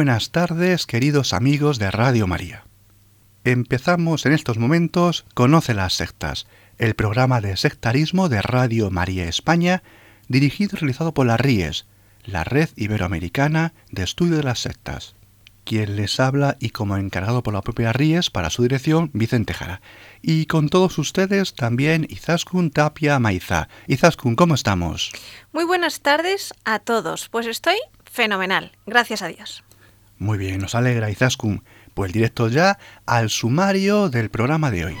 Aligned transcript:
Buenas 0.00 0.30
tardes, 0.30 0.86
queridos 0.86 1.34
amigos 1.34 1.78
de 1.78 1.90
Radio 1.90 2.26
María. 2.26 2.64
Empezamos 3.44 4.24
en 4.24 4.32
estos 4.32 4.56
momentos 4.56 5.26
Conoce 5.34 5.74
las 5.74 5.92
sectas, 5.92 6.46
el 6.78 6.94
programa 6.94 7.42
de 7.42 7.54
sectarismo 7.58 8.30
de 8.30 8.40
Radio 8.40 8.90
María 8.90 9.28
España, 9.28 9.82
dirigido 10.26 10.70
y 10.72 10.78
realizado 10.78 11.12
por 11.12 11.26
la 11.26 11.36
RIES, 11.36 11.84
la 12.24 12.44
Red 12.44 12.70
Iberoamericana 12.76 13.74
de 13.90 14.04
Estudio 14.04 14.38
de 14.38 14.42
las 14.42 14.60
Sectas. 14.60 15.16
Quien 15.64 15.96
les 15.96 16.18
habla 16.18 16.56
y 16.60 16.70
como 16.70 16.96
encargado 16.96 17.42
por 17.42 17.52
la 17.52 17.60
propia 17.60 17.92
RIES 17.92 18.30
para 18.30 18.48
su 18.48 18.62
dirección, 18.62 19.10
Vicente 19.12 19.52
Jara. 19.52 19.82
Y 20.22 20.46
con 20.46 20.70
todos 20.70 20.96
ustedes 20.96 21.52
también 21.52 22.06
Izaskun 22.08 22.70
Tapia 22.70 23.18
Maiza. 23.18 23.68
Izaskun, 23.86 24.34
¿cómo 24.34 24.54
estamos? 24.54 25.12
Muy 25.52 25.64
buenas 25.64 26.00
tardes 26.00 26.54
a 26.64 26.78
todos. 26.78 27.28
Pues 27.28 27.46
estoy 27.46 27.76
Fenomenal, 28.10 28.72
gracias 28.86 29.22
a 29.22 29.28
Dios. 29.28 29.62
Muy 30.20 30.36
bien, 30.36 30.58
nos 30.60 30.74
alegra 30.74 31.10
Izaskun. 31.10 31.64
Pues 31.94 32.12
directo 32.12 32.48
ya 32.48 32.78
al 33.06 33.30
sumario 33.30 34.10
del 34.10 34.28
programa 34.28 34.70
de 34.70 34.84
hoy. 34.84 34.96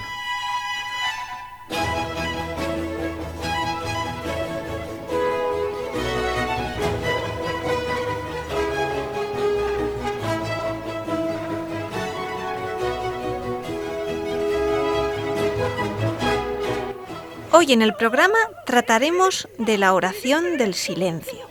Hoy 17.52 17.74
en 17.74 17.82
el 17.82 17.92
programa 17.92 18.38
trataremos 18.64 19.46
de 19.58 19.76
la 19.76 19.92
oración 19.92 20.56
del 20.56 20.72
silencio. 20.72 21.49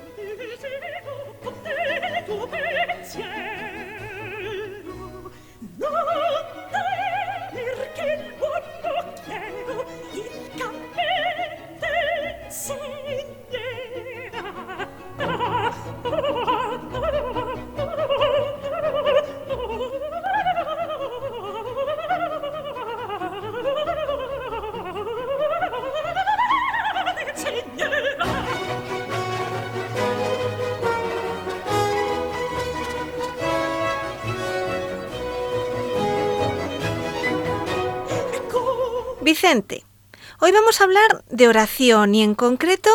Hoy 40.49 40.55
vamos 40.55 40.81
a 40.81 40.85
hablar 40.85 41.23
de 41.29 41.47
oración 41.47 42.15
y 42.15 42.23
en 42.23 42.33
concreto 42.33 42.89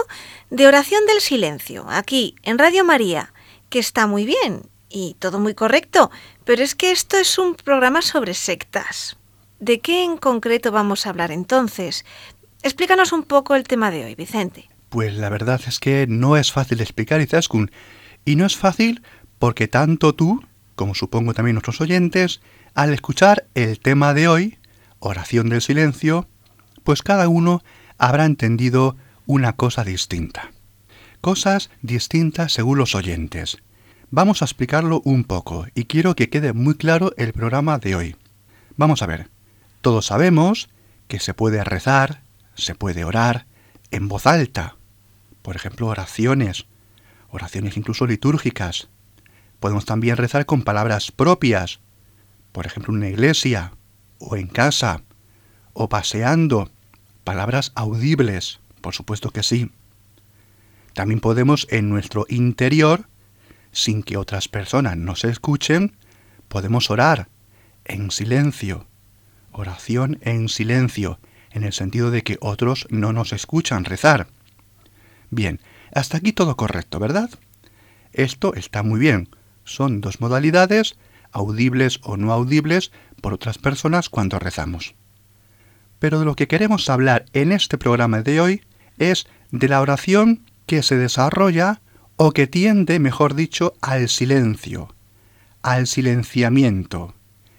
de 0.50 0.66
oración 0.66 1.06
del 1.06 1.20
silencio, 1.20 1.86
aquí 1.88 2.34
en 2.42 2.58
Radio 2.58 2.84
María, 2.84 3.32
que 3.68 3.78
está 3.78 4.08
muy 4.08 4.24
bien 4.24 4.62
y 4.88 5.14
todo 5.20 5.38
muy 5.38 5.54
correcto, 5.54 6.10
pero 6.44 6.64
es 6.64 6.74
que 6.74 6.90
esto 6.90 7.16
es 7.16 7.38
un 7.38 7.54
programa 7.54 8.02
sobre 8.02 8.34
sectas. 8.34 9.16
¿De 9.60 9.78
qué 9.78 10.02
en 10.02 10.16
concreto 10.16 10.72
vamos 10.72 11.06
a 11.06 11.10
hablar 11.10 11.30
entonces? 11.30 12.04
Explícanos 12.64 13.12
un 13.12 13.22
poco 13.22 13.54
el 13.54 13.68
tema 13.68 13.92
de 13.92 14.04
hoy, 14.04 14.16
Vicente. 14.16 14.68
Pues 14.88 15.14
la 15.14 15.28
verdad 15.28 15.60
es 15.64 15.78
que 15.78 16.06
no 16.08 16.36
es 16.36 16.50
fácil 16.50 16.80
explicar, 16.80 17.20
Izaskun. 17.20 17.70
Y 18.24 18.34
no 18.34 18.46
es 18.46 18.56
fácil 18.56 19.00
porque 19.38 19.68
tanto 19.68 20.12
tú, 20.12 20.42
como 20.74 20.96
supongo 20.96 21.34
también 21.34 21.54
nuestros 21.54 21.80
oyentes, 21.80 22.40
al 22.74 22.92
escuchar 22.92 23.46
el 23.54 23.78
tema 23.78 24.12
de 24.12 24.26
hoy, 24.26 24.58
oración 24.98 25.50
del 25.50 25.62
silencio, 25.62 26.26
pues 26.84 27.02
cada 27.02 27.28
uno 27.28 27.62
habrá 27.98 28.24
entendido 28.26 28.96
una 29.26 29.54
cosa 29.54 29.84
distinta. 29.84 30.52
Cosas 31.20 31.70
distintas 31.82 32.52
según 32.52 32.78
los 32.78 32.94
oyentes. 32.94 33.58
Vamos 34.10 34.42
a 34.42 34.44
explicarlo 34.44 35.00
un 35.04 35.24
poco 35.24 35.66
y 35.74 35.84
quiero 35.86 36.14
que 36.14 36.28
quede 36.28 36.52
muy 36.52 36.74
claro 36.76 37.12
el 37.16 37.32
programa 37.32 37.78
de 37.78 37.96
hoy. 37.96 38.16
Vamos 38.76 39.02
a 39.02 39.06
ver. 39.06 39.30
Todos 39.80 40.06
sabemos 40.06 40.68
que 41.08 41.18
se 41.18 41.34
puede 41.34 41.64
rezar, 41.64 42.22
se 42.54 42.74
puede 42.74 43.04
orar 43.04 43.46
en 43.90 44.08
voz 44.08 44.26
alta. 44.26 44.76
Por 45.42 45.56
ejemplo, 45.56 45.88
oraciones, 45.88 46.66
oraciones 47.30 47.76
incluso 47.76 48.06
litúrgicas. 48.06 48.88
Podemos 49.60 49.84
también 49.84 50.16
rezar 50.16 50.46
con 50.46 50.62
palabras 50.62 51.10
propias, 51.10 51.80
por 52.52 52.66
ejemplo, 52.66 52.92
en 52.92 52.98
una 52.98 53.08
iglesia, 53.08 53.72
o 54.18 54.36
en 54.36 54.46
casa, 54.46 55.02
o 55.72 55.88
paseando, 55.88 56.70
palabras 57.24 57.72
audibles, 57.74 58.60
por 58.80 58.94
supuesto 58.94 59.30
que 59.30 59.42
sí. 59.42 59.70
También 60.92 61.20
podemos 61.20 61.66
en 61.70 61.88
nuestro 61.88 62.26
interior, 62.28 63.08
sin 63.72 64.02
que 64.02 64.16
otras 64.16 64.46
personas 64.48 64.96
nos 64.96 65.24
escuchen, 65.24 65.96
podemos 66.48 66.90
orar 66.90 67.28
en 67.84 68.10
silencio. 68.10 68.86
Oración 69.50 70.18
en 70.22 70.48
silencio, 70.48 71.18
en 71.50 71.64
el 71.64 71.72
sentido 71.72 72.10
de 72.10 72.22
que 72.22 72.38
otros 72.40 72.86
no 72.90 73.12
nos 73.12 73.32
escuchan 73.32 73.84
rezar. 73.84 74.28
Bien, 75.30 75.60
hasta 75.92 76.18
aquí 76.18 76.32
todo 76.32 76.56
correcto, 76.56 76.98
¿verdad? 76.98 77.30
Esto 78.12 78.54
está 78.54 78.82
muy 78.82 79.00
bien. 79.00 79.28
Son 79.64 80.00
dos 80.00 80.20
modalidades, 80.20 80.96
audibles 81.32 82.00
o 82.02 82.16
no 82.16 82.32
audibles, 82.32 82.92
por 83.20 83.32
otras 83.32 83.58
personas 83.58 84.08
cuando 84.08 84.38
rezamos. 84.38 84.94
Pero 86.04 86.18
de 86.18 86.26
lo 86.26 86.36
que 86.36 86.48
queremos 86.48 86.90
hablar 86.90 87.24
en 87.32 87.50
este 87.50 87.78
programa 87.78 88.20
de 88.20 88.38
hoy 88.38 88.60
es 88.98 89.26
de 89.50 89.68
la 89.68 89.80
oración 89.80 90.42
que 90.66 90.82
se 90.82 90.98
desarrolla 90.98 91.80
o 92.16 92.32
que 92.32 92.46
tiende, 92.46 92.98
mejor 92.98 93.34
dicho, 93.34 93.72
al 93.80 94.10
silencio, 94.10 94.94
al 95.62 95.86
silenciamiento. 95.86 97.14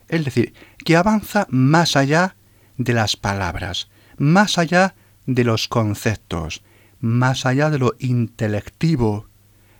Es 0.10 0.26
decir, 0.26 0.54
que 0.86 0.96
avanza 0.96 1.48
más 1.50 1.96
allá 1.96 2.36
de 2.78 2.94
las 2.94 3.18
palabras, 3.18 3.90
más 4.20 4.60
allá 4.60 4.94
de 5.26 5.44
los 5.44 5.68
conceptos, 5.68 6.62
más 7.00 7.48
allá 7.48 7.72
de 7.72 7.80
lo 7.80 7.96
intelectivo. 7.98 9.26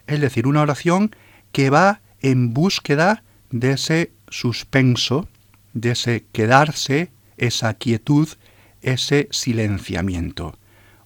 Es 0.08 0.20
decir, 0.22 0.48
una 0.48 0.64
oración 0.64 1.16
que 1.52 1.70
va 1.70 2.02
en 2.20 2.56
búsqueda 2.56 3.22
de 3.52 3.74
ese 3.74 4.12
suspenso, 4.30 5.28
de 5.76 5.92
ese 5.92 6.26
quedarse, 6.32 7.12
esa 7.38 7.76
quietud, 7.76 8.28
ese 8.86 9.28
silenciamiento. 9.32 10.58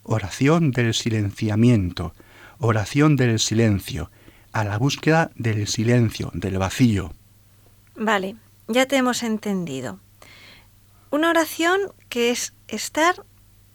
Oración 0.04 0.72
del 0.72 0.94
silenciamiento, 0.94 2.14
oración 2.60 3.16
del 3.16 3.40
silencio, 3.40 4.12
a 4.52 4.64
la 4.64 4.78
búsqueda 4.78 5.32
del 5.36 5.68
silencio, 5.68 6.32
del 6.34 6.58
vacío. 6.58 7.14
Vale, 7.96 8.36
ya 8.68 8.86
te 8.86 8.98
hemos 8.98 9.24
entendido. 9.24 10.00
Una 11.10 11.30
oración 11.30 11.80
que 12.10 12.32
es 12.32 12.54
estar 12.68 13.24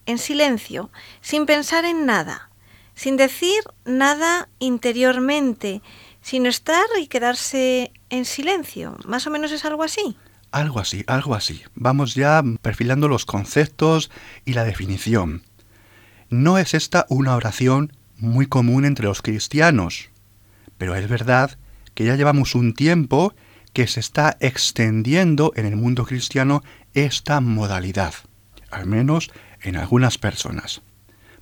en 0.06 0.18
silencio, 0.18 0.90
sin 1.20 1.46
pensar 1.46 1.84
en 1.84 2.04
nada, 2.04 2.50
sin 2.94 3.16
decir 3.16 3.62
nada 3.84 4.48
interiormente, 4.58 5.82
sino 6.20 6.48
estar 6.48 6.86
y 7.00 7.06
quedarse 7.06 7.92
en 8.10 8.24
silencio. 8.24 8.96
¿Más 9.06 9.26
o 9.26 9.30
menos 9.30 9.50
es 9.52 9.64
algo 9.64 9.82
así? 9.82 10.16
Algo 10.54 10.78
así, 10.78 11.02
algo 11.08 11.34
así. 11.34 11.62
Vamos 11.74 12.14
ya 12.14 12.40
perfilando 12.62 13.08
los 13.08 13.26
conceptos 13.26 14.12
y 14.44 14.52
la 14.52 14.62
definición. 14.62 15.42
No 16.30 16.58
es 16.58 16.74
esta 16.74 17.06
una 17.08 17.34
oración 17.34 17.92
muy 18.18 18.46
común 18.46 18.84
entre 18.84 19.06
los 19.06 19.20
cristianos, 19.20 20.10
pero 20.78 20.94
es 20.94 21.08
verdad 21.08 21.58
que 21.94 22.04
ya 22.04 22.14
llevamos 22.14 22.54
un 22.54 22.72
tiempo 22.72 23.34
que 23.72 23.88
se 23.88 23.98
está 23.98 24.36
extendiendo 24.38 25.52
en 25.56 25.66
el 25.66 25.74
mundo 25.74 26.04
cristiano 26.04 26.62
esta 26.92 27.40
modalidad, 27.40 28.14
al 28.70 28.86
menos 28.86 29.32
en 29.60 29.74
algunas 29.74 30.18
personas. 30.18 30.82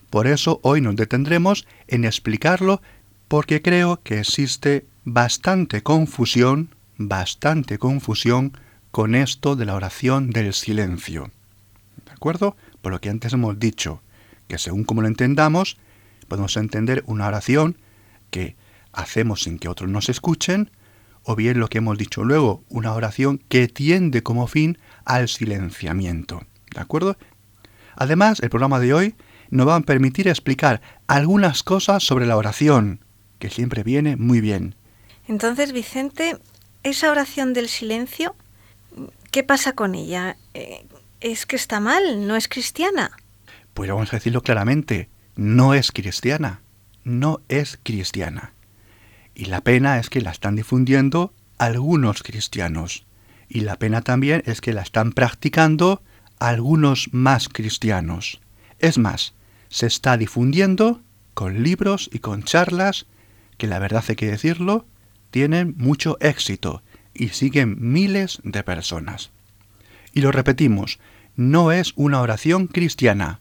Por 0.08 0.26
eso 0.26 0.58
hoy 0.62 0.80
nos 0.80 0.96
detendremos 0.96 1.66
en 1.86 2.06
explicarlo 2.06 2.80
porque 3.28 3.60
creo 3.60 4.00
que 4.02 4.20
existe 4.20 4.86
bastante 5.04 5.82
confusión, 5.82 6.74
bastante 6.96 7.76
confusión 7.76 8.54
con 8.92 9.14
esto 9.14 9.56
de 9.56 9.64
la 9.64 9.74
oración 9.74 10.30
del 10.30 10.52
silencio. 10.52 11.30
¿De 12.04 12.12
acuerdo? 12.12 12.56
Por 12.82 12.92
lo 12.92 13.00
que 13.00 13.08
antes 13.08 13.32
hemos 13.32 13.58
dicho, 13.58 14.02
que 14.48 14.58
según 14.58 14.84
como 14.84 15.00
lo 15.00 15.08
entendamos, 15.08 15.78
podemos 16.28 16.56
entender 16.58 17.02
una 17.06 17.26
oración 17.26 17.78
que 18.30 18.54
hacemos 18.92 19.42
sin 19.42 19.58
que 19.58 19.68
otros 19.68 19.90
nos 19.90 20.10
escuchen, 20.10 20.70
o 21.24 21.34
bien 21.34 21.58
lo 21.58 21.68
que 21.68 21.78
hemos 21.78 21.96
dicho 21.96 22.22
luego, 22.22 22.64
una 22.68 22.92
oración 22.92 23.38
que 23.48 23.66
tiende 23.66 24.22
como 24.22 24.46
fin 24.46 24.76
al 25.06 25.28
silenciamiento. 25.28 26.42
¿De 26.74 26.80
acuerdo? 26.80 27.16
Además, 27.96 28.40
el 28.40 28.50
programa 28.50 28.78
de 28.78 28.92
hoy 28.92 29.14
nos 29.48 29.68
va 29.68 29.76
a 29.76 29.80
permitir 29.80 30.28
explicar 30.28 30.82
algunas 31.06 31.62
cosas 31.62 32.02
sobre 32.02 32.26
la 32.26 32.36
oración, 32.36 33.00
que 33.38 33.48
siempre 33.48 33.82
viene 33.84 34.16
muy 34.16 34.42
bien. 34.42 34.74
Entonces, 35.28 35.72
Vicente, 35.72 36.36
esa 36.82 37.10
oración 37.10 37.54
del 37.54 37.68
silencio, 37.68 38.34
¿qué 39.32 39.42
pasa 39.42 39.72
con 39.72 39.96
ella? 39.96 40.36
Eh, 40.54 40.86
¿Es 41.20 41.46
que 41.46 41.56
está 41.56 41.80
mal? 41.80 42.28
¿No 42.28 42.36
es 42.36 42.46
cristiana? 42.46 43.10
Pues 43.74 43.90
vamos 43.90 44.12
a 44.12 44.16
decirlo 44.16 44.42
claramente, 44.42 45.08
no 45.34 45.74
es 45.74 45.90
cristiana, 45.90 46.60
no 47.02 47.40
es 47.48 47.78
cristiana. 47.82 48.52
Y 49.34 49.46
la 49.46 49.62
pena 49.62 49.98
es 49.98 50.10
que 50.10 50.20
la 50.20 50.30
están 50.30 50.54
difundiendo 50.54 51.32
algunos 51.58 52.22
cristianos. 52.22 53.06
Y 53.48 53.60
la 53.60 53.76
pena 53.76 54.02
también 54.02 54.42
es 54.46 54.60
que 54.60 54.74
la 54.74 54.82
están 54.82 55.12
practicando 55.12 56.02
algunos 56.38 57.08
más 57.12 57.48
cristianos. 57.48 58.40
Es 58.78 58.98
más, 58.98 59.34
se 59.68 59.86
está 59.86 60.16
difundiendo 60.18 61.00
con 61.32 61.62
libros 61.62 62.10
y 62.12 62.18
con 62.18 62.42
charlas 62.42 63.06
que 63.56 63.66
la 63.66 63.78
verdad 63.78 64.04
hay 64.08 64.16
que 64.16 64.30
decirlo, 64.30 64.84
tienen 65.30 65.74
mucho 65.78 66.18
éxito 66.20 66.82
y 67.14 67.28
siguen 67.28 67.76
miles 67.78 68.40
de 68.44 68.62
personas. 68.62 69.30
Y 70.12 70.20
lo 70.20 70.32
repetimos, 70.32 70.98
no 71.36 71.72
es 71.72 71.92
una 71.96 72.20
oración 72.20 72.66
cristiana. 72.66 73.40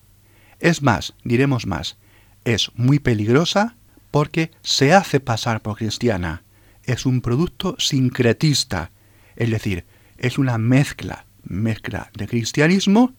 Es 0.59 0.81
más, 0.81 1.13
diremos 1.23 1.65
más, 1.65 1.97
es 2.45 2.71
muy 2.75 2.99
peligrosa 2.99 3.75
porque 4.11 4.51
se 4.61 4.93
hace 4.93 5.19
pasar 5.19 5.61
por 5.61 5.77
cristiana. 5.77 6.43
Es 6.83 7.05
un 7.05 7.21
producto 7.21 7.75
sincretista, 7.79 8.91
es 9.35 9.49
decir, 9.49 9.85
es 10.17 10.37
una 10.37 10.57
mezcla, 10.57 11.25
mezcla 11.43 12.11
de 12.13 12.27
cristianismo 12.27 13.13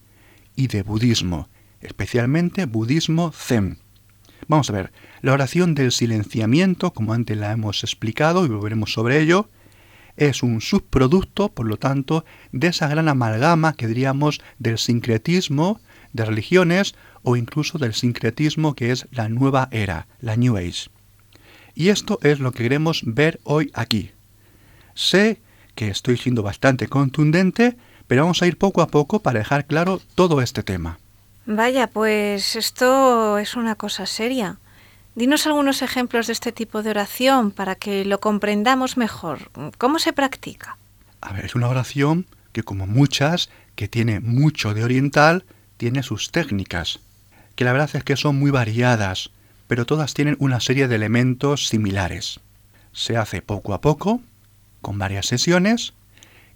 y 0.54 0.68
de 0.68 0.82
budismo, 0.82 1.48
especialmente 1.80 2.66
budismo 2.66 3.32
zen. 3.32 3.78
Vamos 4.48 4.70
a 4.70 4.72
ver, 4.72 4.92
la 5.20 5.32
oración 5.32 5.74
del 5.74 5.92
silenciamiento, 5.92 6.92
como 6.92 7.12
antes 7.12 7.36
la 7.36 7.52
hemos 7.52 7.84
explicado 7.84 8.44
y 8.44 8.48
volveremos 8.48 8.92
sobre 8.92 9.20
ello, 9.20 9.48
es 10.16 10.42
un 10.42 10.60
subproducto, 10.60 11.48
por 11.48 11.66
lo 11.66 11.76
tanto, 11.76 12.24
de 12.52 12.68
esa 12.68 12.88
gran 12.88 13.08
amalgama 13.08 13.74
que 13.74 13.86
diríamos 13.86 14.40
del 14.58 14.78
sincretismo 14.78 15.80
de 16.12 16.24
religiones 16.24 16.94
o 17.22 17.36
incluso 17.36 17.78
del 17.78 17.94
sincretismo 17.94 18.74
que 18.74 18.90
es 18.90 19.06
la 19.10 19.28
nueva 19.28 19.68
era, 19.70 20.06
la 20.20 20.36
New 20.36 20.56
Age. 20.56 20.90
Y 21.74 21.88
esto 21.88 22.18
es 22.22 22.38
lo 22.38 22.52
que 22.52 22.64
queremos 22.64 23.02
ver 23.06 23.40
hoy 23.44 23.70
aquí. 23.74 24.10
Sé 24.94 25.40
que 25.74 25.88
estoy 25.88 26.18
siendo 26.18 26.42
bastante 26.42 26.88
contundente, 26.88 27.76
pero 28.06 28.22
vamos 28.22 28.42
a 28.42 28.46
ir 28.46 28.58
poco 28.58 28.82
a 28.82 28.88
poco 28.88 29.20
para 29.22 29.38
dejar 29.38 29.66
claro 29.66 30.00
todo 30.14 30.42
este 30.42 30.62
tema. 30.62 30.98
Vaya, 31.46 31.88
pues 31.88 32.56
esto 32.56 33.38
es 33.38 33.56
una 33.56 33.74
cosa 33.74 34.06
seria. 34.06 34.58
Dinos 35.14 35.46
algunos 35.46 35.82
ejemplos 35.82 36.26
de 36.26 36.32
este 36.32 36.52
tipo 36.52 36.82
de 36.82 36.88
oración 36.88 37.50
para 37.50 37.74
que 37.74 38.06
lo 38.06 38.18
comprendamos 38.18 38.96
mejor. 38.96 39.50
¿Cómo 39.76 39.98
se 39.98 40.14
practica? 40.14 40.78
A 41.20 41.34
ver, 41.34 41.44
es 41.44 41.54
una 41.54 41.68
oración 41.68 42.26
que 42.52 42.62
como 42.62 42.86
muchas, 42.86 43.50
que 43.74 43.88
tiene 43.88 44.20
mucho 44.20 44.72
de 44.72 44.84
oriental, 44.84 45.44
tiene 45.76 46.02
sus 46.02 46.30
técnicas, 46.30 47.00
que 47.56 47.64
la 47.64 47.72
verdad 47.72 47.90
es 47.92 48.04
que 48.04 48.16
son 48.16 48.38
muy 48.38 48.50
variadas, 48.50 49.30
pero 49.66 49.84
todas 49.84 50.14
tienen 50.14 50.36
una 50.38 50.60
serie 50.60 50.88
de 50.88 50.96
elementos 50.96 51.68
similares. 51.68 52.40
Se 52.92 53.18
hace 53.18 53.42
poco 53.42 53.74
a 53.74 53.82
poco, 53.82 54.22
con 54.80 54.98
varias 54.98 55.26
sesiones, 55.26 55.92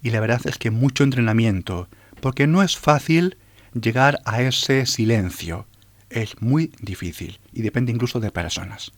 y 0.01 0.09
la 0.09 0.19
verdad 0.19 0.41
es 0.45 0.57
que 0.57 0.71
mucho 0.71 1.03
entrenamiento, 1.03 1.89
porque 2.21 2.47
no 2.47 2.63
es 2.63 2.75
fácil 2.75 3.37
llegar 3.79 4.19
a 4.25 4.41
ese 4.41 4.87
silencio. 4.87 5.67
Es 6.09 6.41
muy 6.41 6.71
difícil 6.79 7.39
y 7.51 7.61
depende 7.61 7.91
incluso 7.91 8.19
de 8.19 8.31
personas. 8.31 8.91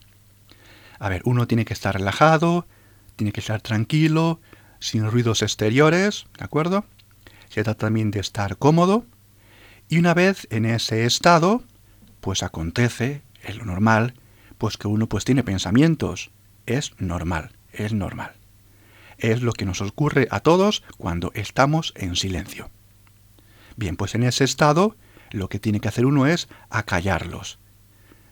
A 0.99 1.09
ver, 1.09 1.21
uno 1.25 1.47
tiene 1.47 1.65
que 1.65 1.73
estar 1.73 1.95
relajado, 1.95 2.67
tiene 3.15 3.31
que 3.31 3.39
estar 3.39 3.61
tranquilo, 3.61 4.39
sin 4.79 5.09
ruidos 5.09 5.41
exteriores, 5.41 6.27
¿de 6.37 6.45
acuerdo? 6.45 6.85
Se 7.49 7.63
trata 7.63 7.85
también 7.85 8.11
de 8.11 8.19
estar 8.19 8.57
cómodo. 8.57 9.05
Y 9.87 9.97
una 9.97 10.13
vez 10.13 10.47
en 10.51 10.65
ese 10.65 11.05
estado, 11.05 11.63
pues 12.21 12.43
acontece, 12.43 13.21
es 13.43 13.57
lo 13.57 13.65
normal, 13.65 14.13
pues 14.57 14.77
que 14.77 14.87
uno 14.87 15.07
pues 15.07 15.25
tiene 15.25 15.43
pensamientos. 15.43 16.31
Es 16.65 16.93
normal, 16.99 17.51
es 17.73 17.93
normal. 17.93 18.33
Es 19.17 19.41
lo 19.41 19.53
que 19.53 19.65
nos 19.65 19.81
ocurre 19.81 20.27
a 20.31 20.41
todos 20.41 20.83
cuando 20.97 21.31
estamos 21.33 21.93
en 21.95 22.15
silencio. 22.15 22.69
Bien, 23.75 23.95
pues 23.95 24.15
en 24.15 24.23
ese 24.23 24.43
estado 24.43 24.95
lo 25.31 25.49
que 25.49 25.59
tiene 25.59 25.79
que 25.79 25.87
hacer 25.87 26.05
uno 26.05 26.27
es 26.27 26.47
acallarlos. 26.69 27.59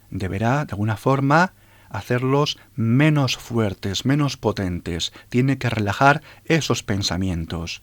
Deberá, 0.09 0.65
de 0.65 0.71
alguna 0.71 0.97
forma, 0.97 1.53
hacerlos 1.89 2.57
menos 2.75 3.37
fuertes, 3.37 4.05
menos 4.05 4.37
potentes. 4.37 5.13
Tiene 5.29 5.57
que 5.57 5.69
relajar 5.69 6.21
esos 6.45 6.83
pensamientos, 6.83 7.81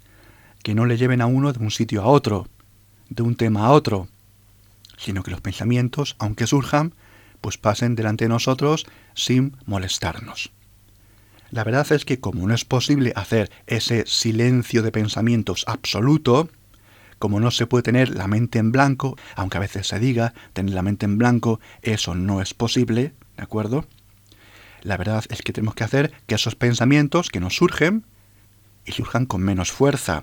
que 0.62 0.74
no 0.74 0.86
le 0.86 0.96
lleven 0.96 1.20
a 1.20 1.26
uno 1.26 1.52
de 1.52 1.60
un 1.60 1.70
sitio 1.70 2.02
a 2.02 2.06
otro, 2.06 2.48
de 3.08 3.22
un 3.22 3.36
tema 3.36 3.66
a 3.66 3.70
otro, 3.72 4.08
sino 4.96 5.22
que 5.22 5.30
los 5.30 5.40
pensamientos, 5.40 6.16
aunque 6.18 6.46
surjan, 6.46 6.94
pues 7.40 7.58
pasen 7.58 7.94
delante 7.94 8.24
de 8.24 8.30
nosotros 8.30 8.86
sin 9.14 9.56
molestarnos. 9.66 10.50
La 11.50 11.62
verdad 11.62 11.90
es 11.92 12.04
que 12.04 12.18
como 12.18 12.46
no 12.48 12.54
es 12.54 12.64
posible 12.64 13.12
hacer 13.14 13.50
ese 13.66 14.04
silencio 14.06 14.82
de 14.82 14.90
pensamientos 14.90 15.64
absoluto, 15.68 16.48
como 17.24 17.40
no 17.40 17.50
se 17.50 17.66
puede 17.66 17.84
tener 17.84 18.14
la 18.14 18.28
mente 18.28 18.58
en 18.58 18.70
blanco, 18.70 19.16
aunque 19.34 19.56
a 19.56 19.60
veces 19.60 19.88
se 19.88 19.98
diga 19.98 20.34
tener 20.52 20.74
la 20.74 20.82
mente 20.82 21.06
en 21.06 21.16
blanco, 21.16 21.58
eso 21.80 22.14
no 22.14 22.42
es 22.42 22.52
posible, 22.52 23.14
¿de 23.38 23.42
acuerdo? 23.42 23.86
La 24.82 24.98
verdad 24.98 25.24
es 25.30 25.40
que 25.40 25.54
tenemos 25.54 25.74
que 25.74 25.84
hacer 25.84 26.12
que 26.26 26.34
esos 26.34 26.54
pensamientos 26.54 27.30
que 27.30 27.40
nos 27.40 27.56
surgen, 27.56 28.04
y 28.84 28.92
surjan 28.92 29.24
con 29.24 29.40
menos 29.40 29.72
fuerza, 29.72 30.22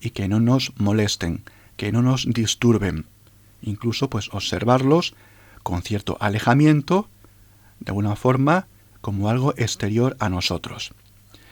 y 0.00 0.12
que 0.12 0.28
no 0.28 0.40
nos 0.40 0.72
molesten, 0.78 1.44
que 1.76 1.92
no 1.92 2.00
nos 2.00 2.24
disturben. 2.26 3.04
Incluso 3.60 4.08
pues 4.08 4.30
observarlos 4.32 5.12
con 5.62 5.82
cierto 5.82 6.16
alejamiento, 6.20 7.10
de 7.80 7.90
alguna 7.90 8.16
forma, 8.16 8.66
como 9.02 9.28
algo 9.28 9.52
exterior 9.58 10.16
a 10.20 10.30
nosotros. 10.30 10.92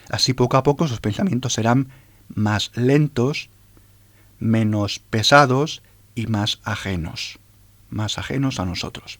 Así 0.09 0.33
poco 0.33 0.57
a 0.57 0.63
poco 0.63 0.85
esos 0.85 0.99
pensamientos 0.99 1.53
serán 1.53 1.89
más 2.33 2.71
lentos, 2.73 3.51
menos 4.39 4.99
pesados 4.99 5.81
y 6.15 6.27
más 6.27 6.59
ajenos, 6.63 7.39
más 7.89 8.17
ajenos 8.17 8.59
a 8.59 8.65
nosotros. 8.65 9.19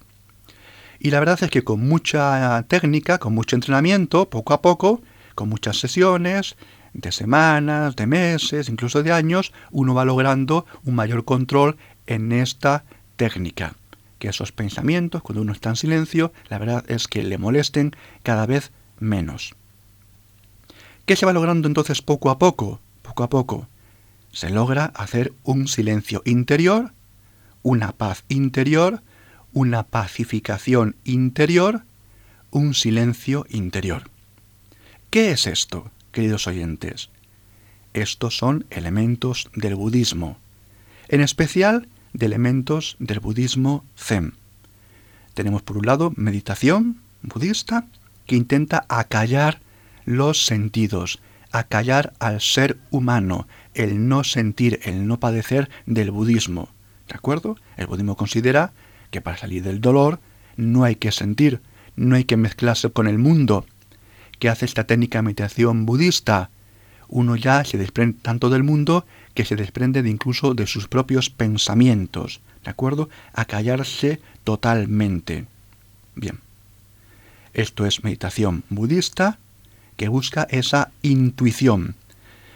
Y 0.99 1.11
la 1.11 1.19
verdad 1.19 1.41
es 1.41 1.49
que 1.49 1.63
con 1.63 1.87
mucha 1.87 2.63
técnica, 2.67 3.19
con 3.19 3.33
mucho 3.33 3.55
entrenamiento, 3.55 4.29
poco 4.29 4.53
a 4.53 4.61
poco, 4.61 5.01
con 5.35 5.47
muchas 5.47 5.77
sesiones, 5.77 6.57
de 6.93 7.11
semanas, 7.11 7.95
de 7.95 8.07
meses, 8.07 8.67
incluso 8.67 9.03
de 9.03 9.13
años, 9.13 9.53
uno 9.71 9.93
va 9.93 10.03
logrando 10.05 10.65
un 10.83 10.95
mayor 10.95 11.23
control 11.23 11.77
en 12.07 12.31
esta 12.31 12.83
técnica. 13.15 13.75
Que 14.17 14.27
esos 14.27 14.51
pensamientos, 14.51 15.21
cuando 15.21 15.41
uno 15.41 15.53
está 15.53 15.69
en 15.69 15.75
silencio, 15.77 16.33
la 16.49 16.57
verdad 16.57 16.83
es 16.89 17.07
que 17.07 17.23
le 17.23 17.37
molesten 17.37 17.95
cada 18.23 18.45
vez 18.45 18.71
menos. 18.99 19.55
¿Qué 21.05 21.15
se 21.15 21.25
va 21.25 21.31
logrando 21.31 21.67
entonces 21.67 22.01
poco 22.01 22.29
a 22.29 22.37
poco? 22.37 22.81
Poco 23.01 23.23
a 23.23 23.29
poco 23.29 23.67
se 24.31 24.49
logra 24.49 24.85
hacer 24.95 25.33
un 25.43 25.67
silencio 25.67 26.21
interior, 26.25 26.93
una 27.63 27.91
paz 27.91 28.23
interior, 28.29 29.01
una 29.53 29.83
pacificación 29.83 30.95
interior, 31.03 31.83
un 32.51 32.73
silencio 32.73 33.45
interior. 33.49 34.09
¿Qué 35.09 35.31
es 35.31 35.47
esto, 35.47 35.91
queridos 36.11 36.47
oyentes? 36.47 37.09
Estos 37.93 38.37
son 38.37 38.65
elementos 38.69 39.49
del 39.55 39.75
budismo, 39.75 40.37
en 41.07 41.21
especial 41.21 41.87
de 42.13 42.27
elementos 42.27 42.95
del 42.99 43.19
budismo 43.19 43.83
zen. 43.97 44.33
Tenemos 45.33 45.61
por 45.63 45.77
un 45.77 45.85
lado 45.85 46.13
meditación 46.15 47.01
budista 47.21 47.87
que 48.25 48.35
intenta 48.35 48.85
acallar 48.89 49.59
los 50.05 50.45
sentidos, 50.45 51.19
acallar 51.51 52.13
al 52.19 52.41
ser 52.41 52.77
humano, 52.91 53.47
el 53.73 54.07
no 54.07 54.23
sentir, 54.23 54.79
el 54.83 55.07
no 55.07 55.19
padecer 55.19 55.69
del 55.85 56.11
budismo. 56.11 56.69
¿De 57.07 57.15
acuerdo? 57.15 57.57
El 57.77 57.87
budismo 57.87 58.15
considera 58.15 58.71
que 59.11 59.21
para 59.21 59.37
salir 59.37 59.63
del 59.63 59.81
dolor 59.81 60.19
no 60.57 60.83
hay 60.83 60.95
que 60.95 61.11
sentir, 61.11 61.61
no 61.95 62.15
hay 62.15 62.23
que 62.23 62.37
mezclarse 62.37 62.89
con 62.91 63.07
el 63.07 63.17
mundo. 63.17 63.65
que 64.39 64.47
hace 64.47 64.63
esta 64.63 64.85
técnica 64.85 65.17
de 65.17 65.23
meditación 65.23 65.85
budista? 65.85 66.49
Uno 67.09 67.35
ya 67.35 67.65
se 67.65 67.77
desprende 67.77 68.19
tanto 68.21 68.49
del 68.49 68.63
mundo 68.63 69.05
que 69.33 69.43
se 69.43 69.57
desprende 69.57 70.01
de 70.01 70.09
incluso 70.09 70.53
de 70.53 70.65
sus 70.65 70.87
propios 70.87 71.29
pensamientos, 71.29 72.39
¿de 72.63 72.69
acuerdo? 72.69 73.09
A 73.33 73.43
callarse 73.43 74.21
totalmente. 74.45 75.45
Bien. 76.15 76.39
Esto 77.53 77.85
es 77.85 78.03
meditación 78.03 78.63
budista 78.69 79.39
que 79.99 80.07
busca 80.07 80.47
esa 80.49 80.91
intuición. 81.01 81.95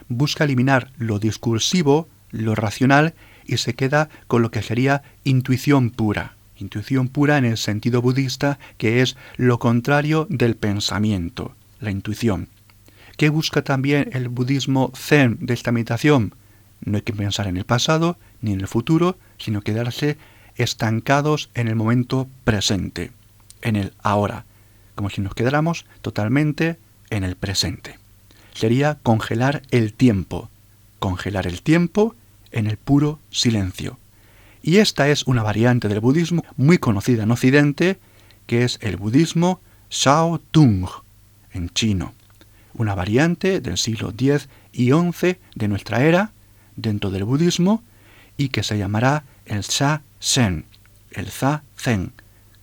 Busca 0.07 0.45
eliminar 0.45 0.93
lo 0.97 1.19
discursivo, 1.19 2.07
lo 2.31 2.55
racional 2.55 3.15
y 3.45 3.57
se 3.57 3.73
queda 3.73 4.07
con 4.27 4.41
lo 4.41 4.50
que 4.50 4.62
sería 4.62 5.03
intuición 5.25 5.89
pura. 5.89 6.38
Intuición 6.55 7.09
pura 7.09 7.38
en 7.38 7.43
el 7.43 7.57
sentido 7.57 8.01
budista, 8.01 8.59
que 8.77 9.01
es 9.01 9.17
lo 9.35 9.59
contrario 9.59 10.25
del 10.29 10.55
pensamiento, 10.55 11.53
la 11.81 11.91
intuición. 11.91 12.47
¿Qué 13.17 13.27
busca 13.27 13.62
también 13.62 14.09
el 14.13 14.29
budismo 14.29 14.93
zen 14.95 15.38
de 15.41 15.53
esta 15.53 15.73
meditación? 15.73 16.33
No 16.79 16.95
hay 16.95 17.01
que 17.01 17.12
pensar 17.12 17.47
en 17.47 17.57
el 17.57 17.65
pasado 17.65 18.17
ni 18.39 18.53
en 18.53 18.62
el 18.62 18.69
futuro, 18.69 19.17
sino 19.38 19.63
quedarse 19.63 20.17
estancados 20.55 21.50
en 21.55 21.67
el 21.67 21.75
momento 21.75 22.29
presente, 22.45 23.12
en 23.62 23.75
el 23.75 23.91
ahora, 24.01 24.45
como 24.95 25.09
si 25.09 25.19
nos 25.19 25.35
quedáramos 25.35 25.85
totalmente 26.01 26.77
en 27.13 27.24
el 27.24 27.36
presente. 27.36 28.00
Sería 28.53 28.98
congelar 29.03 29.62
el 29.72 29.93
tiempo, 29.93 30.50
congelar 31.00 31.48
el 31.48 31.62
tiempo 31.62 32.15
en 32.51 32.67
el 32.67 32.77
puro 32.77 33.20
silencio. 33.29 34.00
Y 34.62 34.77
esta 34.77 35.10
es 35.10 35.24
una 35.24 35.43
variante 35.43 35.88
del 35.88 36.00
budismo 36.00 36.43
muy 36.58 36.77
conocida 36.77 37.24
en 37.24 37.32
Occidente, 37.32 38.00
que 38.48 38.63
es 38.63 38.79
el 38.82 38.98
budismo 38.98 39.60
Shao 39.89 40.39
Tung, 40.39 40.88
en 41.51 41.70
chino. 41.70 42.13
Una 42.74 42.96
variante 42.96 43.62
del 43.62 43.77
siglo 43.77 44.10
X 44.10 44.50
y 44.72 44.89
XI 44.91 45.38
de 45.53 45.67
nuestra 45.67 46.03
era 46.03 46.32
dentro 46.75 47.12
del 47.12 47.25
budismo 47.25 47.84
y 48.38 48.50
que 48.50 48.63
se 48.63 48.77
llamará 48.77 49.24
el 49.46 49.62
Sha 49.62 50.01
Zen, 50.20 50.65
el 51.12 51.29
Za 51.29 51.62
Zen, 51.77 52.12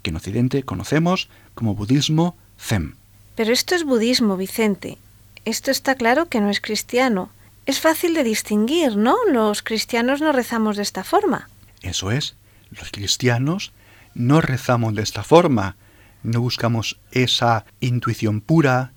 que 0.02 0.10
en 0.10 0.16
Occidente 0.16 0.64
conocemos 0.64 1.28
como 1.54 1.76
budismo 1.76 2.36
Zen. 2.58 2.99
Pero 3.40 3.54
esto 3.54 3.74
es 3.74 3.84
budismo, 3.84 4.36
Vicente. 4.36 4.98
Esto 5.46 5.70
está 5.70 5.94
claro 5.94 6.28
que 6.28 6.42
no 6.42 6.50
es 6.50 6.60
cristiano. 6.60 7.30
Es 7.64 7.80
fácil 7.80 8.12
de 8.12 8.22
distinguir, 8.22 8.98
¿no? 8.98 9.16
Los 9.32 9.62
cristianos 9.62 10.20
no 10.20 10.30
rezamos 10.30 10.76
de 10.76 10.82
esta 10.82 11.04
forma. 11.04 11.48
Eso 11.80 12.10
es, 12.10 12.36
los 12.70 12.90
cristianos 12.90 13.72
no 14.12 14.42
rezamos 14.42 14.94
de 14.94 15.00
esta 15.00 15.22
forma, 15.22 15.76
no 16.22 16.42
buscamos 16.42 17.00
esa 17.12 17.64
intuición 17.80 18.42
pura, 18.42 18.92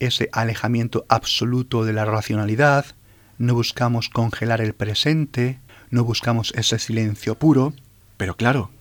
ese 0.00 0.28
alejamiento 0.32 1.06
absoluto 1.08 1.84
de 1.84 1.92
la 1.92 2.04
racionalidad, 2.04 2.86
no 3.38 3.54
buscamos 3.54 4.08
congelar 4.08 4.60
el 4.60 4.74
presente, 4.74 5.60
no 5.90 6.02
buscamos 6.02 6.52
ese 6.56 6.80
silencio 6.80 7.36
puro, 7.36 7.74
pero 8.16 8.36
claro, 8.36 8.72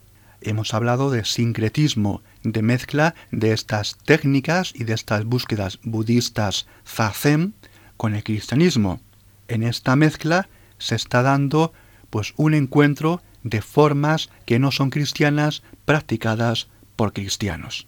hemos 0.43 0.73
hablado 0.73 1.11
de 1.11 1.25
sincretismo, 1.25 2.21
de 2.43 2.61
mezcla 2.61 3.15
de 3.31 3.53
estas 3.53 3.97
técnicas 4.05 4.73
y 4.75 4.83
de 4.83 4.93
estas 4.93 5.25
búsquedas 5.25 5.79
budistas 5.83 6.67
zazen 6.85 7.53
con 7.97 8.15
el 8.15 8.23
cristianismo. 8.23 8.99
En 9.47 9.63
esta 9.63 9.95
mezcla 9.95 10.49
se 10.77 10.95
está 10.95 11.21
dando 11.21 11.73
pues 12.09 12.33
un 12.37 12.53
encuentro 12.53 13.21
de 13.43 13.61
formas 13.61 14.29
que 14.45 14.59
no 14.59 14.71
son 14.71 14.89
cristianas 14.89 15.63
practicadas 15.85 16.67
por 16.95 17.13
cristianos. 17.13 17.87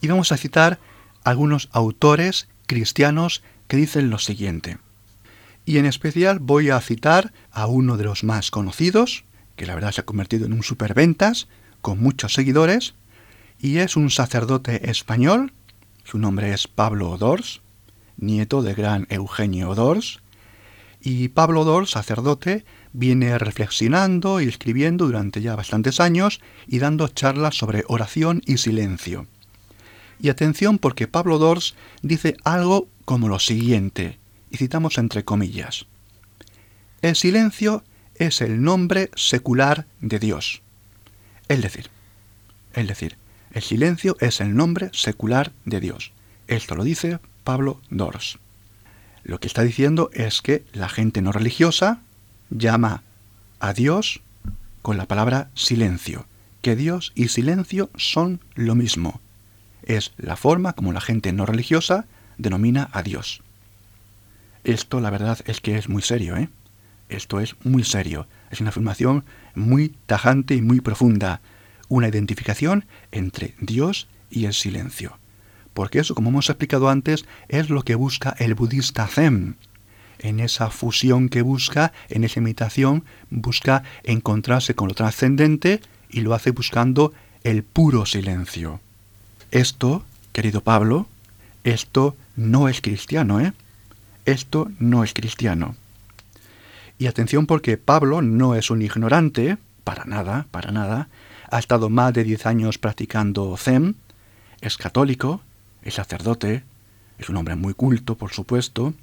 Y 0.00 0.08
vamos 0.08 0.32
a 0.32 0.36
citar 0.36 0.78
algunos 1.24 1.68
autores 1.72 2.48
cristianos 2.66 3.42
que 3.68 3.76
dicen 3.76 4.10
lo 4.10 4.18
siguiente. 4.18 4.78
Y 5.64 5.78
en 5.78 5.86
especial 5.86 6.38
voy 6.38 6.70
a 6.70 6.80
citar 6.80 7.32
a 7.50 7.66
uno 7.66 7.96
de 7.96 8.04
los 8.04 8.24
más 8.24 8.50
conocidos, 8.50 9.24
que 9.56 9.66
la 9.66 9.74
verdad 9.74 9.92
se 9.92 10.02
ha 10.02 10.04
convertido 10.04 10.46
en 10.46 10.52
un 10.52 10.62
superventas, 10.62 11.48
con 11.84 12.00
muchos 12.00 12.32
seguidores, 12.32 12.94
y 13.60 13.76
es 13.76 13.94
un 13.94 14.08
sacerdote 14.08 14.90
español, 14.90 15.52
su 16.02 16.16
nombre 16.16 16.54
es 16.54 16.66
Pablo 16.66 17.10
Odors, 17.10 17.60
nieto 18.16 18.62
de 18.62 18.72
gran 18.72 19.06
Eugenio 19.10 19.68
Odors, 19.68 20.22
y 21.02 21.28
Pablo 21.28 21.60
Odors, 21.60 21.90
sacerdote, 21.90 22.64
viene 22.94 23.38
reflexionando 23.38 24.40
y 24.40 24.48
escribiendo 24.48 25.04
durante 25.04 25.42
ya 25.42 25.56
bastantes 25.56 26.00
años 26.00 26.40
y 26.66 26.78
dando 26.78 27.06
charlas 27.08 27.54
sobre 27.54 27.84
oración 27.86 28.40
y 28.46 28.56
silencio. 28.56 29.26
Y 30.18 30.30
atención 30.30 30.78
porque 30.78 31.06
Pablo 31.06 31.36
Dors 31.36 31.74
dice 32.00 32.38
algo 32.44 32.88
como 33.04 33.28
lo 33.28 33.38
siguiente, 33.38 34.18
y 34.50 34.56
citamos 34.56 34.96
entre 34.96 35.26
comillas. 35.26 35.84
El 37.02 37.14
silencio 37.14 37.84
es 38.14 38.40
el 38.40 38.62
nombre 38.62 39.10
secular 39.16 39.86
de 40.00 40.18
Dios. 40.18 40.63
Es 41.48 41.60
decir, 41.60 41.90
es 42.72 42.88
decir, 42.88 43.16
el 43.52 43.62
silencio 43.62 44.16
es 44.20 44.40
el 44.40 44.56
nombre 44.56 44.90
secular 44.92 45.52
de 45.64 45.80
Dios. 45.80 46.12
Esto 46.48 46.74
lo 46.74 46.84
dice 46.84 47.18
Pablo 47.44 47.80
Dors. 47.90 48.38
Lo 49.22 49.40
que 49.40 49.46
está 49.46 49.62
diciendo 49.62 50.10
es 50.12 50.42
que 50.42 50.64
la 50.72 50.88
gente 50.88 51.22
no 51.22 51.32
religiosa 51.32 52.00
llama 52.50 53.02
a 53.60 53.72
Dios 53.72 54.20
con 54.82 54.96
la 54.96 55.06
palabra 55.06 55.50
silencio, 55.54 56.26
que 56.62 56.76
Dios 56.76 57.12
y 57.14 57.28
silencio 57.28 57.90
son 57.96 58.40
lo 58.54 58.74
mismo. 58.74 59.20
Es 59.82 60.12
la 60.16 60.36
forma 60.36 60.72
como 60.72 60.92
la 60.92 61.00
gente 61.00 61.32
no 61.32 61.46
religiosa 61.46 62.06
denomina 62.38 62.90
a 62.92 63.02
Dios. 63.02 63.42
Esto 64.64 65.00
la 65.00 65.10
verdad 65.10 65.38
es 65.44 65.60
que 65.60 65.76
es 65.76 65.88
muy 65.88 66.02
serio, 66.02 66.36
¿eh? 66.36 66.48
Esto 67.14 67.40
es 67.40 67.56
muy 67.64 67.84
serio. 67.84 68.26
Es 68.50 68.60
una 68.60 68.70
afirmación 68.70 69.24
muy 69.54 69.94
tajante 70.06 70.54
y 70.54 70.62
muy 70.62 70.80
profunda. 70.80 71.40
Una 71.88 72.08
identificación 72.08 72.86
entre 73.12 73.54
Dios 73.60 74.08
y 74.30 74.46
el 74.46 74.54
silencio. 74.54 75.18
Porque 75.72 75.98
eso, 75.98 76.14
como 76.14 76.30
hemos 76.30 76.48
explicado 76.48 76.88
antes, 76.88 77.24
es 77.48 77.70
lo 77.70 77.82
que 77.82 77.94
busca 77.94 78.34
el 78.38 78.54
budista 78.54 79.06
Zen 79.06 79.56
en 80.24 80.40
esa 80.40 80.70
fusión 80.70 81.28
que 81.28 81.42
busca, 81.42 81.92
en 82.08 82.24
esa 82.24 82.40
imitación, 82.40 83.04
busca 83.30 83.82
encontrarse 84.04 84.74
con 84.74 84.88
lo 84.88 84.94
trascendente 84.94 85.80
y 86.08 86.20
lo 86.22 86.34
hace 86.34 86.50
buscando 86.50 87.12
el 87.42 87.62
puro 87.62 88.06
silencio. 88.06 88.80
Esto, 89.50 90.04
querido 90.32 90.62
Pablo, 90.62 91.06
esto 91.62 92.16
no 92.36 92.68
es 92.68 92.80
cristiano, 92.80 93.40
¿eh? 93.40 93.52
Esto 94.24 94.70
no 94.78 95.04
es 95.04 95.12
cristiano. 95.12 95.76
Y 96.98 97.06
atención 97.06 97.46
porque 97.46 97.76
Pablo 97.76 98.22
no 98.22 98.54
es 98.54 98.70
un 98.70 98.82
ignorante, 98.82 99.58
para 99.82 100.04
nada, 100.04 100.46
para 100.50 100.72
nada. 100.72 101.08
Ha 101.50 101.58
estado 101.58 101.90
más 101.90 102.12
de 102.12 102.24
10 102.24 102.46
años 102.46 102.78
practicando 102.78 103.56
Zen, 103.56 103.96
es 104.60 104.76
católico, 104.76 105.40
es 105.82 105.94
sacerdote, 105.94 106.64
es 107.18 107.28
un 107.28 107.36
hombre 107.36 107.56
muy 107.56 107.74
culto, 107.74 108.16
por 108.16 108.32
supuesto, 108.32 108.94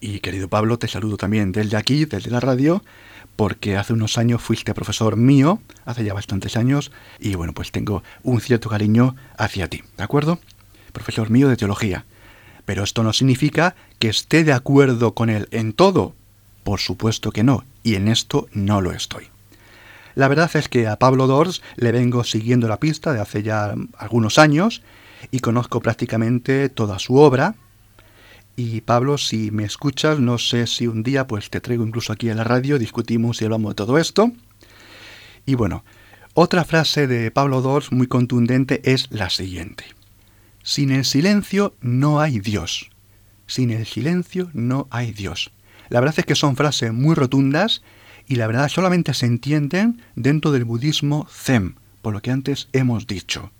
y 0.00 0.20
querido 0.20 0.48
Pablo, 0.48 0.78
te 0.78 0.86
saludo 0.86 1.16
también 1.16 1.50
desde 1.50 1.76
aquí, 1.76 2.04
desde 2.04 2.30
la 2.30 2.40
radio, 2.40 2.84
porque 3.34 3.76
hace 3.76 3.92
unos 3.92 4.18
años 4.18 4.42
fuiste 4.42 4.74
profesor 4.74 5.16
mío, 5.16 5.60
hace 5.84 6.04
ya 6.04 6.14
bastantes 6.14 6.56
años, 6.56 6.92
y 7.18 7.34
bueno, 7.34 7.52
pues 7.52 7.72
tengo 7.72 8.02
un 8.22 8.40
cierto 8.40 8.68
cariño 8.68 9.16
hacia 9.36 9.68
ti, 9.68 9.82
¿de 9.96 10.04
acuerdo? 10.04 10.38
Profesor 10.92 11.30
mío 11.30 11.48
de 11.48 11.56
teología. 11.56 12.04
Pero 12.64 12.84
esto 12.84 13.02
no 13.02 13.12
significa 13.12 13.74
que 13.98 14.08
esté 14.08 14.44
de 14.44 14.52
acuerdo 14.52 15.14
con 15.14 15.30
él 15.30 15.48
en 15.50 15.72
todo. 15.72 16.14
Por 16.68 16.80
supuesto 16.80 17.32
que 17.32 17.44
no, 17.44 17.64
y 17.82 17.94
en 17.94 18.08
esto 18.08 18.46
no 18.52 18.82
lo 18.82 18.92
estoy. 18.92 19.28
La 20.14 20.28
verdad 20.28 20.54
es 20.54 20.68
que 20.68 20.86
a 20.86 20.98
Pablo 20.98 21.26
Dors 21.26 21.62
le 21.76 21.92
vengo 21.92 22.24
siguiendo 22.24 22.68
la 22.68 22.78
pista 22.78 23.14
de 23.14 23.20
hace 23.20 23.42
ya 23.42 23.74
algunos 23.96 24.38
años 24.38 24.82
y 25.30 25.40
conozco 25.40 25.80
prácticamente 25.80 26.68
toda 26.68 26.98
su 26.98 27.16
obra, 27.16 27.54
y 28.54 28.82
Pablo, 28.82 29.16
si 29.16 29.50
me 29.50 29.64
escuchas, 29.64 30.20
no 30.20 30.36
sé 30.36 30.66
si 30.66 30.86
un 30.86 31.02
día 31.02 31.26
pues 31.26 31.48
te 31.48 31.62
traigo 31.62 31.86
incluso 31.86 32.12
aquí 32.12 32.28
a 32.28 32.34
la 32.34 32.44
radio, 32.44 32.78
discutimos 32.78 33.40
y 33.40 33.46
hablamos 33.46 33.70
de 33.70 33.76
todo 33.76 33.96
esto. 33.96 34.30
Y 35.46 35.54
bueno, 35.54 35.84
otra 36.34 36.66
frase 36.66 37.06
de 37.06 37.30
Pablo 37.30 37.62
Dors 37.62 37.92
muy 37.92 38.08
contundente 38.08 38.82
es 38.84 39.06
la 39.10 39.30
siguiente. 39.30 39.86
Sin 40.62 40.90
el 40.90 41.06
silencio 41.06 41.74
no 41.80 42.20
hay 42.20 42.40
Dios. 42.40 42.90
Sin 43.46 43.70
el 43.70 43.86
silencio 43.86 44.50
no 44.52 44.86
hay 44.90 45.12
Dios. 45.12 45.50
La 45.88 46.00
verdad 46.00 46.18
es 46.18 46.26
que 46.26 46.34
son 46.34 46.56
frases 46.56 46.92
muy 46.92 47.14
rotundas 47.14 47.82
y 48.26 48.36
la 48.36 48.46
verdad 48.46 48.68
solamente 48.68 49.14
se 49.14 49.26
entienden 49.26 50.02
dentro 50.14 50.52
del 50.52 50.64
budismo 50.64 51.26
Zen, 51.30 51.76
por 52.02 52.12
lo 52.12 52.20
que 52.20 52.30
antes 52.30 52.68
hemos 52.72 53.06
dicho. 53.06 53.50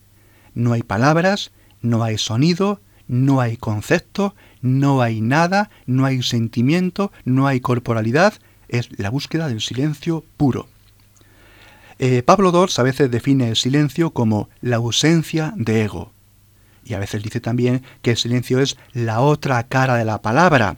No 0.55 0.73
hay 0.73 0.83
palabras, 0.83 1.53
no 1.81 2.03
hay 2.05 2.19
sonido, 2.19 2.81
no 3.07 3.41
hay 3.41 3.57
concepto, 3.57 4.35
no 4.61 5.01
hay 5.01 5.21
nada, 5.21 5.71
no 5.87 6.05
hay 6.05 6.23
sentimiento, 6.23 7.11
no 7.25 7.47
hay 7.47 7.61
corporalidad, 7.61 8.35
es 8.69 8.91
la 8.99 9.11
búsqueda 9.11 9.49
del 9.49 9.63
silencio 9.63 10.25
puro. 10.37 10.69
Eh, 11.99 12.23
Pablo 12.23 12.53
Dors 12.53 12.79
a 12.79 12.83
veces 12.83 13.11
define 13.11 13.49
el 13.49 13.57
silencio 13.57 14.11
como 14.11 14.49
la 14.61 14.77
ausencia 14.77 15.53
de 15.57 15.83
ego. 15.83 16.13
Y 16.85 16.95
a 16.95 16.99
veces 16.99 17.23
dice 17.23 17.41
también 17.41 17.83
que 18.03 18.13
el 18.13 18.17
silencio 18.17 18.61
es 18.61 18.77
la 18.93 19.21
otra 19.21 19.63
cara 19.65 19.97
de 19.97 20.05
la 20.05 20.23
palabra. 20.23 20.77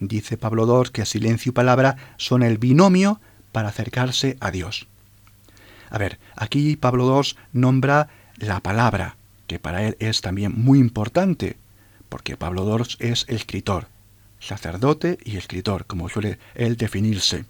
Dice 0.00 0.38
Pablo 0.38 0.64
Dors 0.64 0.90
que 0.90 1.04
silencio 1.04 1.50
y 1.50 1.52
palabra 1.52 1.96
son 2.16 2.42
el 2.42 2.56
binomio 2.56 3.20
para 3.52 3.68
acercarse 3.68 4.38
a 4.40 4.50
Dios. 4.50 4.86
A 5.90 5.98
ver, 5.98 6.18
aquí 6.36 6.76
Pablo 6.76 7.04
Dors 7.04 7.36
nombra 7.52 8.08
la 8.36 8.60
palabra, 8.60 9.16
que 9.46 9.58
para 9.58 9.82
él 9.84 9.96
es 10.00 10.22
también 10.22 10.54
muy 10.56 10.78
importante, 10.78 11.56
porque 12.08 12.38
Pablo 12.38 12.64
Dors 12.64 12.96
es 12.98 13.26
escritor, 13.28 13.88
sacerdote 14.38 15.18
y 15.22 15.36
escritor, 15.36 15.84
como 15.84 16.08
suele 16.08 16.38
él 16.54 16.76
definirse. 16.76 17.44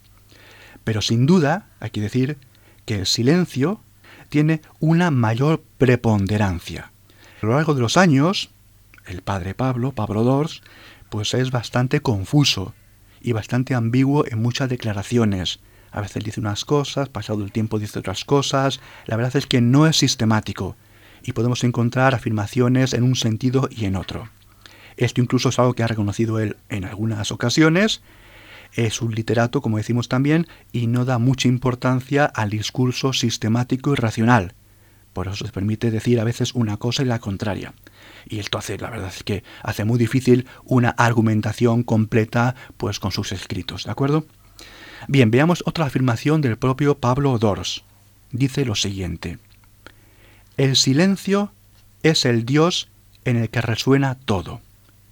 Pero 0.82 1.02
sin 1.02 1.26
duda 1.26 1.68
hay 1.78 1.90
que 1.90 2.00
decir 2.00 2.36
que 2.84 2.96
el 2.96 3.06
silencio 3.06 3.80
tiene 4.28 4.62
una 4.80 5.12
mayor 5.12 5.62
preponderancia. 5.78 6.90
A 7.42 7.46
lo 7.46 7.54
largo 7.54 7.74
de 7.74 7.80
los 7.80 7.96
años, 7.96 8.50
el 9.06 9.22
padre 9.22 9.54
Pablo, 9.54 9.92
Pablo 9.92 10.24
Dors, 10.24 10.62
pues 11.10 11.34
es 11.34 11.50
bastante 11.50 12.00
confuso 12.00 12.74
y 13.20 13.32
bastante 13.32 13.74
ambiguo 13.74 14.24
en 14.26 14.40
muchas 14.40 14.68
declaraciones. 14.68 15.60
A 15.92 16.00
veces 16.00 16.24
dice 16.24 16.40
unas 16.40 16.64
cosas, 16.64 17.08
pasado 17.08 17.42
el 17.42 17.52
tiempo 17.52 17.78
dice 17.78 17.98
otras 17.98 18.24
cosas. 18.24 18.80
La 19.06 19.16
verdad 19.16 19.36
es 19.36 19.46
que 19.46 19.60
no 19.60 19.86
es 19.86 19.96
sistemático 19.96 20.76
y 21.22 21.32
podemos 21.32 21.64
encontrar 21.64 22.14
afirmaciones 22.14 22.94
en 22.94 23.02
un 23.02 23.16
sentido 23.16 23.68
y 23.70 23.84
en 23.84 23.96
otro. 23.96 24.28
Esto 24.96 25.20
incluso 25.20 25.48
es 25.48 25.58
algo 25.58 25.74
que 25.74 25.82
ha 25.82 25.88
reconocido 25.88 26.38
él 26.38 26.56
en 26.68 26.84
algunas 26.84 27.32
ocasiones. 27.32 28.02
Es 28.74 29.02
un 29.02 29.14
literato, 29.14 29.60
como 29.60 29.78
decimos 29.78 30.08
también, 30.08 30.46
y 30.72 30.86
no 30.86 31.04
da 31.04 31.18
mucha 31.18 31.48
importancia 31.48 32.24
al 32.24 32.50
discurso 32.50 33.12
sistemático 33.12 33.92
y 33.92 33.96
racional. 33.96 34.54
Por 35.12 35.26
eso 35.26 35.44
se 35.44 35.52
permite 35.52 35.90
decir 35.90 36.20
a 36.20 36.24
veces 36.24 36.54
una 36.54 36.76
cosa 36.76 37.02
y 37.02 37.06
la 37.06 37.18
contraria. 37.18 37.74
Y 38.28 38.38
esto 38.38 38.58
hace, 38.58 38.78
la 38.78 38.90
verdad 38.90 39.12
es 39.14 39.22
que 39.22 39.42
hace 39.62 39.84
muy 39.84 39.98
difícil 39.98 40.46
una 40.64 40.90
argumentación 40.90 41.82
completa 41.82 42.54
pues 42.76 42.98
con 43.00 43.12
sus 43.12 43.32
escritos, 43.32 43.84
¿de 43.84 43.90
acuerdo? 43.90 44.26
Bien, 45.08 45.30
veamos 45.30 45.62
otra 45.66 45.86
afirmación 45.86 46.40
del 46.40 46.58
propio 46.58 46.98
Pablo 46.98 47.38
Dors. 47.38 47.84
Dice 48.32 48.64
lo 48.64 48.74
siguiente. 48.74 49.38
El 50.56 50.76
silencio 50.76 51.52
es 52.02 52.24
el 52.24 52.44
Dios 52.44 52.88
en 53.24 53.36
el 53.36 53.50
que 53.50 53.60
resuena 53.60 54.16
todo. 54.24 54.60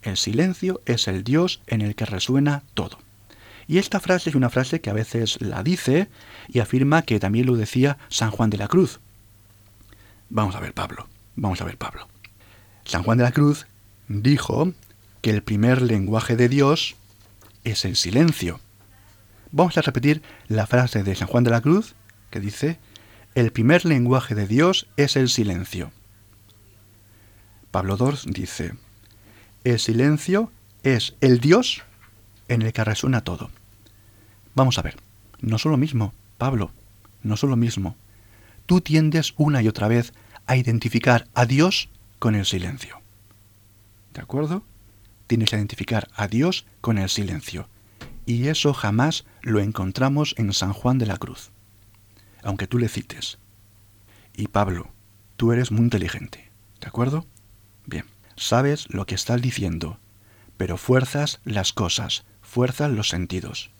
El 0.02 0.16
silencio 0.16 0.80
es 0.86 1.08
el 1.08 1.24
Dios 1.24 1.60
en 1.66 1.80
el 1.80 1.94
que 1.94 2.06
resuena 2.06 2.62
todo. 2.74 2.98
Y 3.66 3.78
esta 3.78 4.00
frase 4.00 4.30
es 4.30 4.36
una 4.36 4.50
frase 4.50 4.80
que 4.80 4.90
a 4.90 4.94
veces 4.94 5.40
la 5.40 5.62
dice 5.62 6.08
y 6.48 6.60
afirma 6.60 7.02
que 7.02 7.20
también 7.20 7.46
lo 7.46 7.56
decía 7.56 7.98
San 8.08 8.30
Juan 8.30 8.50
de 8.50 8.56
la 8.56 8.68
Cruz. 8.68 9.00
Vamos 10.30 10.54
a 10.54 10.60
ver, 10.60 10.72
Pablo. 10.72 11.06
Vamos 11.36 11.60
a 11.60 11.64
ver, 11.64 11.76
Pablo. 11.76 12.08
San 12.88 13.02
Juan 13.02 13.18
de 13.18 13.24
la 13.24 13.32
Cruz 13.32 13.66
dijo 14.08 14.72
que 15.20 15.28
el 15.28 15.42
primer 15.42 15.82
lenguaje 15.82 16.36
de 16.36 16.48
Dios 16.48 16.96
es 17.62 17.84
el 17.84 17.96
silencio. 17.96 18.60
Vamos 19.52 19.76
a 19.76 19.82
repetir 19.82 20.22
la 20.48 20.66
frase 20.66 21.02
de 21.02 21.14
San 21.14 21.28
Juan 21.28 21.44
de 21.44 21.50
la 21.50 21.60
Cruz 21.60 21.94
que 22.30 22.40
dice, 22.40 22.78
el 23.34 23.52
primer 23.52 23.84
lenguaje 23.84 24.34
de 24.34 24.46
Dios 24.46 24.88
es 24.96 25.16
el 25.16 25.28
silencio. 25.28 25.92
Pablo 27.70 27.98
Dors 27.98 28.24
dice, 28.26 28.72
el 29.64 29.78
silencio 29.78 30.50
es 30.82 31.14
el 31.20 31.40
Dios 31.40 31.82
en 32.48 32.62
el 32.62 32.72
que 32.72 32.84
resuena 32.84 33.20
todo. 33.20 33.50
Vamos 34.54 34.78
a 34.78 34.82
ver, 34.82 34.96
no 35.42 35.58
son 35.58 35.72
lo 35.72 35.78
mismo, 35.78 36.14
Pablo, 36.38 36.70
no 37.22 37.36
son 37.36 37.50
lo 37.50 37.56
mismo. 37.56 37.96
Tú 38.64 38.80
tiendes 38.80 39.34
una 39.36 39.60
y 39.60 39.68
otra 39.68 39.88
vez 39.88 40.14
a 40.46 40.56
identificar 40.56 41.26
a 41.34 41.44
Dios 41.44 41.90
con 42.18 42.34
el 42.34 42.44
silencio. 42.46 43.00
¿De 44.14 44.20
acuerdo? 44.20 44.62
Tienes 45.26 45.50
que 45.50 45.56
identificar 45.56 46.08
a 46.14 46.28
Dios 46.28 46.66
con 46.80 46.98
el 46.98 47.08
silencio. 47.08 47.68
Y 48.26 48.48
eso 48.48 48.74
jamás 48.74 49.24
lo 49.42 49.60
encontramos 49.60 50.34
en 50.38 50.52
San 50.52 50.72
Juan 50.72 50.98
de 50.98 51.06
la 51.06 51.16
Cruz. 51.16 51.50
Aunque 52.42 52.66
tú 52.66 52.78
le 52.78 52.88
cites. 52.88 53.38
Y 54.36 54.48
Pablo, 54.48 54.88
tú 55.36 55.52
eres 55.52 55.70
muy 55.70 55.82
inteligente. 55.82 56.50
¿De 56.80 56.88
acuerdo? 56.88 57.26
Bien 57.86 58.04
sabes 58.38 58.86
lo 58.90 59.06
que 59.06 59.14
estás 59.14 59.42
diciendo, 59.42 59.98
pero 60.56 60.76
fuerzas 60.76 61.40
las 61.44 61.72
cosas, 61.72 62.24
fuerzas 62.42 62.90
los 62.90 63.08
sentidos. 63.08 63.70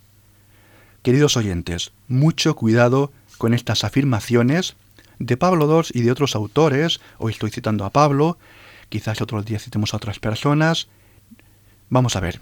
Queridos 1.02 1.36
oyentes, 1.36 1.92
mucho 2.08 2.54
cuidado 2.56 3.12
con 3.38 3.54
estas 3.54 3.84
afirmaciones 3.84 4.76
de 5.18 5.36
Pablo 5.36 5.82
II 5.82 5.90
y 5.94 6.02
de 6.02 6.12
otros 6.12 6.34
autores, 6.34 7.00
hoy 7.18 7.32
estoy 7.32 7.50
citando 7.50 7.84
a 7.84 7.90
Pablo, 7.90 8.38
quizás 8.88 9.20
otros 9.20 9.44
días 9.44 9.62
citemos 9.62 9.92
a 9.92 9.96
otras 9.96 10.18
personas. 10.18 10.88
Vamos 11.88 12.16
a 12.16 12.20
ver, 12.20 12.40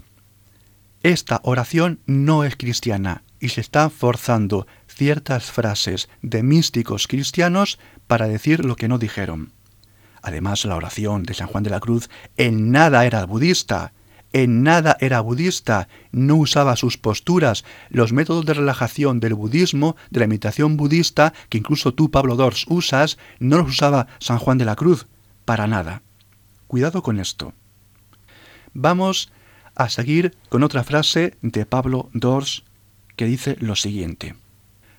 esta 1.03 1.39
oración 1.43 1.99
no 2.05 2.43
es 2.43 2.55
cristiana 2.55 3.23
y 3.39 3.49
se 3.49 3.61
están 3.61 3.91
forzando 3.91 4.67
ciertas 4.87 5.51
frases 5.51 6.09
de 6.21 6.43
místicos 6.43 7.07
cristianos 7.07 7.79
para 8.07 8.27
decir 8.27 8.65
lo 8.65 8.75
que 8.75 8.87
no 8.87 8.97
dijeron. 8.97 9.53
Además, 10.21 10.65
la 10.65 10.75
oración 10.75 11.23
de 11.23 11.33
San 11.33 11.47
Juan 11.47 11.63
de 11.63 11.69
la 11.69 11.79
Cruz 11.79 12.09
en 12.35 12.71
nada 12.71 13.05
era 13.05 13.25
budista, 13.25 13.93
en 14.43 14.61
nada 14.63 14.97
era 14.99 15.19
budista, 15.21 15.87
no 16.11 16.35
usaba 16.35 16.75
sus 16.75 16.97
posturas, 16.97 17.65
los 17.89 18.13
métodos 18.13 18.45
de 18.45 18.53
relajación 18.53 19.19
del 19.19 19.33
budismo, 19.33 19.95
de 20.11 20.19
la 20.19 20.25
imitación 20.25 20.77
budista, 20.77 21.33
que 21.49 21.57
incluso 21.57 21.93
tú, 21.93 22.11
Pablo 22.11 22.35
Dors, 22.35 22.65
usas, 22.67 23.17
no 23.39 23.57
los 23.57 23.69
usaba 23.69 24.07
San 24.19 24.37
Juan 24.37 24.57
de 24.57 24.65
la 24.65 24.75
Cruz, 24.75 25.07
para 25.45 25.65
nada. 25.65 26.03
Cuidado 26.67 27.01
con 27.01 27.19
esto. 27.19 27.53
Vamos 28.73 29.31
a 29.75 29.89
seguir 29.89 30.35
con 30.49 30.63
otra 30.63 30.83
frase 30.83 31.35
de 31.41 31.65
Pablo 31.65 32.09
Dors 32.13 32.63
que 33.15 33.25
dice 33.25 33.57
lo 33.59 33.75
siguiente. 33.75 34.35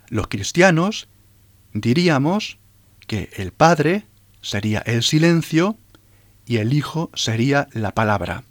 Los 0.08 0.26
cristianos 0.28 1.08
diríamos 1.72 2.58
que 3.06 3.30
el 3.36 3.52
Padre 3.52 4.04
sería 4.40 4.80
el 4.80 5.02
silencio 5.02 5.76
y 6.46 6.56
el 6.56 6.72
Hijo 6.72 7.10
sería 7.14 7.68
la 7.72 7.92
palabra. 7.92 8.44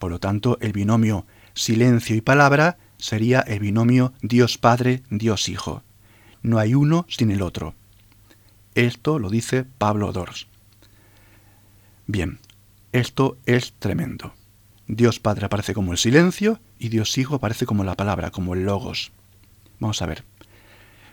Por 0.00 0.10
lo 0.10 0.18
tanto, 0.18 0.56
el 0.62 0.72
binomio 0.72 1.26
silencio 1.52 2.16
y 2.16 2.22
palabra 2.22 2.78
sería 2.96 3.40
el 3.40 3.60
binomio 3.60 4.14
Dios 4.22 4.56
Padre, 4.56 5.02
Dios 5.10 5.50
Hijo. 5.50 5.82
No 6.42 6.58
hay 6.58 6.74
uno 6.74 7.04
sin 7.06 7.30
el 7.30 7.42
otro. 7.42 7.74
Esto 8.74 9.18
lo 9.18 9.28
dice 9.28 9.66
Pablo 9.76 10.10
Dors. 10.12 10.46
Bien, 12.06 12.38
esto 12.92 13.36
es 13.44 13.74
tremendo. 13.78 14.32
Dios 14.86 15.20
Padre 15.20 15.44
aparece 15.44 15.74
como 15.74 15.92
el 15.92 15.98
silencio 15.98 16.60
y 16.78 16.88
Dios 16.88 17.18
Hijo 17.18 17.34
aparece 17.34 17.66
como 17.66 17.84
la 17.84 17.94
palabra, 17.94 18.30
como 18.30 18.54
el 18.54 18.64
logos. 18.64 19.12
Vamos 19.80 20.00
a 20.00 20.06
ver. 20.06 20.29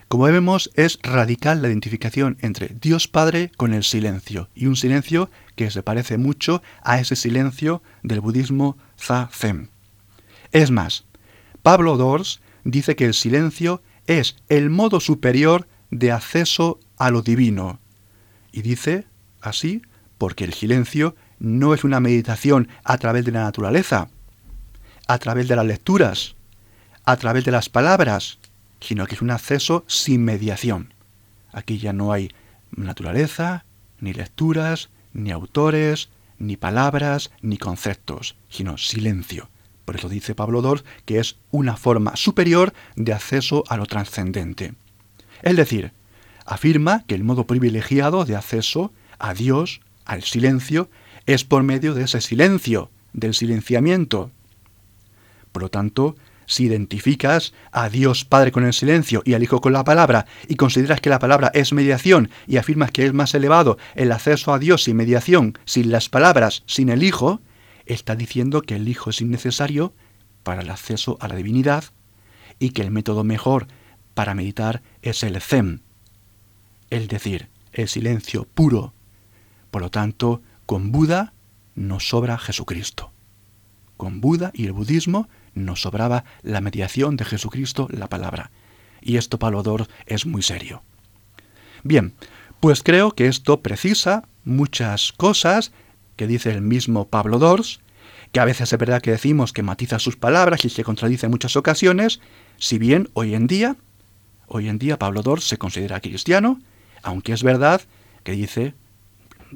Como 0.07 0.23
vemos, 0.23 0.71
es 0.75 0.99
radical 1.03 1.61
la 1.61 1.67
identificación 1.67 2.37
entre 2.39 2.69
Dios 2.79 3.09
Padre 3.09 3.51
con 3.57 3.73
el 3.73 3.83
silencio, 3.83 4.47
y 4.55 4.67
un 4.67 4.77
silencio 4.77 5.29
que 5.55 5.69
se 5.69 5.83
parece 5.83 6.17
mucho 6.17 6.61
a 6.81 6.99
ese 6.99 7.17
silencio 7.17 7.83
del 8.03 8.21
budismo 8.21 8.77
Zazen. 8.97 9.69
Es 10.53 10.71
más, 10.71 11.03
Pablo 11.61 11.97
Dors 11.97 12.39
dice 12.63 12.95
que 12.95 13.03
el 13.03 13.13
silencio 13.13 13.81
es 14.05 14.37
el 14.47 14.69
modo 14.69 15.01
superior 15.01 15.67
de 15.91 16.13
acceso 16.13 16.79
a 16.97 17.11
lo 17.11 17.21
divino. 17.21 17.79
Y 18.53 18.61
dice 18.61 19.05
así 19.41 19.81
porque 20.17 20.45
el 20.45 20.53
silencio 20.53 21.15
no 21.39 21.73
es 21.73 21.83
una 21.83 21.99
meditación 21.99 22.69
a 22.85 22.97
través 22.97 23.25
de 23.25 23.33
la 23.33 23.43
naturaleza, 23.43 24.07
a 25.05 25.17
través 25.19 25.49
de 25.49 25.57
las 25.57 25.65
lecturas, 25.65 26.35
a 27.03 27.17
través 27.17 27.43
de 27.43 27.51
las 27.51 27.67
palabras, 27.67 28.39
sino 28.79 29.05
que 29.05 29.15
es 29.15 29.21
un 29.21 29.31
acceso 29.31 29.83
sin 29.87 30.23
mediación. 30.23 30.93
Aquí 31.51 31.77
ya 31.77 31.93
no 31.93 32.11
hay 32.11 32.31
naturaleza, 32.75 33.65
ni 33.99 34.13
lecturas, 34.13 34.89
ni 35.13 35.31
autores, 35.31 36.09
ni 36.39 36.57
palabras, 36.57 37.31
ni 37.41 37.57
conceptos, 37.57 38.35
sino 38.49 38.77
silencio. 38.77 39.49
Por 39.85 39.95
eso 39.95 40.09
dice 40.09 40.35
Pablo 40.35 40.61
Dors 40.61 40.83
que 41.05 41.19
es 41.19 41.37
una 41.49 41.77
forma 41.77 42.15
superior 42.15 42.73
de 42.95 43.13
acceso 43.13 43.63
a 43.69 43.77
lo 43.77 43.85
trascendente. 43.85 44.73
Es 45.41 45.55
decir, 45.55 45.93
afirma 46.45 47.03
que 47.07 47.15
el 47.15 47.23
modo 47.23 47.47
privilegiado 47.47 48.25
de 48.25 48.35
acceso 48.35 48.91
a 49.17 49.33
Dios, 49.33 49.81
al 50.05 50.23
silencio, 50.23 50.89
es 51.25 51.43
por 51.43 51.63
medio 51.63 51.93
de 51.93 52.03
ese 52.03 52.21
silencio, 52.21 52.89
del 53.13 53.33
silenciamiento. 53.33 54.31
Por 55.51 55.63
lo 55.63 55.69
tanto, 55.69 56.15
si 56.47 56.63
identificas 56.63 57.53
a 57.71 57.89
Dios 57.89 58.25
Padre 58.25 58.51
con 58.51 58.65
el 58.65 58.73
silencio 58.73 59.21
y 59.23 59.36
al 59.36 59.43
Hijo 59.43 59.62
con 59.62 59.73
la 59.73 59.83
palabra 59.83 60.25
y 60.47 60.55
consideras 60.55 61.01
que 61.01 61.12
la 61.12 61.19
palabra 61.19 61.51
es 61.53 61.73
mediación 61.73 62.31
y 62.47 62.57
afirmas 62.57 62.91
que 62.91 63.05
es 63.05 63.13
más 63.13 63.36
elevado 63.36 63.77
el 63.93 64.12
acceso 64.12 64.53
a 64.53 64.60
Dios 64.60 64.83
sin 64.83 64.97
mediación, 64.97 65.60
sin 65.65 65.91
las 65.91 66.10
palabras, 66.10 66.63
sin 66.65 66.89
el 66.89 67.03
Hijo, 67.03 67.41
está 67.86 68.15
diciendo 68.15 68.63
que 68.63 68.77
el 68.77 68.88
Hijo 68.88 69.12
es 69.12 69.21
innecesario 69.21 69.93
para 70.43 70.62
el 70.62 70.71
acceso 70.71 71.17
a 71.19 71.27
la 71.27 71.36
divinidad 71.36 71.83
y 72.57 72.71
que 72.71 72.81
el 72.81 72.89
método 72.91 73.23
mejor 73.23 73.67
para 74.13 74.33
meditar 74.33 74.81
es 75.03 75.21
el 75.21 75.39
zen, 75.41 75.81
es 76.89 77.07
decir, 77.07 77.49
el 77.73 77.88
silencio 77.88 78.45
puro. 78.45 78.93
Por 79.69 79.81
lo 79.81 79.91
tanto, 79.91 80.41
con 80.65 80.91
Buda 80.91 81.33
nos 81.75 82.10
sobra 82.10 82.38
Jesucristo. 82.38 83.12
Con 83.95 84.21
Buda 84.21 84.51
y 84.53 84.65
el 84.65 84.73
budismo 84.73 85.27
nos 85.65 85.81
sobraba 85.81 86.23
la 86.41 86.61
mediación 86.61 87.17
de 87.17 87.25
Jesucristo, 87.25 87.87
la 87.91 88.07
palabra. 88.07 88.51
Y 89.01 89.17
esto 89.17 89.39
para 89.39 89.61
Dors 89.61 89.89
es 90.05 90.25
muy 90.25 90.41
serio. 90.41 90.83
Bien, 91.83 92.13
pues 92.59 92.83
creo 92.83 93.11
que 93.11 93.27
esto 93.27 93.61
precisa 93.61 94.23
muchas 94.43 95.11
cosas 95.11 95.71
que 96.15 96.27
dice 96.27 96.51
el 96.51 96.61
mismo 96.61 97.07
Pablo 97.07 97.39
Dors, 97.39 97.79
que 98.31 98.39
a 98.39 98.45
veces 98.45 98.73
es 98.73 98.79
verdad 98.79 99.01
que 99.01 99.11
decimos 99.11 99.53
que 99.53 99.63
matiza 99.63 99.99
sus 99.99 100.17
palabras 100.17 100.65
y 100.65 100.69
se 100.69 100.83
contradice 100.83 101.27
en 101.27 101.31
muchas 101.31 101.55
ocasiones, 101.55 102.19
si 102.57 102.77
bien 102.77 103.09
hoy 103.13 103.35
en 103.35 103.47
día, 103.47 103.75
hoy 104.47 104.67
en 104.67 104.79
día 104.79 104.99
Pablo 104.99 105.21
Dors 105.21 105.47
se 105.47 105.57
considera 105.57 106.01
cristiano, 106.01 106.59
aunque 107.03 107.33
es 107.33 107.43
verdad 107.43 107.81
que 108.23 108.31
dice, 108.33 108.73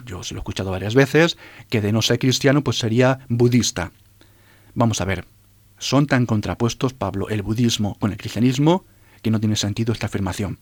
yo 0.06 0.24
se 0.24 0.34
lo 0.34 0.40
he 0.40 0.42
escuchado 0.42 0.72
varias 0.72 0.96
veces, 0.96 1.38
que 1.70 1.82
de 1.82 1.92
no 1.92 2.02
ser 2.02 2.20
cristiano 2.20 2.64
pues 2.64 2.78
sería 2.78 3.20
budista. 3.28 3.92
Vamos 4.74 5.02
a 5.02 5.06
ver, 5.06 5.26
son 5.82 6.06
tan 6.06 6.28
contrapuestos, 6.28 6.94
Pablo, 6.94 7.28
el 7.30 7.42
budismo 7.42 7.96
con 7.96 8.12
el 8.12 8.18
cristianismo, 8.18 8.86
que 9.24 9.32
no 9.32 9.40
tiene 9.40 9.56
sentido 9.56 9.92
esta 9.92 10.06
afirmación. 10.06 10.60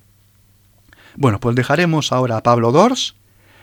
Bueno, 1.15 1.41
pues 1.41 1.55
dejaremos 1.55 2.13
ahora 2.13 2.37
a 2.37 2.43
Pablo 2.43 2.71
Dors 2.71 3.15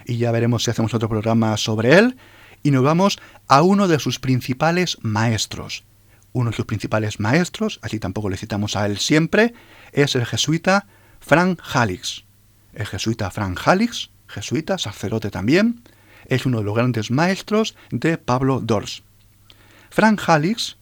y 0.05 0.19
ya 0.19 0.31
veremos 0.33 0.65
si 0.65 0.71
hacemos 0.71 0.93
otro 0.93 1.09
programa 1.09 1.57
sobre 1.57 1.97
él 1.97 2.17
y 2.63 2.73
nos 2.73 2.83
vamos 2.83 3.19
a 3.49 3.63
uno 3.63 3.89
de 3.89 3.99
sus 3.99 4.19
principales 4.19 4.99
maestros. 5.01 5.85
Uno 6.33 6.51
de 6.51 6.57
sus 6.57 6.67
principales 6.67 7.21
maestros, 7.21 7.79
así 7.83 7.99
tampoco 7.99 8.29
le 8.29 8.37
citamos 8.37 8.77
a 8.77 8.85
él 8.85 8.99
siempre, 8.99 9.55
es 9.93 10.15
el 10.15 10.27
jesuita 10.27 10.87
Frank 11.21 11.63
Halix. 11.73 12.25
El 12.75 12.85
jesuita 12.85 13.31
Frank 13.31 13.59
Halix, 13.65 14.11
jesuita, 14.29 14.77
sacerdote 14.77 15.31
también, 15.31 15.83
es 16.27 16.45
uno 16.45 16.59
de 16.59 16.65
los 16.65 16.75
grandes 16.75 17.11
maestros 17.11 17.77
de 17.91 18.19
Pablo 18.19 18.61
Dors. 18.61 19.03
Frank 19.89 20.21
Halix 20.27 20.77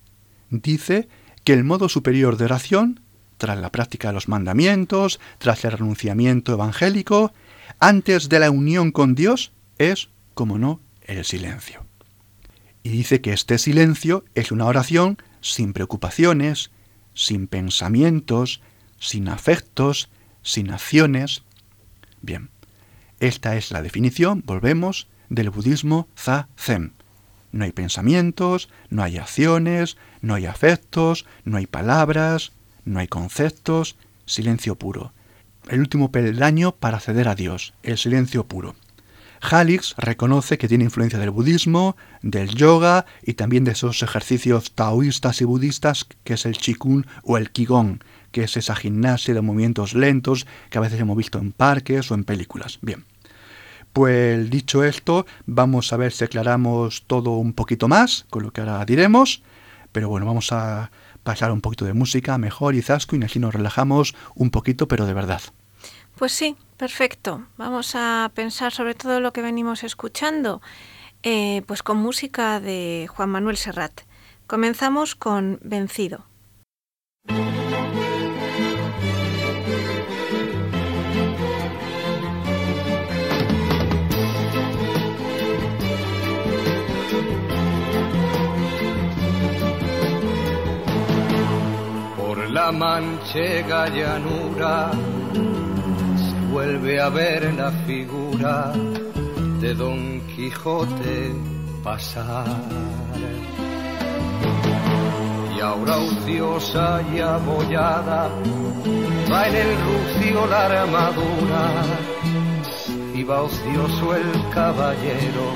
dice 0.62 1.08
que 1.44 1.52
el 1.52 1.64
modo 1.64 1.88
superior 1.88 2.36
de 2.36 2.46
oración, 2.46 3.00
tras 3.38 3.58
la 3.58 3.70
práctica 3.70 4.08
de 4.08 4.14
los 4.14 4.28
mandamientos, 4.28 5.20
tras 5.38 5.64
el 5.64 5.72
renunciamiento 5.72 6.52
evangélico, 6.52 7.32
antes 7.80 8.28
de 8.28 8.38
la 8.38 8.50
unión 8.50 8.92
con 8.92 9.14
Dios, 9.14 9.52
es, 9.78 10.08
como 10.34 10.58
no, 10.58 10.80
el 11.02 11.24
silencio. 11.24 11.84
Y 12.82 12.90
dice 12.90 13.20
que 13.20 13.32
este 13.32 13.58
silencio 13.58 14.24
es 14.34 14.52
una 14.52 14.66
oración 14.66 15.18
sin 15.40 15.72
preocupaciones, 15.72 16.70
sin 17.14 17.46
pensamientos, 17.46 18.60
sin 18.98 19.28
afectos, 19.28 20.08
sin 20.42 20.70
acciones. 20.70 21.42
Bien, 22.22 22.50
esta 23.20 23.56
es 23.56 23.70
la 23.70 23.82
definición, 23.82 24.42
volvemos, 24.46 25.08
del 25.28 25.50
budismo 25.50 26.08
Za-Zen. 26.16 26.92
No 27.54 27.64
hay 27.64 27.70
pensamientos, 27.70 28.68
no 28.90 29.04
hay 29.04 29.16
acciones, 29.16 29.96
no 30.20 30.34
hay 30.34 30.46
afectos, 30.46 31.24
no 31.44 31.56
hay 31.56 31.68
palabras, 31.68 32.50
no 32.84 32.98
hay 32.98 33.06
conceptos, 33.06 33.94
silencio 34.26 34.74
puro. 34.74 35.12
El 35.68 35.78
último 35.78 36.10
peldaño 36.10 36.72
para 36.72 36.96
acceder 36.96 37.28
a 37.28 37.36
Dios, 37.36 37.72
el 37.84 37.96
silencio 37.96 38.44
puro. 38.44 38.74
Halix 39.40 39.94
reconoce 39.96 40.58
que 40.58 40.66
tiene 40.66 40.82
influencia 40.82 41.20
del 41.20 41.30
budismo, 41.30 41.96
del 42.22 42.48
yoga 42.56 43.06
y 43.22 43.34
también 43.34 43.62
de 43.62 43.70
esos 43.70 44.02
ejercicios 44.02 44.72
taoístas 44.72 45.40
y 45.40 45.44
budistas 45.44 46.08
que 46.24 46.34
es 46.34 46.46
el 46.46 46.58
Qigong 46.58 47.06
o 47.22 47.38
el 47.38 47.52
Qigong, 47.52 48.00
que 48.32 48.42
es 48.42 48.56
esa 48.56 48.74
gimnasia 48.74 49.32
de 49.32 49.42
movimientos 49.42 49.94
lentos 49.94 50.44
que 50.70 50.78
a 50.78 50.80
veces 50.80 50.98
hemos 50.98 51.16
visto 51.16 51.38
en 51.38 51.52
parques 51.52 52.10
o 52.10 52.14
en 52.14 52.24
películas. 52.24 52.80
Bien. 52.82 53.04
Pues 53.94 54.50
dicho 54.50 54.82
esto, 54.82 55.24
vamos 55.46 55.92
a 55.92 55.96
ver 55.96 56.10
si 56.10 56.24
aclaramos 56.24 57.04
todo 57.06 57.30
un 57.30 57.52
poquito 57.52 57.86
más, 57.86 58.26
con 58.28 58.42
lo 58.42 58.50
que 58.52 58.60
ahora 58.60 58.84
diremos. 58.84 59.40
Pero 59.92 60.08
bueno, 60.08 60.26
vamos 60.26 60.50
a 60.50 60.90
pasar 61.22 61.52
un 61.52 61.60
poquito 61.60 61.84
de 61.84 61.92
música 61.92 62.36
mejor 62.36 62.74
y 62.74 62.82
zasco 62.82 63.14
y 63.14 63.22
así 63.22 63.38
nos 63.38 63.54
relajamos 63.54 64.16
un 64.34 64.50
poquito, 64.50 64.88
pero 64.88 65.06
de 65.06 65.14
verdad. 65.14 65.40
Pues 66.16 66.32
sí, 66.32 66.56
perfecto. 66.76 67.46
Vamos 67.56 67.92
a 67.94 68.32
pensar 68.34 68.72
sobre 68.72 68.96
todo 68.96 69.20
lo 69.20 69.32
que 69.32 69.42
venimos 69.42 69.84
escuchando, 69.84 70.60
eh, 71.22 71.62
pues 71.68 71.84
con 71.84 71.98
música 71.98 72.58
de 72.58 73.08
Juan 73.08 73.30
Manuel 73.30 73.56
Serrat. 73.56 74.00
Comenzamos 74.48 75.14
con 75.14 75.60
Vencido. 75.62 76.26
La 92.54 92.70
manchega 92.70 93.88
llanura 93.88 94.92
se 96.24 96.52
vuelve 96.52 97.00
a 97.00 97.08
ver 97.08 97.52
la 97.52 97.72
figura 97.84 98.72
de 99.60 99.74
Don 99.74 100.20
Quijote 100.28 101.34
pasar. 101.82 102.46
Y 105.56 105.60
ahora 105.60 105.96
ociosa 105.98 107.02
y 107.12 107.18
abollada 107.18 108.28
va 109.32 109.48
en 109.48 109.56
el 109.56 109.70
rucio 109.86 110.46
la 110.46 110.66
armadura 110.66 111.66
y 113.16 113.24
va 113.24 113.42
ocioso 113.42 114.14
el 114.14 114.30
caballero 114.54 115.46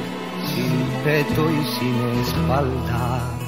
sin 0.50 1.04
peto 1.04 1.48
y 1.48 1.64
sin 1.76 1.96
espalda 2.22 3.47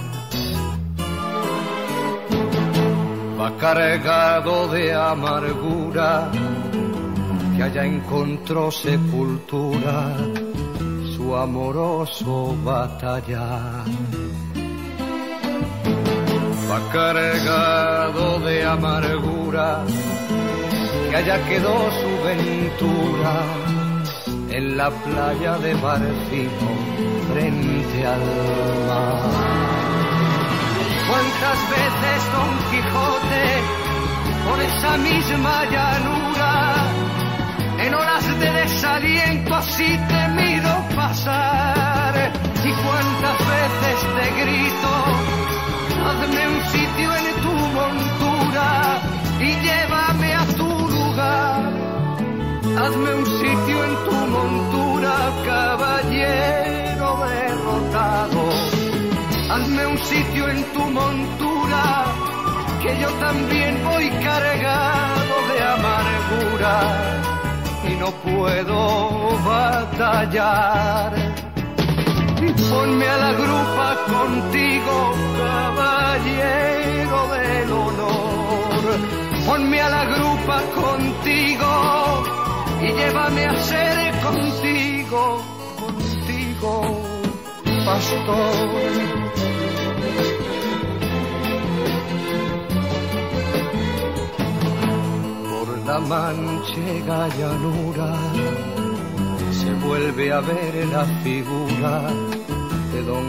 va 3.41 3.57
cargado 3.57 4.69
de 4.69 4.93
amargura, 4.93 6.31
que 7.57 7.63
allá 7.63 7.87
encontró 7.87 8.71
sepultura 8.71 10.15
su 11.17 11.35
amoroso 11.35 12.55
batallar. 12.63 13.85
Va 16.71 16.81
cargado 16.93 18.41
de 18.41 18.65
amargura, 18.65 19.85
que 21.09 21.17
allá 21.17 21.37
quedó 21.49 21.77
su 22.01 22.13
ventura 22.29 23.37
en 24.51 24.77
la 24.77 24.91
playa 24.91 25.57
de 25.59 25.75
Barcino 25.75 26.71
frente 27.33 28.07
al 28.07 28.25
mar. 28.89 30.20
Cuántas 31.11 31.59
veces 31.71 32.33
Don 32.33 32.53
Quijote 32.71 33.47
por 34.47 34.61
esa 34.63 34.97
misma 34.99 35.65
llanura 35.65 36.53
en 37.81 37.95
horas 37.95 38.39
de 38.39 38.51
desaliento 38.53 39.55
así 39.57 39.99
temido 40.07 40.71
pasar 40.95 42.15
y 42.65 42.73
cuántas 42.85 43.39
veces 43.55 43.99
te 44.15 44.41
grito 44.41 44.93
hazme 46.07 46.49
un 46.49 46.63
sitio 46.75 47.17
en 47.17 47.27
tu 47.43 47.55
montura 47.79 49.01
y 49.41 49.51
llévame 49.67 50.35
a 50.35 50.45
tu 50.59 50.69
lugar 50.95 51.73
hazme 52.85 53.15
un 53.15 53.27
sitio 53.27 53.85
en 53.85 53.95
tu 54.05 54.17
montura 54.37 55.15
caballero 55.45 57.09
derrotado 57.27 58.70
hazme 59.51 59.87
un 59.87 59.99
sitio 59.99 60.49
en 60.49 60.63
tu 60.73 60.83
montura, 61.01 62.05
que 62.83 63.01
yo 63.01 63.09
también 63.27 63.83
voy 63.85 64.09
cargado 64.23 65.35
de 65.51 65.59
amargura 65.77 66.77
y 67.91 67.93
no 68.03 68.11
puedo 68.29 68.79
batallar. 69.45 71.13
Ponme 72.71 73.07
a 73.09 73.17
la 73.17 73.33
grupa 73.33 73.89
contigo, 74.15 74.95
caballero 75.43 77.19
del 77.35 77.73
honor. 77.73 78.83
Ponme 79.47 79.81
a 79.81 79.89
la 79.91 80.05
grupa 80.05 80.63
contigo 80.83 81.71
y 82.81 82.87
llévame 82.93 83.47
a 83.47 83.57
ser 83.57 84.21
contigo, 84.23 85.43
contigo, 85.81 87.10
pastor. 87.91 88.71
la 95.87 95.99
manchega 95.99 97.21
llanura 97.39 98.11
se 99.61 99.71
vuelve 99.87 100.33
a 100.33 100.41
ver 100.41 100.75
la 100.97 101.05
figura 101.25 101.95
de 102.93 103.03
Don 103.11 103.29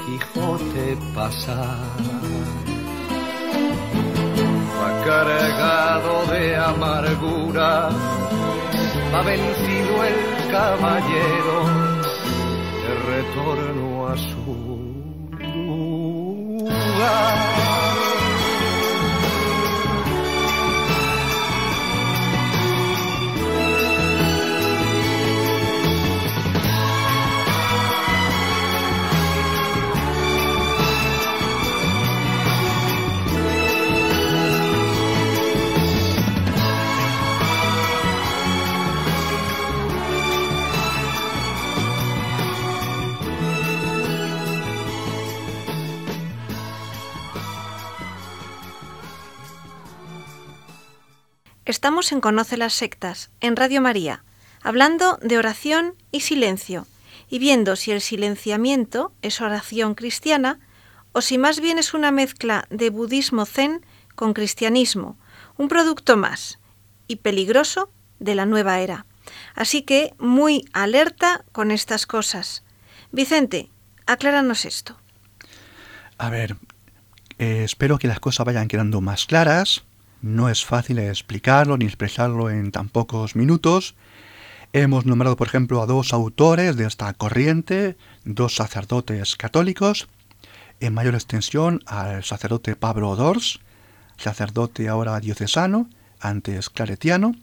Quijote 0.00 0.86
pasar. 1.14 2.22
cargado 5.06 6.14
de 6.32 6.56
amargura, 6.56 7.88
va 9.12 9.22
vencido 9.22 9.94
el 10.10 10.50
caballero 10.52 11.81
retorno 13.12 14.08
a 14.08 14.16
su 14.16 14.54
lugar. 16.58 17.41
Estamos 51.72 52.12
en 52.12 52.20
Conoce 52.20 52.58
las 52.58 52.74
Sectas, 52.74 53.30
en 53.40 53.56
Radio 53.56 53.80
María, 53.80 54.24
hablando 54.62 55.18
de 55.22 55.38
oración 55.38 55.94
y 56.10 56.20
silencio, 56.20 56.86
y 57.30 57.38
viendo 57.38 57.76
si 57.76 57.92
el 57.92 58.02
silenciamiento 58.02 59.14
es 59.22 59.40
oración 59.40 59.94
cristiana 59.94 60.60
o 61.12 61.22
si 61.22 61.38
más 61.38 61.60
bien 61.60 61.78
es 61.78 61.94
una 61.94 62.10
mezcla 62.10 62.66
de 62.68 62.90
budismo 62.90 63.46
zen 63.46 63.86
con 64.14 64.34
cristianismo, 64.34 65.16
un 65.56 65.68
producto 65.68 66.18
más 66.18 66.58
y 67.08 67.16
peligroso 67.16 67.90
de 68.18 68.34
la 68.34 68.44
nueva 68.44 68.80
era. 68.80 69.06
Así 69.54 69.80
que 69.80 70.12
muy 70.18 70.66
alerta 70.74 71.42
con 71.52 71.70
estas 71.70 72.04
cosas. 72.04 72.64
Vicente, 73.12 73.70
acláranos 74.04 74.66
esto. 74.66 74.98
A 76.18 76.28
ver, 76.28 76.54
eh, 77.38 77.62
espero 77.64 77.98
que 77.98 78.08
las 78.08 78.20
cosas 78.20 78.44
vayan 78.44 78.68
quedando 78.68 79.00
más 79.00 79.24
claras 79.24 79.86
no 80.22 80.48
es 80.48 80.64
fácil 80.64 81.00
explicarlo 81.00 81.76
ni 81.76 81.84
expresarlo 81.84 82.48
en 82.48 82.70
tan 82.70 82.88
pocos 82.88 83.36
minutos. 83.36 83.94
Hemos 84.72 85.04
nombrado, 85.04 85.36
por 85.36 85.48
ejemplo, 85.48 85.82
a 85.82 85.86
dos 85.86 86.12
autores 86.14 86.76
de 86.76 86.86
esta 86.86 87.12
corriente, 87.12 87.96
dos 88.24 88.54
sacerdotes 88.54 89.36
católicos, 89.36 90.08
en 90.80 90.94
mayor 90.94 91.14
extensión 91.14 91.82
al 91.86 92.24
sacerdote 92.24 92.76
Pablo 92.76 93.14
Dors, 93.16 93.60
sacerdote 94.16 94.88
ahora 94.88 95.20
diocesano, 95.20 95.90
antes 96.20 96.70
claretiano, 96.70 97.34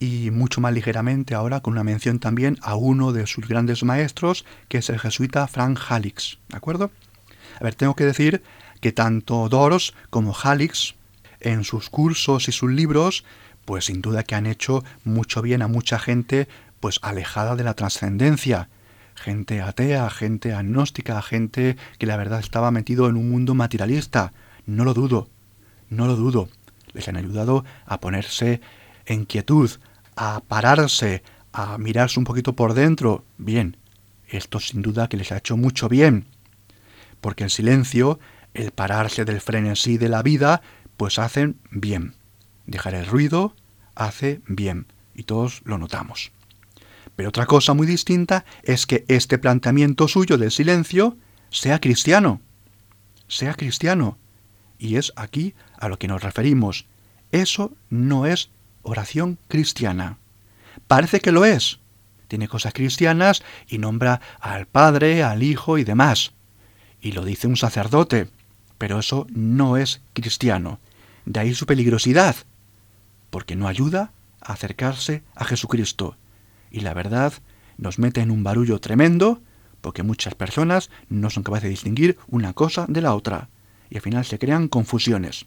y 0.00 0.30
mucho 0.30 0.60
más 0.60 0.72
ligeramente 0.72 1.34
ahora 1.34 1.60
con 1.60 1.72
una 1.72 1.84
mención 1.84 2.20
también 2.20 2.58
a 2.62 2.76
uno 2.76 3.12
de 3.12 3.26
sus 3.26 3.48
grandes 3.48 3.82
maestros, 3.82 4.44
que 4.68 4.78
es 4.78 4.88
el 4.88 5.00
jesuita 5.00 5.48
Frank 5.48 5.78
Halix, 5.88 6.38
¿de 6.48 6.56
acuerdo? 6.56 6.92
A 7.60 7.64
ver, 7.64 7.74
tengo 7.74 7.96
que 7.96 8.04
decir 8.04 8.42
que 8.80 8.92
tanto 8.92 9.48
Dors 9.48 9.94
como 10.10 10.36
Halix 10.40 10.94
en 11.40 11.64
sus 11.64 11.90
cursos 11.90 12.48
y 12.48 12.52
sus 12.52 12.70
libros, 12.70 13.24
pues 13.64 13.86
sin 13.86 14.00
duda 14.00 14.22
que 14.22 14.34
han 14.34 14.46
hecho 14.46 14.84
mucho 15.04 15.42
bien 15.42 15.62
a 15.62 15.68
mucha 15.68 15.98
gente 15.98 16.48
pues 16.80 16.98
alejada 17.02 17.56
de 17.56 17.64
la 17.64 17.74
trascendencia, 17.74 18.68
gente 19.14 19.60
atea, 19.60 20.08
gente 20.10 20.54
agnóstica, 20.54 21.20
gente 21.22 21.76
que 21.98 22.06
la 22.06 22.16
verdad 22.16 22.40
estaba 22.40 22.70
metido 22.70 23.08
en 23.08 23.16
un 23.16 23.30
mundo 23.30 23.54
materialista. 23.54 24.32
No 24.64 24.84
lo 24.84 24.94
dudo, 24.94 25.28
no 25.90 26.06
lo 26.06 26.16
dudo. 26.16 26.48
Les 26.92 27.08
han 27.08 27.16
ayudado 27.16 27.64
a 27.84 28.00
ponerse 28.00 28.60
en 29.06 29.24
quietud, 29.24 29.70
a 30.16 30.40
pararse, 30.46 31.22
a 31.52 31.78
mirarse 31.78 32.18
un 32.18 32.24
poquito 32.24 32.54
por 32.54 32.74
dentro. 32.74 33.24
Bien, 33.36 33.76
esto 34.28 34.60
sin 34.60 34.82
duda 34.82 35.08
que 35.08 35.16
les 35.16 35.32
ha 35.32 35.38
hecho 35.38 35.56
mucho 35.56 35.88
bien, 35.88 36.26
porque 37.20 37.44
el 37.44 37.50
silencio, 37.50 38.18
el 38.54 38.70
pararse 38.70 39.24
del 39.24 39.40
frenesí 39.40 39.98
de 39.98 40.08
la 40.08 40.22
vida, 40.22 40.62
pues 40.98 41.18
hacen 41.18 41.56
bien. 41.70 42.12
Dejar 42.66 42.94
el 42.94 43.06
ruido 43.06 43.54
hace 43.94 44.42
bien 44.46 44.86
y 45.14 45.22
todos 45.22 45.62
lo 45.64 45.78
notamos. 45.78 46.32
Pero 47.16 47.30
otra 47.30 47.46
cosa 47.46 47.72
muy 47.72 47.86
distinta 47.86 48.44
es 48.62 48.84
que 48.84 49.04
este 49.08 49.38
planteamiento 49.38 50.06
suyo 50.08 50.36
del 50.36 50.50
silencio 50.50 51.16
sea 51.50 51.80
cristiano. 51.80 52.42
Sea 53.28 53.54
cristiano. 53.54 54.18
Y 54.78 54.96
es 54.96 55.12
aquí 55.16 55.54
a 55.78 55.88
lo 55.88 55.98
que 55.98 56.08
nos 56.08 56.22
referimos. 56.22 56.86
Eso 57.32 57.72
no 57.88 58.26
es 58.26 58.50
oración 58.82 59.38
cristiana. 59.48 60.18
Parece 60.88 61.20
que 61.20 61.32
lo 61.32 61.44
es. 61.44 61.78
Tiene 62.26 62.48
cosas 62.48 62.72
cristianas 62.74 63.42
y 63.68 63.78
nombra 63.78 64.20
al 64.40 64.66
Padre, 64.66 65.22
al 65.22 65.42
Hijo 65.42 65.78
y 65.78 65.84
demás. 65.84 66.32
Y 67.00 67.12
lo 67.12 67.24
dice 67.24 67.46
un 67.46 67.56
sacerdote. 67.56 68.28
Pero 68.78 68.98
eso 68.98 69.26
no 69.30 69.76
es 69.76 70.02
cristiano. 70.12 70.80
De 71.28 71.40
ahí 71.40 71.52
su 71.52 71.66
peligrosidad, 71.66 72.36
porque 73.28 73.54
no 73.54 73.68
ayuda 73.68 74.12
a 74.40 74.54
acercarse 74.54 75.22
a 75.34 75.44
Jesucristo. 75.44 76.16
Y 76.70 76.80
la 76.80 76.94
verdad 76.94 77.34
nos 77.76 77.98
mete 77.98 78.22
en 78.22 78.30
un 78.30 78.42
barullo 78.42 78.80
tremendo, 78.80 79.42
porque 79.82 80.02
muchas 80.02 80.34
personas 80.34 80.88
no 81.10 81.28
son 81.28 81.42
capaces 81.42 81.64
de 81.64 81.68
distinguir 81.68 82.16
una 82.28 82.54
cosa 82.54 82.86
de 82.88 83.02
la 83.02 83.14
otra, 83.14 83.50
y 83.90 83.96
al 83.96 84.00
final 84.00 84.24
se 84.24 84.38
crean 84.38 84.68
confusiones. 84.68 85.44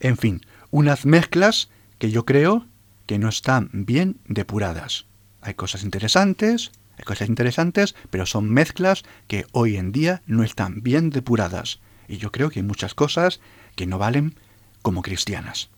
En 0.00 0.16
fin, 0.16 0.40
unas 0.72 1.06
mezclas 1.06 1.68
que 1.98 2.10
yo 2.10 2.24
creo 2.24 2.66
que 3.06 3.20
no 3.20 3.28
están 3.28 3.70
bien 3.72 4.18
depuradas. 4.26 5.06
Hay 5.40 5.54
cosas 5.54 5.84
interesantes, 5.84 6.72
hay 6.96 7.04
cosas 7.04 7.28
interesantes, 7.28 7.94
pero 8.10 8.26
son 8.26 8.50
mezclas 8.50 9.04
que 9.28 9.46
hoy 9.52 9.76
en 9.76 9.92
día 9.92 10.20
no 10.26 10.42
están 10.42 10.82
bien 10.82 11.10
depuradas. 11.10 11.78
Y 12.08 12.16
yo 12.16 12.32
creo 12.32 12.50
que 12.50 12.58
hay 12.58 12.66
muchas 12.66 12.94
cosas 12.94 13.38
que 13.76 13.86
no 13.86 13.98
valen 13.98 14.34
como 14.82 15.02
cristianas. 15.02 15.70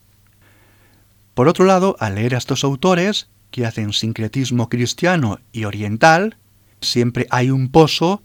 Por 1.35 1.49
otro 1.49 1.65
lado, 1.65 1.97
al 2.01 2.17
leer 2.17 2.35
a 2.35 2.39
estos 2.39 2.65
autores, 2.65 3.29
que 3.51 3.67
hacen 3.67 3.93
sincretismo 3.93 4.69
cristiano 4.69 5.41
y 5.53 5.65
oriental, 5.65 6.37
siempre 6.81 7.27
hay 7.31 7.51
un 7.51 7.71
pozo 7.71 8.23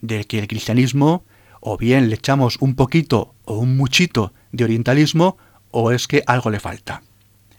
de 0.00 0.24
que 0.24 0.38
el 0.38 0.48
cristianismo 0.48 1.24
o 1.60 1.76
bien 1.76 2.08
le 2.08 2.14
echamos 2.14 2.56
un 2.60 2.74
poquito 2.74 3.34
o 3.44 3.58
un 3.58 3.76
muchito 3.76 4.32
de 4.52 4.64
orientalismo 4.64 5.36
o 5.70 5.90
es 5.90 6.06
que 6.06 6.22
algo 6.26 6.50
le 6.50 6.60
falta. 6.60 7.02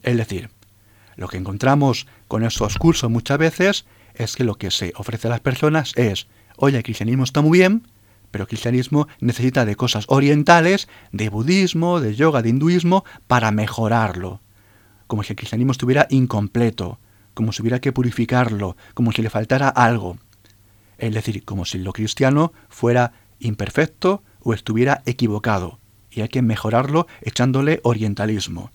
Es 0.03 0.15
decir, 0.17 0.49
lo 1.15 1.27
que 1.27 1.37
encontramos 1.37 2.07
con 2.27 2.43
esos 2.43 2.77
cursos 2.77 3.09
muchas 3.09 3.37
veces 3.37 3.85
es 4.13 4.35
que 4.35 4.43
lo 4.43 4.55
que 4.55 4.71
se 4.71 4.93
ofrece 4.95 5.27
a 5.27 5.31
las 5.31 5.41
personas 5.41 5.93
es, 5.95 6.27
oye, 6.55 6.77
el 6.77 6.83
cristianismo 6.83 7.23
está 7.23 7.41
muy 7.41 7.59
bien, 7.59 7.87
pero 8.31 8.43
el 8.43 8.47
cristianismo 8.47 9.07
necesita 9.19 9.65
de 9.65 9.75
cosas 9.75 10.05
orientales, 10.07 10.87
de 11.11 11.29
budismo, 11.29 11.99
de 11.99 12.15
yoga, 12.15 12.41
de 12.41 12.49
hinduismo, 12.49 13.03
para 13.27 13.51
mejorarlo. 13.51 14.41
Como 15.07 15.23
si 15.23 15.33
el 15.33 15.37
cristianismo 15.37 15.71
estuviera 15.71 16.07
incompleto, 16.09 16.99
como 17.33 17.51
si 17.51 17.61
hubiera 17.61 17.79
que 17.79 17.91
purificarlo, 17.91 18.75
como 18.93 19.11
si 19.11 19.21
le 19.21 19.29
faltara 19.29 19.69
algo. 19.69 20.17
Es 20.97 21.13
decir, 21.13 21.43
como 21.45 21.65
si 21.65 21.79
lo 21.79 21.93
cristiano 21.93 22.53
fuera 22.67 23.13
imperfecto 23.39 24.23
o 24.41 24.53
estuviera 24.53 25.01
equivocado, 25.05 25.79
y 26.11 26.21
hay 26.21 26.29
que 26.29 26.41
mejorarlo 26.41 27.07
echándole 27.21 27.79
orientalismo. 27.83 28.71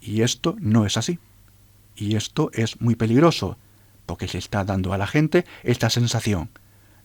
Y 0.00 0.22
esto 0.22 0.56
no 0.58 0.86
es 0.86 0.96
así. 0.96 1.18
Y 1.94 2.16
esto 2.16 2.50
es 2.52 2.80
muy 2.80 2.94
peligroso, 2.94 3.56
porque 4.06 4.28
se 4.28 4.38
está 4.38 4.64
dando 4.64 4.92
a 4.92 4.98
la 4.98 5.06
gente 5.06 5.44
esta 5.62 5.90
sensación 5.90 6.50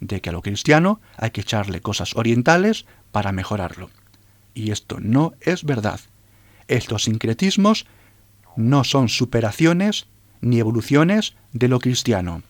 de 0.02 0.20
que 0.20 0.30
a 0.30 0.34
lo 0.34 0.42
cristiano 0.42 1.00
hay 1.16 1.32
que 1.32 1.42
echarle 1.42 1.80
cosas 1.80 2.16
orientales 2.18 2.86
para 3.14 3.32
mejorarlo. 3.32 3.90
Y 4.54 4.72
esto 4.72 5.00
no 5.00 5.34
es 5.40 5.64
verdad. 5.64 6.02
Estos 6.68 7.06
sincretismos 7.06 7.86
no 8.58 8.84
son 8.84 9.08
superaciones 9.08 10.08
ni 10.42 10.60
evoluciones 10.60 11.36
de 11.54 11.70
lo 11.70 11.80
cristiano. 11.80 12.44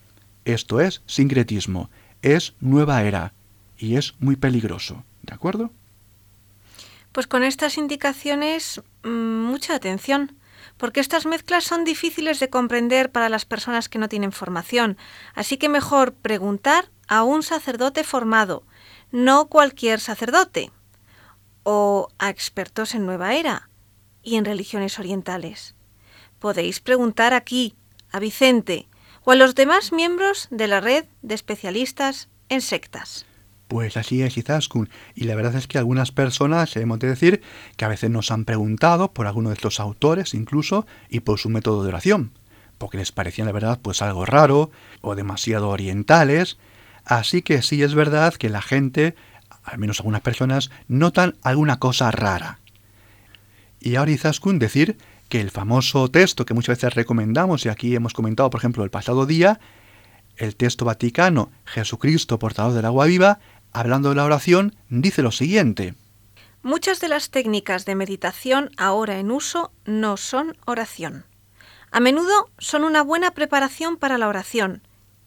Esto 0.44 0.80
es 0.80 1.02
sincretismo, 1.06 1.90
es 2.22 2.54
nueva 2.60 3.04
era 3.04 3.32
y 3.78 3.96
es 3.96 4.14
muy 4.18 4.34
peligroso. 4.34 5.04
¿De 5.22 5.34
acuerdo? 5.34 5.70
Pues 7.12 7.26
con 7.26 7.44
estas 7.44 7.76
indicaciones, 7.76 8.82
mm, 9.04 9.08
mucha 9.44 9.74
atención 9.74 10.32
porque 10.76 11.00
estas 11.00 11.26
mezclas 11.26 11.64
son 11.64 11.84
difíciles 11.84 12.40
de 12.40 12.50
comprender 12.50 13.10
para 13.10 13.28
las 13.28 13.44
personas 13.44 13.88
que 13.88 13.98
no 13.98 14.08
tienen 14.08 14.32
formación, 14.32 14.96
así 15.34 15.56
que 15.56 15.68
mejor 15.68 16.14
preguntar 16.14 16.90
a 17.08 17.22
un 17.22 17.42
sacerdote 17.42 18.04
formado, 18.04 18.64
no 19.10 19.46
cualquier 19.46 20.00
sacerdote, 20.00 20.70
o 21.62 22.08
a 22.18 22.30
expertos 22.30 22.94
en 22.94 23.06
nueva 23.06 23.34
era 23.34 23.68
y 24.22 24.36
en 24.36 24.44
religiones 24.44 24.98
orientales. 24.98 25.74
Podéis 26.38 26.80
preguntar 26.80 27.34
aquí, 27.34 27.74
a 28.10 28.18
Vicente, 28.18 28.88
o 29.24 29.30
a 29.30 29.36
los 29.36 29.54
demás 29.54 29.92
miembros 29.92 30.48
de 30.50 30.66
la 30.66 30.80
red 30.80 31.04
de 31.22 31.34
especialistas 31.34 32.28
en 32.48 32.60
sectas. 32.60 33.26
Pues 33.72 33.96
así 33.96 34.20
es, 34.20 34.36
Izaskun. 34.36 34.90
Y 35.14 35.24
la 35.24 35.34
verdad 35.34 35.54
es 35.54 35.66
que 35.66 35.78
algunas 35.78 36.12
personas, 36.12 36.76
hemos 36.76 36.98
de 36.98 37.08
decir, 37.08 37.40
que 37.78 37.86
a 37.86 37.88
veces 37.88 38.10
nos 38.10 38.30
han 38.30 38.44
preguntado 38.44 39.14
por 39.14 39.26
alguno 39.26 39.48
de 39.48 39.54
estos 39.54 39.80
autores 39.80 40.34
incluso 40.34 40.86
y 41.08 41.20
por 41.20 41.38
su 41.38 41.48
método 41.48 41.82
de 41.82 41.88
oración, 41.88 42.32
porque 42.76 42.98
les 42.98 43.12
parecían, 43.12 43.46
la 43.46 43.52
verdad, 43.52 43.78
pues 43.80 44.02
algo 44.02 44.26
raro 44.26 44.70
o 45.00 45.14
demasiado 45.14 45.70
orientales. 45.70 46.58
Así 47.06 47.40
que 47.40 47.62
sí 47.62 47.82
es 47.82 47.94
verdad 47.94 48.34
que 48.34 48.50
la 48.50 48.60
gente, 48.60 49.14
al 49.64 49.78
menos 49.78 50.00
algunas 50.00 50.20
personas, 50.20 50.70
notan 50.86 51.36
alguna 51.42 51.78
cosa 51.78 52.10
rara. 52.10 52.58
Y 53.80 53.96
ahora 53.96 54.10
Izaskun 54.10 54.58
decir 54.58 54.98
que 55.30 55.40
el 55.40 55.50
famoso 55.50 56.10
texto 56.10 56.44
que 56.44 56.52
muchas 56.52 56.76
veces 56.76 56.94
recomendamos, 56.94 57.64
y 57.64 57.70
aquí 57.70 57.94
hemos 57.94 58.12
comentado, 58.12 58.50
por 58.50 58.60
ejemplo, 58.60 58.84
el 58.84 58.90
pasado 58.90 59.24
día, 59.24 59.60
el 60.36 60.56
texto 60.56 60.84
vaticano 60.84 61.50
Jesucristo, 61.64 62.38
portador 62.38 62.72
del 62.72 62.84
agua 62.84 63.06
viva, 63.06 63.38
hablando 63.72 64.10
de 64.10 64.14
la 64.16 64.24
oración, 64.24 64.76
dice 64.88 65.22
lo 65.22 65.32
siguiente. 65.32 65.94
Muchas 66.62 67.00
de 67.00 67.08
las 67.08 67.30
técnicas 67.30 67.84
de 67.84 67.94
meditación 67.94 68.70
ahora 68.76 69.18
en 69.18 69.30
uso 69.30 69.72
no 69.84 70.16
son 70.16 70.56
oración. 70.64 71.24
A 71.90 72.00
menudo 72.00 72.50
son 72.58 72.84
una 72.84 73.02
buena 73.02 73.32
preparación 73.32 73.96
para 73.96 74.16
la 74.16 74.28
oración, 74.28 74.82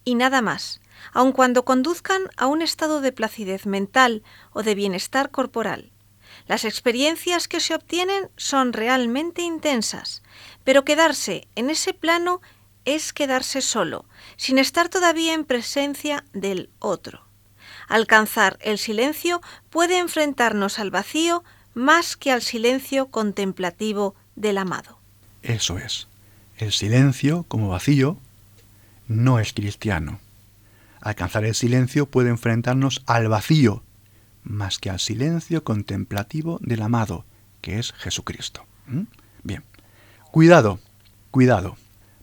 y 0.06 0.16
nada 0.16 0.42
más, 0.42 0.80
aun 1.12 1.32
cuando 1.32 1.66
conduzcan 1.66 2.24
a 2.38 2.48
un 2.48 2.62
estado 2.62 3.02
de 3.02 3.12
placidez 3.12 3.66
mental 3.66 4.24
o 4.52 4.64
de 4.64 4.76
bienestar 4.76 5.30
corporal. 5.30 5.92
Las 6.48 6.64
experiencias 6.64 7.48
que 7.48 7.60
se 7.60 7.76
obtienen 7.76 8.30
son 8.38 8.74
realmente 8.74 9.42
intensas, 9.42 10.24
pero 10.64 10.86
quedarse 10.86 11.48
en 11.56 11.70
ese 11.70 11.94
plano 11.94 12.42
es 12.86 13.14
quedarse 13.14 13.62
solo, 13.62 14.06
sin 14.38 14.58
estar 14.58 14.90
todavía 14.90 15.34
en 15.34 15.44
presencia 15.44 16.24
del 16.34 16.70
otro. 16.80 17.25
Alcanzar 17.88 18.58
el 18.62 18.78
silencio 18.78 19.42
puede 19.70 20.00
enfrentarnos 20.00 20.80
al 20.80 20.92
vacío 20.92 21.44
más 21.74 22.16
que 22.16 22.32
al 22.32 22.42
silencio 22.42 23.08
contemplativo 23.08 24.16
del 24.36 24.58
amado. 24.58 24.98
Eso 25.44 25.78
es. 25.78 26.08
El 26.58 26.72
silencio, 26.72 27.46
como 27.48 27.70
vacío, 27.70 28.18
no 29.08 29.40
es 29.40 29.54
cristiano. 29.54 30.20
Alcanzar 31.02 31.46
el 31.46 31.54
silencio 31.54 32.08
puede 32.08 32.30
enfrentarnos 32.30 33.04
al 33.06 33.28
vacío 33.28 33.84
más 34.46 34.80
que 34.80 34.90
al 34.90 35.00
silencio 35.00 35.64
contemplativo 35.64 36.60
del 36.62 36.82
amado, 36.82 37.26
que 37.62 37.80
es 37.80 37.92
Jesucristo. 37.94 38.66
¿Mm? 38.88 39.04
Bien. 39.44 39.64
Cuidado, 40.32 40.80
cuidado, 41.32 41.78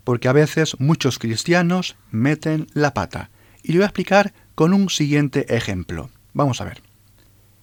porque 0.05 0.29
a 0.29 0.33
veces 0.33 0.79
muchos 0.79 1.19
cristianos 1.19 1.97
meten 2.11 2.69
la 2.73 2.95
pata. 2.95 3.31
Y 3.63 3.73
le 3.73 3.79
voy 3.79 3.85
a 3.85 3.87
explicar 3.87 4.33
con 4.55 4.75
un 4.75 4.91
siguiente 4.91 5.55
ejemplo. 5.55 6.11
Vamos 6.35 6.61
a 6.61 6.65
ver. 6.65 6.83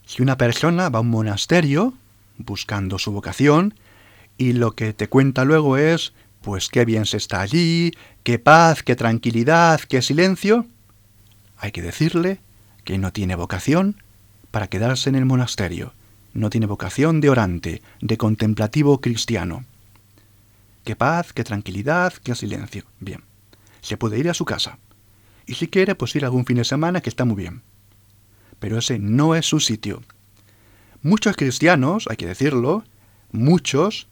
Si 0.05 0.21
una 0.21 0.37
persona 0.37 0.89
va 0.89 0.99
a 0.99 1.01
un 1.01 1.09
monasterio 1.09 1.93
buscando 2.37 2.97
su 2.97 3.11
vocación 3.11 3.75
y 4.37 4.53
lo 4.53 4.71
que 4.71 4.93
te 4.93 5.07
cuenta 5.07 5.45
luego 5.45 5.77
es, 5.77 6.13
pues 6.41 6.69
qué 6.69 6.85
bien 6.85 7.05
se 7.05 7.17
está 7.17 7.41
allí, 7.41 7.91
qué 8.23 8.39
paz, 8.39 8.81
qué 8.83 8.95
tranquilidad, 8.95 9.81
qué 9.81 10.01
silencio, 10.01 10.65
hay 11.57 11.71
que 11.71 11.81
decirle 11.81 12.39
que 12.85 12.97
no 12.97 13.11
tiene 13.11 13.35
vocación 13.35 14.01
para 14.49 14.67
quedarse 14.67 15.09
en 15.09 15.15
el 15.15 15.25
monasterio, 15.25 15.93
no 16.33 16.49
tiene 16.49 16.65
vocación 16.65 17.21
de 17.21 17.29
orante, 17.29 17.81
de 18.01 18.17
contemplativo 18.17 19.01
cristiano. 19.01 19.65
Qué 20.85 20.95
paz, 20.95 21.33
qué 21.33 21.43
tranquilidad, 21.43 22.13
qué 22.23 22.33
silencio. 22.33 22.83
Bien, 22.99 23.21
se 23.81 23.97
puede 23.97 24.17
ir 24.17 24.29
a 24.29 24.33
su 24.33 24.45
casa 24.45 24.79
y 25.49 25.55
si 25.55 25.67
quiere, 25.67 25.95
pues 25.95 26.15
ir 26.15 26.25
algún 26.25 26.45
fin 26.45 26.57
de 26.57 26.63
semana 26.63 27.01
que 27.01 27.09
está 27.09 27.25
muy 27.25 27.35
bien. 27.35 27.63
Pero 28.59 28.77
ese 28.77 28.99
no 28.99 29.33
es 29.33 29.47
su 29.47 29.59
sitio. 29.59 30.03
Muchos 31.01 31.35
cristianos, 31.35 32.05
hay 32.07 32.17
que 32.17 32.27
decirlo, 32.27 32.83
muchos, 33.31 34.07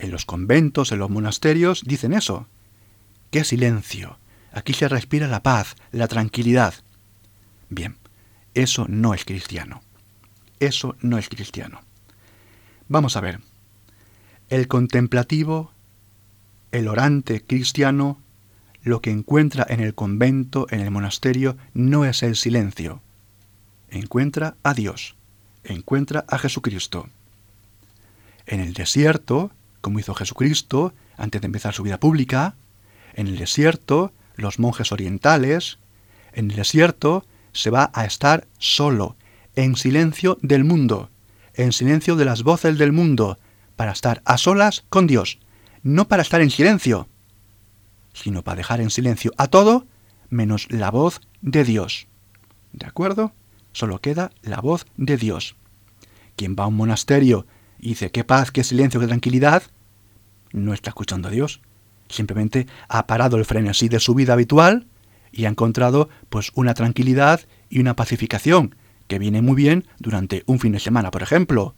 en 0.00 0.10
los 0.10 0.24
conventos, 0.24 0.90
en 0.90 0.98
los 0.98 1.08
monasterios, 1.08 1.84
dicen 1.84 2.12
eso. 2.12 2.48
¡Qué 3.30 3.44
silencio! 3.44 4.18
Aquí 4.50 4.72
se 4.72 4.88
respira 4.88 5.28
la 5.28 5.44
paz, 5.44 5.76
la 5.92 6.08
tranquilidad. 6.08 6.74
Bien, 7.68 7.96
eso 8.54 8.86
no 8.88 9.14
es 9.14 9.24
cristiano. 9.24 9.82
Eso 10.58 10.96
no 11.00 11.16
es 11.16 11.28
cristiano. 11.28 11.82
Vamos 12.88 13.16
a 13.16 13.20
ver. 13.20 13.40
El 14.48 14.66
contemplativo, 14.66 15.70
el 16.72 16.88
orante 16.88 17.40
cristiano, 17.40 18.20
lo 18.82 19.00
que 19.00 19.10
encuentra 19.10 19.66
en 19.68 19.80
el 19.80 19.94
convento, 19.94 20.66
en 20.70 20.80
el 20.80 20.90
monasterio, 20.90 21.56
no 21.74 22.04
es 22.04 22.22
el 22.22 22.36
silencio. 22.36 23.00
Encuentra 23.90 24.56
a 24.62 24.74
Dios, 24.74 25.14
encuentra 25.64 26.24
a 26.28 26.38
Jesucristo. 26.38 27.08
En 28.46 28.60
el 28.60 28.74
desierto, 28.74 29.50
como 29.80 29.98
hizo 29.98 30.14
Jesucristo 30.14 30.92
antes 31.16 31.40
de 31.40 31.46
empezar 31.46 31.74
su 31.74 31.82
vida 31.82 31.98
pública, 31.98 32.54
en 33.14 33.28
el 33.28 33.36
desierto, 33.36 34.12
los 34.36 34.58
monjes 34.58 34.92
orientales, 34.92 35.78
en 36.32 36.50
el 36.50 36.56
desierto 36.56 37.24
se 37.52 37.70
va 37.70 37.90
a 37.94 38.04
estar 38.04 38.46
solo, 38.58 39.16
en 39.54 39.76
silencio 39.76 40.38
del 40.40 40.64
mundo, 40.64 41.10
en 41.54 41.72
silencio 41.72 42.16
de 42.16 42.24
las 42.24 42.42
voces 42.42 42.78
del 42.78 42.92
mundo, 42.92 43.38
para 43.76 43.92
estar 43.92 44.22
a 44.24 44.38
solas 44.38 44.84
con 44.88 45.06
Dios, 45.06 45.38
no 45.82 46.08
para 46.08 46.22
estar 46.22 46.40
en 46.40 46.50
silencio, 46.50 47.08
sino 48.12 48.42
para 48.42 48.56
dejar 48.56 48.80
en 48.80 48.90
silencio 48.90 49.32
a 49.36 49.48
todo 49.48 49.86
menos 50.30 50.66
la 50.70 50.90
voz 50.90 51.20
de 51.40 51.64
Dios. 51.64 52.06
¿De 52.72 52.86
acuerdo? 52.86 53.32
Solo 53.72 54.00
queda 54.00 54.30
la 54.42 54.60
voz 54.60 54.86
de 54.96 55.16
Dios. 55.16 55.56
Quien 56.36 56.56
va 56.58 56.64
a 56.64 56.68
un 56.68 56.76
monasterio 56.76 57.46
y 57.78 57.90
dice 57.90 58.10
qué 58.10 58.24
paz, 58.24 58.50
qué 58.50 58.64
silencio, 58.64 59.00
qué 59.00 59.06
tranquilidad, 59.06 59.62
no 60.52 60.72
está 60.72 60.90
escuchando 60.90 61.28
a 61.28 61.30
Dios. 61.30 61.60
Simplemente 62.08 62.66
ha 62.88 63.06
parado 63.06 63.36
el 63.36 63.44
frenesí 63.44 63.88
de 63.88 64.00
su 64.00 64.14
vida 64.14 64.34
habitual 64.34 64.86
y 65.32 65.46
ha 65.46 65.48
encontrado 65.48 66.08
pues 66.28 66.52
una 66.54 66.74
tranquilidad 66.74 67.40
y 67.70 67.80
una 67.80 67.96
pacificación 67.96 68.74
que 69.08 69.18
viene 69.18 69.42
muy 69.42 69.56
bien 69.56 69.86
durante 69.98 70.42
un 70.46 70.58
fin 70.58 70.72
de 70.72 70.80
semana, 70.80 71.10
por 71.10 71.22
ejemplo, 71.22 71.74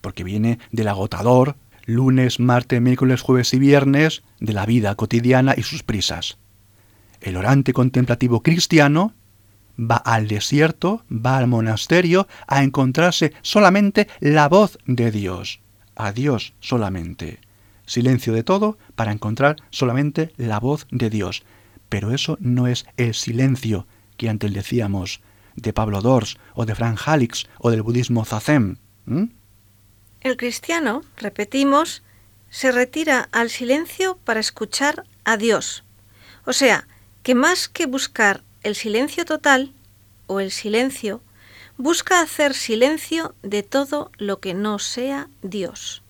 porque 0.00 0.24
viene 0.24 0.58
del 0.70 0.88
agotador 0.88 1.56
lunes, 1.86 2.40
martes, 2.40 2.80
miércoles, 2.80 3.22
jueves 3.22 3.54
y 3.54 3.58
viernes 3.58 4.22
de 4.40 4.52
la 4.52 4.66
vida 4.66 4.94
cotidiana 4.94 5.54
y 5.56 5.62
sus 5.62 5.82
prisas. 5.82 6.38
El 7.20 7.36
orante 7.36 7.72
contemplativo 7.72 8.42
cristiano 8.42 9.14
va 9.78 9.96
al 9.96 10.28
desierto, 10.28 11.04
va 11.10 11.38
al 11.38 11.46
monasterio 11.46 12.28
a 12.46 12.62
encontrarse 12.62 13.32
solamente 13.42 14.08
la 14.20 14.48
voz 14.48 14.78
de 14.86 15.10
Dios, 15.10 15.60
a 15.96 16.12
Dios 16.12 16.54
solamente. 16.60 17.40
Silencio 17.86 18.32
de 18.32 18.44
todo 18.44 18.78
para 18.94 19.12
encontrar 19.12 19.56
solamente 19.70 20.32
la 20.36 20.58
voz 20.58 20.86
de 20.90 21.10
Dios. 21.10 21.44
Pero 21.88 22.12
eso 22.12 22.38
no 22.40 22.66
es 22.66 22.86
el 22.96 23.14
silencio 23.14 23.86
que 24.16 24.28
antes 24.28 24.52
decíamos 24.52 25.20
de 25.56 25.72
Pablo 25.72 26.00
Dors 26.00 26.38
o 26.54 26.66
de 26.66 26.74
Frank 26.74 26.98
Halix 27.04 27.46
o 27.58 27.70
del 27.70 27.82
budismo 27.82 28.24
Zazen. 28.24 28.78
El 30.24 30.38
cristiano, 30.38 31.02
repetimos, 31.18 32.02
se 32.48 32.72
retira 32.72 33.28
al 33.30 33.50
silencio 33.50 34.16
para 34.24 34.40
escuchar 34.40 35.04
a 35.24 35.36
Dios. 35.36 35.84
O 36.46 36.54
sea, 36.54 36.88
que 37.22 37.34
más 37.34 37.68
que 37.68 37.84
buscar 37.84 38.42
el 38.62 38.74
silencio 38.74 39.26
total 39.26 39.74
o 40.26 40.40
el 40.40 40.50
silencio, 40.50 41.20
busca 41.76 42.20
hacer 42.20 42.54
silencio 42.54 43.34
de 43.42 43.62
todo 43.62 44.10
lo 44.16 44.40
que 44.40 44.54
no 44.54 44.78
sea 44.78 45.28
Dios. 45.42 46.02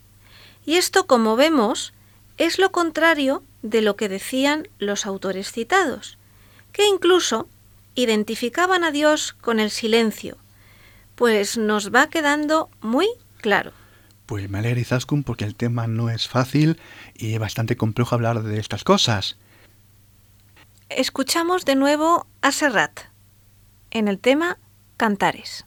Y 0.64 0.76
esto, 0.76 1.08
como 1.08 1.34
vemos, 1.34 1.92
es 2.38 2.60
lo 2.60 2.70
contrario 2.70 3.42
de 3.62 3.80
lo 3.80 3.96
que 3.96 4.08
decían 4.08 4.68
los 4.78 5.06
autores 5.06 5.50
citados, 5.50 6.18
que 6.72 6.86
incluso 6.86 7.48
identificaban 7.96 8.84
a 8.84 8.92
Dios 8.92 9.32
con 9.32 9.58
el 9.58 9.72
silencio, 9.72 10.38
pues 11.16 11.58
nos 11.58 11.92
va 11.92 12.08
quedando 12.10 12.70
muy 12.80 13.08
claro. 13.38 13.72
Pues 14.26 14.48
me 14.48 14.58
alegra 14.58 14.80
Izaskun 14.80 15.22
porque 15.22 15.44
el 15.44 15.54
tema 15.54 15.86
no 15.86 16.08
es 16.08 16.28
fácil 16.28 16.80
y 17.14 17.34
es 17.34 17.38
bastante 17.38 17.76
complejo 17.76 18.14
hablar 18.14 18.42
de 18.42 18.58
estas 18.58 18.84
cosas. 18.84 19.36
Escuchamos 20.88 21.64
de 21.64 21.76
nuevo 21.76 22.26
a 22.40 22.52
Serrat 22.52 23.00
en 23.90 24.08
el 24.08 24.18
tema 24.18 24.58
Cantares. 24.96 25.66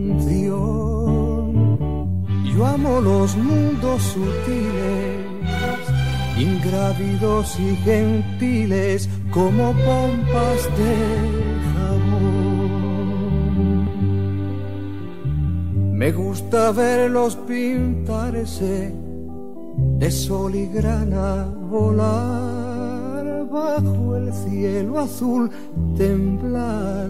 Yo 2.61 2.67
amo 2.67 3.01
los 3.01 3.35
mundos 3.37 4.03
sutiles, 4.03 5.25
ingrávidos 6.37 7.59
y 7.59 7.75
gentiles 7.77 9.09
como 9.31 9.73
pompas 9.73 10.69
de 10.77 10.95
jabón. 11.73 12.27
Me 15.97 16.11
gusta 16.11 16.71
verlos 16.71 17.35
pintarse 17.35 18.93
de 19.97 20.11
sol 20.11 20.53
y 20.53 20.67
grana 20.67 21.47
volar 21.67 23.47
bajo 23.51 24.17
el 24.17 24.31
cielo 24.33 24.99
azul, 24.99 25.49
temblar 25.97 27.09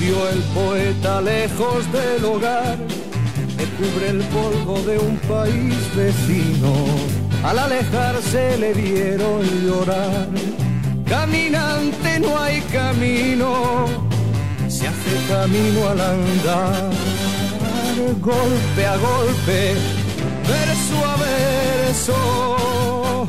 Murió 0.00 0.28
el 0.28 0.38
poeta 0.54 1.20
lejos 1.20 1.90
del 1.90 2.24
hogar, 2.24 2.78
me 3.56 3.64
cubre 3.64 4.10
el 4.10 4.22
polvo 4.28 4.80
de 4.82 4.96
un 4.96 5.16
país 5.16 5.74
vecino. 5.96 6.72
Al 7.42 7.58
alejarse 7.58 8.58
le 8.58 8.74
vieron 8.74 9.42
llorar. 9.66 10.28
Caminante 11.04 12.20
no 12.20 12.38
hay 12.38 12.60
camino, 12.72 13.86
se 14.68 14.86
hace 14.86 15.16
camino 15.28 15.88
al 15.88 16.00
andar 16.00 16.92
golpe 18.20 18.86
a 18.86 18.96
golpe, 18.96 19.74
verso 20.46 21.04
a 21.04 21.16
verso. 21.16 23.26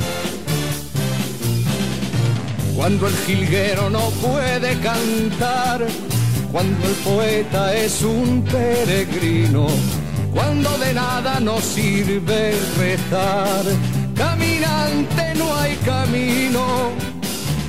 Cuando 2.76 3.08
el 3.08 3.16
jilguero 3.26 3.90
no 3.90 4.12
puede 4.22 4.78
cantar, 4.80 5.88
cuando 6.52 6.88
el 6.88 6.96
poeta 6.96 7.76
es 7.76 8.02
un 8.02 8.44
peregrino, 8.44 9.68
cuando 10.34 10.78
de 10.78 10.94
nada 10.94 11.40
nos 11.40 11.64
sirve 11.64 12.54
rezar, 12.78 13.66
caminante 14.16 15.34
no 15.36 15.56
hay 15.56 15.76
camino, 15.78 16.92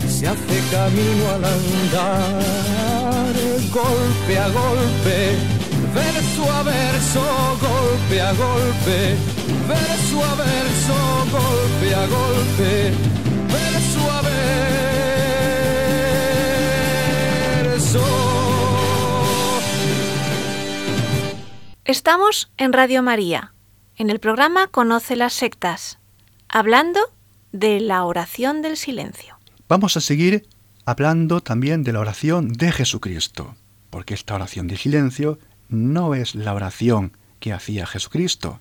se 0.08 0.28
hace 0.28 0.60
camino 0.70 1.30
al 1.34 1.44
andar, 1.44 3.34
golpe 3.72 4.38
a 4.38 4.48
golpe 4.48 5.60
verso 5.94 6.50
a 6.52 6.62
verso, 6.62 7.20
golpe 7.60 8.20
a 8.20 8.32
golpe, 8.32 9.16
verso 9.68 10.24
a 10.24 10.34
verso, 10.34 10.94
golpe 11.30 11.94
a 11.94 12.06
golpe, 12.06 12.92
verso 13.48 14.10
a 14.10 14.22
verso. 17.66 18.39
Estamos 21.90 22.52
en 22.56 22.72
Radio 22.72 23.02
María, 23.02 23.52
en 23.96 24.10
el 24.10 24.20
programa 24.20 24.68
Conoce 24.68 25.16
las 25.16 25.32
sectas, 25.32 25.98
hablando 26.48 27.00
de 27.50 27.80
la 27.80 28.04
oración 28.04 28.62
del 28.62 28.76
silencio. 28.76 29.40
Vamos 29.68 29.96
a 29.96 30.00
seguir 30.00 30.46
hablando 30.84 31.40
también 31.40 31.82
de 31.82 31.92
la 31.92 31.98
oración 31.98 32.52
de 32.52 32.70
Jesucristo, 32.70 33.56
porque 33.90 34.14
esta 34.14 34.36
oración 34.36 34.68
de 34.68 34.76
silencio 34.76 35.40
no 35.68 36.14
es 36.14 36.36
la 36.36 36.54
oración 36.54 37.16
que 37.40 37.52
hacía 37.52 37.88
Jesucristo. 37.88 38.60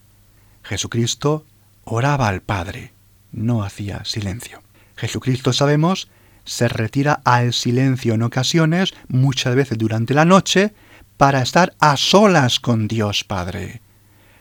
Jesucristo 0.64 1.46
oraba 1.84 2.30
al 2.30 2.42
Padre, 2.42 2.94
no 3.32 3.62
hacía 3.62 4.04
silencio. 4.06 4.64
Jesucristo, 4.96 5.54
sabemos, 5.54 6.10
se 6.46 6.68
retira 6.68 7.22
al 7.26 7.54
silencio 7.54 8.16
en 8.16 8.24
ocasiones, 8.24 8.96
muchas 9.08 9.54
veces 9.54 9.78
durante 9.78 10.16
la 10.16 10.26
noche, 10.26 10.74
para 11.20 11.42
estar 11.42 11.74
a 11.80 11.98
solas 11.98 12.62
con 12.62 12.88
Dios 12.88 13.26
Padre. 13.26 13.82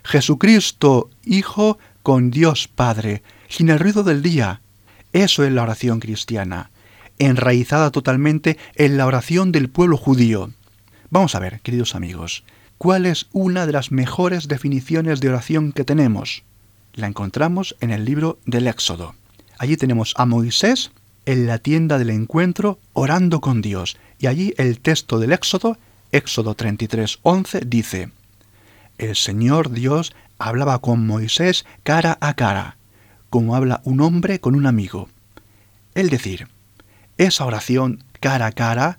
Jesucristo, 0.05 1.11
Hijo, 1.25 1.77
con 2.05 2.31
Dios 2.31 2.69
Padre, 2.69 3.25
sin 3.49 3.69
el 3.69 3.81
ruido 3.81 4.05
del 4.05 4.23
día. 4.23 4.61
Eso 5.13 5.43
es 5.43 5.51
la 5.51 5.65
oración 5.65 5.99
cristiana, 5.99 6.71
enraizada 7.19 7.91
totalmente 7.91 8.59
en 8.77 8.97
la 8.97 9.07
oración 9.07 9.51
del 9.51 9.69
pueblo 9.69 9.97
judío. 9.97 10.53
Vamos 11.11 11.35
a 11.35 11.41
ver, 11.41 11.59
queridos 11.63 11.97
amigos, 11.97 12.45
¿Cuál 12.79 13.07
es 13.07 13.27
una 13.33 13.67
de 13.67 13.73
las 13.73 13.91
mejores 13.91 14.47
definiciones 14.47 15.21
de 15.21 15.31
oración 15.31 15.73
que 15.73 15.83
tenemos? 15.83 16.45
La 16.95 17.09
encontramos 17.09 17.75
en 17.81 17.91
el 17.91 18.05
libro 18.05 18.39
del 18.47 18.69
Éxodo. 18.69 19.17
Allí 19.59 19.77
tenemos 19.77 20.15
a 20.17 20.27
Moisés 20.27 20.93
en 21.27 21.49
la 21.49 21.59
tienda 21.59 21.99
del 21.99 22.11
encuentro 22.11 22.79
orando 22.93 23.41
con 23.41 23.63
Dios. 23.63 23.97
Y 24.21 24.29
allí 24.29 24.55
el 24.59 24.79
texto 24.79 25.19
del 25.19 25.33
Éxodo, 25.33 25.77
Éxodo 26.13 26.55
33, 26.55 27.19
11, 27.23 27.61
dice, 27.67 28.11
El 28.97 29.15
Señor 29.15 29.71
Dios 29.71 30.15
hablaba 30.39 30.79
con 30.79 31.07
Moisés 31.07 31.67
cara 31.83 32.17
a 32.21 32.35
cara, 32.35 32.77
como 33.31 33.55
habla 33.55 33.83
un 33.85 34.01
hombre 34.01 34.41
con 34.41 34.55
un 34.55 34.67
amigo. 34.67 35.09
Es 35.95 36.11
decir, 36.11 36.49
esa 37.19 37.45
oración 37.45 38.05
cara 38.21 38.47
a 38.47 38.53
cara, 38.53 38.99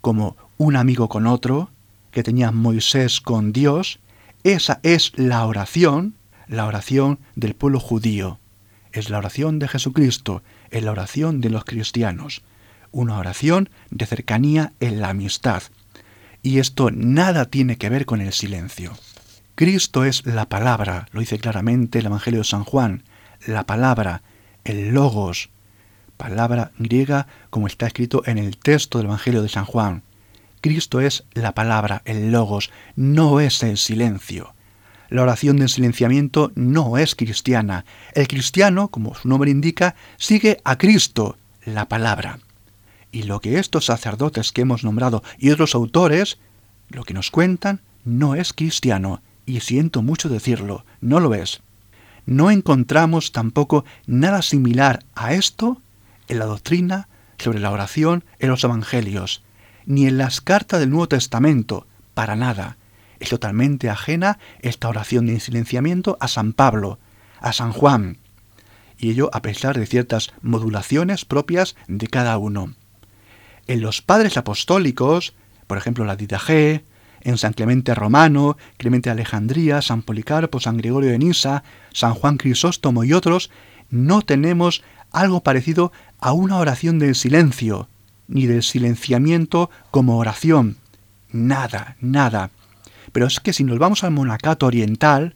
como 0.00 0.36
un 0.56 0.76
amigo 0.76 1.08
con 1.08 1.26
otro, 1.26 1.70
que 2.10 2.22
tenía 2.22 2.52
Moisés 2.52 3.20
con 3.20 3.52
Dios, 3.52 3.98
esa 4.42 4.80
es 4.82 5.12
la 5.16 5.44
oración, 5.44 6.14
la 6.46 6.66
oración 6.66 7.18
del 7.34 7.54
pueblo 7.54 7.80
judío. 7.80 8.38
Es 8.92 9.10
la 9.10 9.18
oración 9.18 9.58
de 9.58 9.68
Jesucristo, 9.68 10.42
es 10.70 10.82
la 10.82 10.92
oración 10.92 11.42
de 11.42 11.50
los 11.50 11.64
cristianos. 11.64 12.42
Una 12.92 13.18
oración 13.18 13.68
de 13.90 14.06
cercanía 14.06 14.72
en 14.80 15.00
la 15.00 15.10
amistad. 15.10 15.64
Y 16.46 16.60
esto 16.60 16.92
nada 16.92 17.46
tiene 17.46 17.76
que 17.76 17.88
ver 17.88 18.06
con 18.06 18.20
el 18.20 18.32
silencio. 18.32 18.92
Cristo 19.56 20.04
es 20.04 20.24
la 20.26 20.48
palabra, 20.48 21.08
lo 21.10 21.18
dice 21.18 21.40
claramente 21.40 21.98
el 21.98 22.06
Evangelio 22.06 22.38
de 22.38 22.44
San 22.44 22.62
Juan, 22.62 23.02
la 23.48 23.66
palabra, 23.66 24.22
el 24.62 24.90
logos, 24.90 25.50
palabra 26.16 26.70
griega 26.78 27.26
como 27.50 27.66
está 27.66 27.88
escrito 27.88 28.22
en 28.26 28.38
el 28.38 28.58
texto 28.58 28.98
del 28.98 29.08
Evangelio 29.08 29.42
de 29.42 29.48
San 29.48 29.64
Juan. 29.64 30.04
Cristo 30.60 31.00
es 31.00 31.24
la 31.34 31.52
palabra, 31.52 32.02
el 32.04 32.30
logos, 32.30 32.70
no 32.94 33.40
es 33.40 33.64
el 33.64 33.76
silencio. 33.76 34.54
La 35.08 35.22
oración 35.22 35.56
de 35.56 35.66
silenciamiento 35.66 36.52
no 36.54 36.96
es 36.96 37.16
cristiana. 37.16 37.84
El 38.14 38.28
cristiano, 38.28 38.86
como 38.86 39.16
su 39.16 39.26
nombre 39.26 39.50
indica, 39.50 39.96
sigue 40.16 40.60
a 40.62 40.78
Cristo, 40.78 41.38
la 41.64 41.88
palabra. 41.88 42.38
Y 43.12 43.24
lo 43.24 43.40
que 43.40 43.58
estos 43.58 43.86
sacerdotes 43.86 44.52
que 44.52 44.62
hemos 44.62 44.84
nombrado 44.84 45.22
y 45.38 45.50
otros 45.50 45.74
autores, 45.74 46.38
lo 46.88 47.04
que 47.04 47.14
nos 47.14 47.30
cuentan, 47.30 47.80
no 48.04 48.34
es 48.34 48.52
cristiano, 48.52 49.22
y 49.46 49.60
siento 49.60 50.02
mucho 50.02 50.28
decirlo, 50.28 50.84
no 51.00 51.20
lo 51.20 51.34
es. 51.34 51.62
No 52.26 52.50
encontramos 52.50 53.32
tampoco 53.32 53.84
nada 54.06 54.42
similar 54.42 55.04
a 55.14 55.34
esto 55.34 55.80
en 56.28 56.40
la 56.40 56.46
doctrina 56.46 57.08
sobre 57.38 57.60
la 57.60 57.70
oración 57.70 58.24
en 58.38 58.48
los 58.48 58.64
evangelios 58.64 59.42
ni 59.86 60.06
en 60.06 60.18
las 60.18 60.40
cartas 60.40 60.80
del 60.80 60.90
Nuevo 60.90 61.08
Testamento, 61.08 61.86
para 62.12 62.36
nada. 62.36 62.76
Es 63.20 63.30
totalmente 63.30 63.88
ajena 63.88 64.38
esta 64.60 64.88
oración 64.88 65.26
de 65.26 65.40
silenciamiento 65.40 66.18
a 66.20 66.28
San 66.28 66.52
Pablo, 66.52 66.98
a 67.40 67.52
San 67.52 67.72
Juan, 67.72 68.18
y 68.98 69.10
ello 69.10 69.30
a 69.32 69.40
pesar 69.42 69.78
de 69.78 69.86
ciertas 69.86 70.34
modulaciones 70.42 71.24
propias 71.24 71.76
de 71.86 72.08
cada 72.08 72.36
uno. 72.36 72.74
En 73.66 73.80
los 73.80 74.02
padres 74.02 74.36
apostólicos, 74.36 75.34
por 75.66 75.78
ejemplo 75.78 76.04
la 76.04 76.16
G, 76.16 76.82
en 77.22 77.38
San 77.38 77.52
Clemente 77.52 77.94
Romano, 77.94 78.56
Clemente 78.76 79.10
Alejandría, 79.10 79.82
San 79.82 80.02
Policarpo, 80.02 80.60
San 80.60 80.76
Gregorio 80.76 81.10
de 81.10 81.18
Nisa, 81.18 81.64
San 81.92 82.14
Juan 82.14 82.36
Crisóstomo 82.36 83.02
y 83.02 83.12
otros, 83.12 83.50
no 83.90 84.22
tenemos 84.22 84.84
algo 85.10 85.42
parecido 85.42 85.92
a 86.20 86.32
una 86.32 86.58
oración 86.58 87.00
del 87.00 87.16
silencio, 87.16 87.88
ni 88.28 88.46
del 88.46 88.62
silenciamiento 88.62 89.70
como 89.90 90.18
oración. 90.18 90.76
Nada, 91.32 91.96
nada. 92.00 92.50
Pero 93.12 93.26
es 93.26 93.40
que 93.40 93.52
si 93.52 93.64
nos 93.64 93.78
vamos 93.78 94.04
al 94.04 94.12
monacato 94.12 94.66
oriental, 94.66 95.34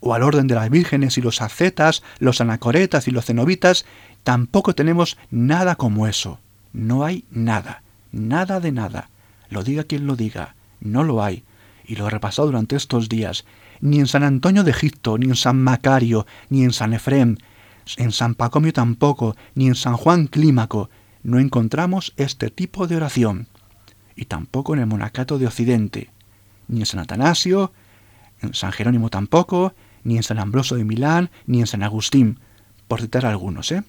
o 0.00 0.14
al 0.14 0.22
orden 0.22 0.46
de 0.46 0.54
las 0.54 0.70
vírgenes 0.70 1.18
y 1.18 1.20
los 1.20 1.42
ascetas, 1.42 2.02
los 2.18 2.40
anacoretas 2.40 3.06
y 3.06 3.10
los 3.10 3.26
cenobitas, 3.26 3.84
tampoco 4.24 4.74
tenemos 4.74 5.18
nada 5.30 5.76
como 5.76 6.06
eso. 6.06 6.40
No 6.72 7.04
hay 7.04 7.24
nada, 7.30 7.82
nada 8.12 8.60
de 8.60 8.72
nada. 8.72 9.10
Lo 9.48 9.62
diga 9.64 9.84
quien 9.84 10.06
lo 10.06 10.16
diga, 10.16 10.54
no 10.80 11.04
lo 11.04 11.22
hay. 11.22 11.44
Y 11.84 11.96
lo 11.96 12.06
he 12.06 12.10
repasado 12.10 12.46
durante 12.46 12.76
estos 12.76 13.08
días. 13.08 13.44
Ni 13.80 13.98
en 13.98 14.06
San 14.06 14.22
Antonio 14.22 14.62
de 14.62 14.70
Egipto, 14.70 15.18
ni 15.18 15.26
en 15.26 15.36
San 15.36 15.60
Macario, 15.60 16.26
ni 16.48 16.64
en 16.64 16.72
San 16.72 16.92
Efrem, 16.92 17.36
en 17.96 18.12
San 18.12 18.34
Pacomio 18.34 18.72
tampoco, 18.72 19.36
ni 19.54 19.66
en 19.66 19.74
San 19.74 19.96
Juan 19.96 20.26
Clímaco, 20.26 20.90
no 21.22 21.38
encontramos 21.38 22.12
este 22.16 22.50
tipo 22.50 22.86
de 22.86 22.96
oración. 22.96 23.48
Y 24.14 24.26
tampoco 24.26 24.74
en 24.74 24.80
el 24.80 24.86
monacato 24.86 25.38
de 25.38 25.46
Occidente, 25.46 26.10
ni 26.68 26.80
en 26.80 26.86
San 26.86 27.00
Atanasio, 27.00 27.72
en 28.42 28.54
San 28.54 28.72
Jerónimo 28.72 29.10
tampoco, 29.10 29.74
ni 30.04 30.16
en 30.16 30.22
San 30.22 30.38
Ambroso 30.38 30.76
de 30.76 30.84
Milán, 30.84 31.30
ni 31.46 31.60
en 31.60 31.66
San 31.66 31.82
Agustín, 31.82 32.38
por 32.88 33.00
citar 33.00 33.26
algunos, 33.26 33.72
¿eh? 33.72 33.82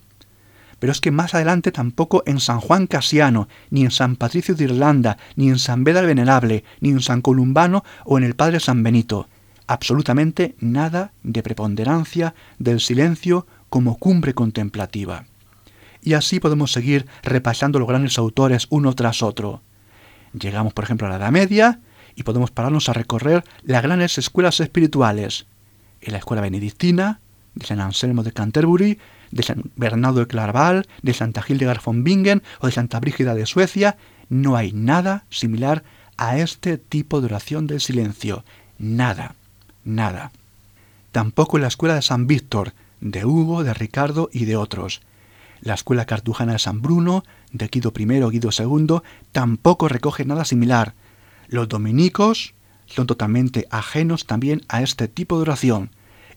Pero 0.81 0.93
es 0.93 0.99
que 0.99 1.11
más 1.11 1.35
adelante 1.35 1.71
tampoco 1.71 2.23
en 2.25 2.39
San 2.39 2.59
Juan 2.59 2.87
Casiano, 2.87 3.47
ni 3.69 3.83
en 3.83 3.91
San 3.91 4.15
Patricio 4.15 4.55
de 4.55 4.63
Irlanda, 4.63 5.19
ni 5.35 5.47
en 5.47 5.59
San 5.59 5.83
Beda 5.83 5.99
el 5.99 6.07
Venerable, 6.07 6.63
ni 6.79 6.89
en 6.89 7.01
San 7.01 7.21
Columbano 7.21 7.83
o 8.03 8.17
en 8.17 8.23
el 8.23 8.33
Padre 8.33 8.59
San 8.59 8.81
Benito. 8.81 9.27
Absolutamente 9.67 10.55
nada 10.59 11.13
de 11.21 11.43
preponderancia 11.43 12.33
del 12.57 12.79
silencio 12.79 13.45
como 13.69 13.99
cumbre 13.99 14.33
contemplativa. 14.33 15.25
Y 16.01 16.13
así 16.13 16.39
podemos 16.39 16.71
seguir 16.71 17.05
repasando 17.21 17.77
los 17.77 17.87
grandes 17.87 18.17
autores 18.17 18.65
uno 18.71 18.95
tras 18.95 19.21
otro. 19.21 19.61
Llegamos, 20.33 20.73
por 20.73 20.85
ejemplo, 20.85 21.05
a 21.05 21.11
la 21.11 21.17
Edad 21.17 21.31
Media 21.31 21.79
y 22.15 22.23
podemos 22.23 22.49
pararnos 22.49 22.89
a 22.89 22.93
recorrer 22.93 23.43
las 23.61 23.83
grandes 23.83 24.17
escuelas 24.17 24.59
espirituales, 24.59 25.45
en 26.01 26.13
la 26.13 26.17
escuela 26.17 26.41
benedictina, 26.41 27.19
de 27.53 27.67
San 27.67 27.81
Anselmo 27.81 28.23
de 28.23 28.31
Canterbury, 28.31 28.97
de 29.31 29.43
San 29.43 29.63
Bernardo 29.75 30.19
de 30.19 30.27
Claraval, 30.27 30.87
de 31.01 31.13
Santa 31.13 31.43
Hildegard 31.47 31.81
von 31.83 32.03
Bingen 32.03 32.43
o 32.59 32.67
de 32.67 32.73
Santa 32.73 32.99
Brígida 32.99 33.33
de 33.35 33.45
Suecia, 33.45 33.97
no 34.29 34.55
hay 34.55 34.73
nada 34.73 35.25
similar 35.29 35.83
a 36.17 36.37
este 36.37 36.77
tipo 36.77 37.19
de 37.19 37.27
oración 37.27 37.67
del 37.67 37.81
silencio. 37.81 38.43
Nada, 38.77 39.35
nada. 39.83 40.31
Tampoco 41.11 41.57
en 41.57 41.63
la 41.63 41.67
escuela 41.67 41.95
de 41.95 42.01
San 42.01 42.27
Víctor, 42.27 42.73
de 42.99 43.25
Hugo, 43.25 43.63
de 43.63 43.73
Ricardo 43.73 44.29
y 44.31 44.45
de 44.45 44.55
otros. 44.55 45.01
La 45.61 45.73
escuela 45.73 46.05
cartujana 46.05 46.53
de 46.53 46.59
San 46.59 46.81
Bruno, 46.81 47.23
de 47.51 47.67
Guido 47.67 47.91
I 47.95 48.05
Guido 48.05 48.49
II, 48.57 49.01
tampoco 49.31 49.87
recoge 49.87 50.25
nada 50.25 50.45
similar. 50.45 50.93
Los 51.47 51.67
dominicos, 51.67 52.53
son 52.85 53.07
totalmente 53.07 53.67
ajenos 53.69 54.25
también 54.25 54.61
a 54.67 54.81
este 54.81 55.07
tipo 55.07 55.37
de 55.37 55.43
oración, 55.43 55.91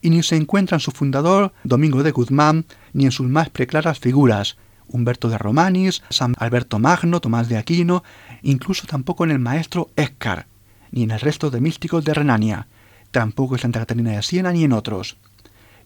y 0.04 0.10
ni 0.10 0.22
se 0.22 0.36
encuentra 0.36 0.76
en 0.76 0.80
su 0.80 0.90
fundador, 0.90 1.54
Domingo 1.64 2.02
de 2.02 2.10
Guzmán, 2.10 2.66
ni 2.92 3.06
en 3.06 3.10
sus 3.10 3.26
más 3.26 3.48
preclaras 3.48 3.98
figuras, 3.98 4.58
Humberto 4.86 5.30
de 5.30 5.38
Romanis, 5.38 6.02
San 6.10 6.34
Alberto 6.38 6.78
Magno, 6.78 7.20
Tomás 7.20 7.48
de 7.48 7.56
Aquino, 7.56 8.04
incluso 8.42 8.86
tampoco 8.86 9.24
en 9.24 9.30
el 9.30 9.38
maestro 9.38 9.88
Escar, 9.96 10.46
ni 10.90 11.04
en 11.04 11.10
el 11.10 11.20
resto 11.20 11.50
de 11.50 11.62
místicos 11.62 12.04
de 12.04 12.12
Renania, 12.12 12.68
tampoco 13.12 13.54
en 13.54 13.62
Santa 13.62 13.80
Catarina 13.80 14.10
de 14.10 14.22
Siena 14.22 14.52
ni 14.52 14.64
en 14.64 14.74
otros. 14.74 15.16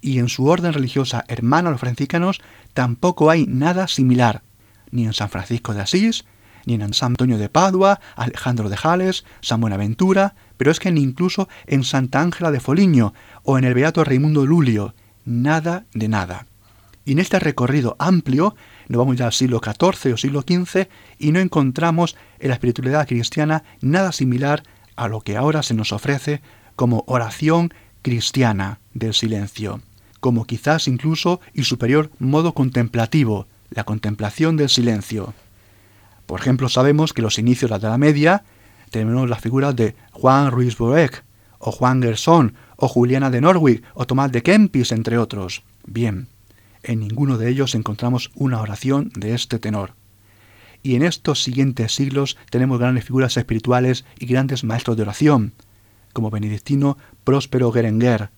Y 0.00 0.18
en 0.18 0.28
su 0.28 0.46
orden 0.46 0.72
religiosa 0.72 1.24
hermana 1.28 1.70
los 1.70 1.78
franciscanos 1.78 2.40
tampoco 2.74 3.30
hay 3.30 3.46
nada 3.46 3.86
similar, 3.86 4.42
ni 4.90 5.04
en 5.04 5.12
San 5.12 5.30
Francisco 5.30 5.74
de 5.74 5.82
Asís, 5.82 6.24
ni 6.66 6.74
en 6.74 6.92
San 6.92 7.12
Antonio 7.12 7.38
de 7.38 7.48
Padua, 7.48 8.00
Alejandro 8.16 8.68
de 8.68 8.76
Jales, 8.76 9.24
San 9.42 9.60
Buenaventura, 9.60 10.34
pero 10.58 10.70
es 10.70 10.78
que 10.78 10.92
ni 10.92 11.00
incluso 11.00 11.48
en 11.66 11.84
Santa 11.84 12.20
Ángela 12.20 12.50
de 12.50 12.60
Foligno 12.60 13.14
o 13.44 13.56
en 13.56 13.64
el 13.64 13.72
Beato 13.72 14.04
Raimundo 14.04 14.44
Lulio, 14.44 14.94
nada 15.24 15.86
de 15.94 16.08
nada. 16.08 16.46
Y 17.06 17.12
en 17.12 17.20
este 17.20 17.38
recorrido 17.38 17.96
amplio, 17.98 18.54
nos 18.88 18.98
vamos 18.98 19.16
ya 19.16 19.26
al 19.26 19.32
siglo 19.32 19.62
XIV 19.64 20.12
o 20.12 20.16
siglo 20.18 20.42
XV 20.42 20.88
y 21.18 21.32
no 21.32 21.40
encontramos 21.40 22.16
en 22.38 22.48
la 22.48 22.54
espiritualidad 22.54 23.08
cristiana 23.08 23.64
nada 23.80 24.12
similar 24.12 24.62
a 24.94 25.08
lo 25.08 25.22
que 25.22 25.36
ahora 25.38 25.62
se 25.62 25.72
nos 25.72 25.92
ofrece 25.92 26.42
como 26.76 27.04
oración 27.06 27.72
cristiana 28.02 28.80
del 28.92 29.14
silencio, 29.14 29.80
como 30.20 30.44
quizás 30.44 30.86
incluso 30.86 31.40
y 31.54 31.64
superior 31.64 32.10
modo 32.18 32.52
contemplativo, 32.52 33.46
la 33.70 33.84
contemplación 33.84 34.56
del 34.56 34.68
silencio. 34.68 35.34
Por 36.26 36.40
ejemplo, 36.40 36.68
sabemos 36.68 37.14
que 37.14 37.22
los 37.22 37.38
inicios 37.38 37.70
de 37.70 37.78
la 37.78 37.88
Edad 37.88 37.98
Media 37.98 38.44
tenemos 38.90 39.28
las 39.28 39.40
figuras 39.40 39.74
de 39.76 39.94
Juan 40.12 40.50
Ruiz 40.50 40.76
Boeck, 40.76 41.24
o 41.58 41.72
Juan 41.72 42.02
Gerson, 42.02 42.54
o 42.76 42.88
Juliana 42.88 43.30
de 43.30 43.40
Norwich, 43.40 43.82
o 43.94 44.06
Tomás 44.06 44.32
de 44.32 44.42
Kempis, 44.42 44.92
entre 44.92 45.18
otros. 45.18 45.62
Bien, 45.86 46.28
en 46.82 47.00
ninguno 47.00 47.38
de 47.38 47.48
ellos 47.48 47.74
encontramos 47.74 48.30
una 48.34 48.60
oración 48.60 49.10
de 49.14 49.34
este 49.34 49.58
tenor. 49.58 49.94
Y 50.82 50.94
en 50.94 51.02
estos 51.02 51.42
siguientes 51.42 51.94
siglos 51.94 52.36
tenemos 52.50 52.78
grandes 52.78 53.04
figuras 53.04 53.36
espirituales 53.36 54.04
y 54.18 54.26
grandes 54.26 54.64
maestros 54.64 54.96
de 54.96 55.02
oración, 55.02 55.52
como 56.12 56.30
Benedictino 56.30 56.96
Próspero 57.24 57.72
Gerenger, 57.72 58.30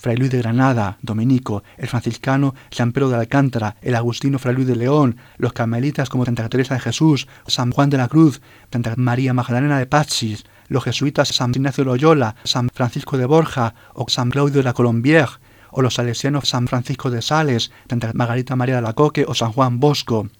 Fray 0.00 0.16
Luis 0.16 0.30
de 0.30 0.38
Granada, 0.38 0.96
Dominico, 1.02 1.62
el 1.76 1.86
franciscano 1.86 2.54
San 2.70 2.92
Pedro 2.92 3.10
de 3.10 3.16
Alcántara, 3.16 3.76
el 3.82 3.94
agustino 3.94 4.38
Fray 4.38 4.54
Luis 4.54 4.66
de 4.66 4.74
León, 4.74 5.18
los 5.36 5.52
carmelitas 5.52 6.08
como 6.08 6.24
Santa 6.24 6.48
Teresa 6.48 6.72
de 6.72 6.80
Jesús, 6.80 7.28
San 7.46 7.70
Juan 7.70 7.90
de 7.90 7.98
la 7.98 8.08
Cruz, 8.08 8.40
Santa 8.72 8.94
María 8.96 9.34
Magdalena 9.34 9.78
de 9.78 9.84
Pachis, 9.84 10.46
los 10.68 10.84
jesuitas 10.84 11.28
San 11.28 11.50
Ignacio 11.50 11.84
de 11.84 11.90
Loyola, 11.90 12.36
San 12.44 12.70
Francisco 12.72 13.18
de 13.18 13.26
Borja 13.26 13.74
o 13.92 14.06
San 14.08 14.30
Claudio 14.30 14.56
de 14.56 14.62
la 14.62 14.72
Colombière, 14.72 15.38
o 15.70 15.82
los 15.82 15.96
salesianos 15.96 16.48
San 16.48 16.66
Francisco 16.66 17.10
de 17.10 17.20
Sales, 17.20 17.70
Santa 17.86 18.12
Margarita 18.14 18.56
María 18.56 18.76
de 18.76 18.82
la 18.82 18.94
Coque 18.94 19.26
o 19.28 19.34
San 19.34 19.52
Juan 19.52 19.80
Bosco. 19.80 20.30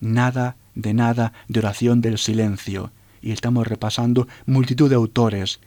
Nada 0.00 0.54
de 0.76 0.94
nada 0.94 1.32
de 1.48 1.58
oración 1.58 2.00
del 2.00 2.18
silencio. 2.18 2.92
Y 3.20 3.32
estamos 3.32 3.66
repasando 3.66 4.28
multitud 4.46 4.88
de 4.88 4.94
autores, 4.94 5.58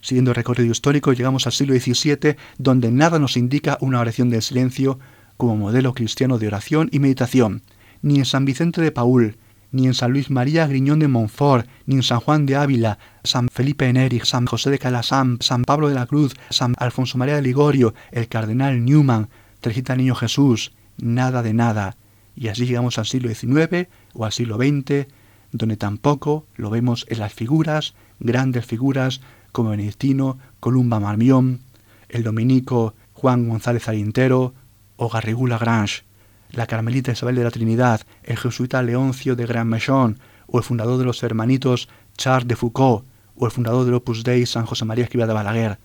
Siguiendo 0.00 0.30
el 0.30 0.36
recorrido 0.36 0.70
histórico, 0.70 1.12
llegamos 1.12 1.46
al 1.46 1.52
siglo 1.52 1.74
XVII, 1.74 2.36
donde 2.58 2.90
nada 2.90 3.18
nos 3.18 3.36
indica 3.36 3.78
una 3.80 4.00
oración 4.00 4.30
del 4.30 4.42
silencio 4.42 4.98
como 5.36 5.56
modelo 5.56 5.94
cristiano 5.94 6.38
de 6.38 6.46
oración 6.46 6.88
y 6.92 6.98
meditación, 6.98 7.62
ni 8.02 8.18
en 8.18 8.24
San 8.24 8.44
Vicente 8.44 8.80
de 8.80 8.92
Paul, 8.92 9.36
ni 9.70 9.86
en 9.86 9.94
San 9.94 10.12
Luis 10.12 10.30
María 10.30 10.66
Griñón 10.66 10.98
de 10.98 11.08
Montfort, 11.08 11.66
ni 11.86 11.96
en 11.96 12.02
San 12.02 12.20
Juan 12.20 12.46
de 12.46 12.56
Ávila, 12.56 12.98
San 13.24 13.48
Felipe 13.48 13.92
Neri, 13.92 14.20
San 14.24 14.46
José 14.46 14.70
de 14.70 14.78
Calasam, 14.78 15.38
San 15.40 15.64
Pablo 15.64 15.88
de 15.88 15.94
la 15.94 16.06
Cruz, 16.06 16.34
San 16.50 16.74
Alfonso 16.78 17.18
María 17.18 17.36
de 17.36 17.42
Ligorio, 17.42 17.94
el 18.10 18.28
cardenal 18.28 18.84
Newman, 18.84 19.28
Teresita 19.60 19.96
Niño 19.96 20.14
Jesús, 20.14 20.72
nada 20.96 21.42
de 21.42 21.54
nada. 21.54 21.96
Y 22.34 22.48
así 22.48 22.66
llegamos 22.66 22.98
al 22.98 23.06
siglo 23.06 23.32
XIX 23.32 23.88
o 24.14 24.24
al 24.24 24.32
siglo 24.32 24.56
XX, 24.56 25.06
donde 25.52 25.76
tampoco 25.76 26.46
lo 26.56 26.70
vemos 26.70 27.04
en 27.08 27.18
las 27.18 27.32
figuras, 27.32 27.94
grandes 28.20 28.64
figuras 28.64 29.20
como 29.52 29.70
Benedictino, 29.70 30.38
Columba 30.60 31.00
Marmión, 31.00 31.60
el 32.08 32.22
dominico 32.22 32.94
Juan 33.12 33.48
González 33.48 33.88
Alintero 33.88 34.54
o 34.96 35.08
Garrigou 35.08 35.46
Lagrange, 35.46 36.04
la 36.50 36.66
carmelita 36.66 37.12
Isabel 37.12 37.36
de 37.36 37.44
la 37.44 37.50
Trinidad, 37.50 38.02
el 38.22 38.36
jesuita 38.36 38.82
Leoncio 38.82 39.36
de 39.36 39.46
Grand 39.46 39.70
Mechon 39.70 40.18
o 40.46 40.58
el 40.58 40.64
fundador 40.64 40.98
de 40.98 41.04
los 41.04 41.22
hermanitos 41.22 41.88
Charles 42.16 42.48
de 42.48 42.56
Foucault 42.56 43.04
o 43.36 43.46
el 43.46 43.52
fundador 43.52 43.84
del 43.84 43.94
Opus 43.94 44.24
Dei 44.24 44.46
San 44.46 44.66
José 44.66 44.84
María 44.84 45.04
Escriba 45.04 45.26
de 45.26 45.32
Balaguer. 45.34 45.78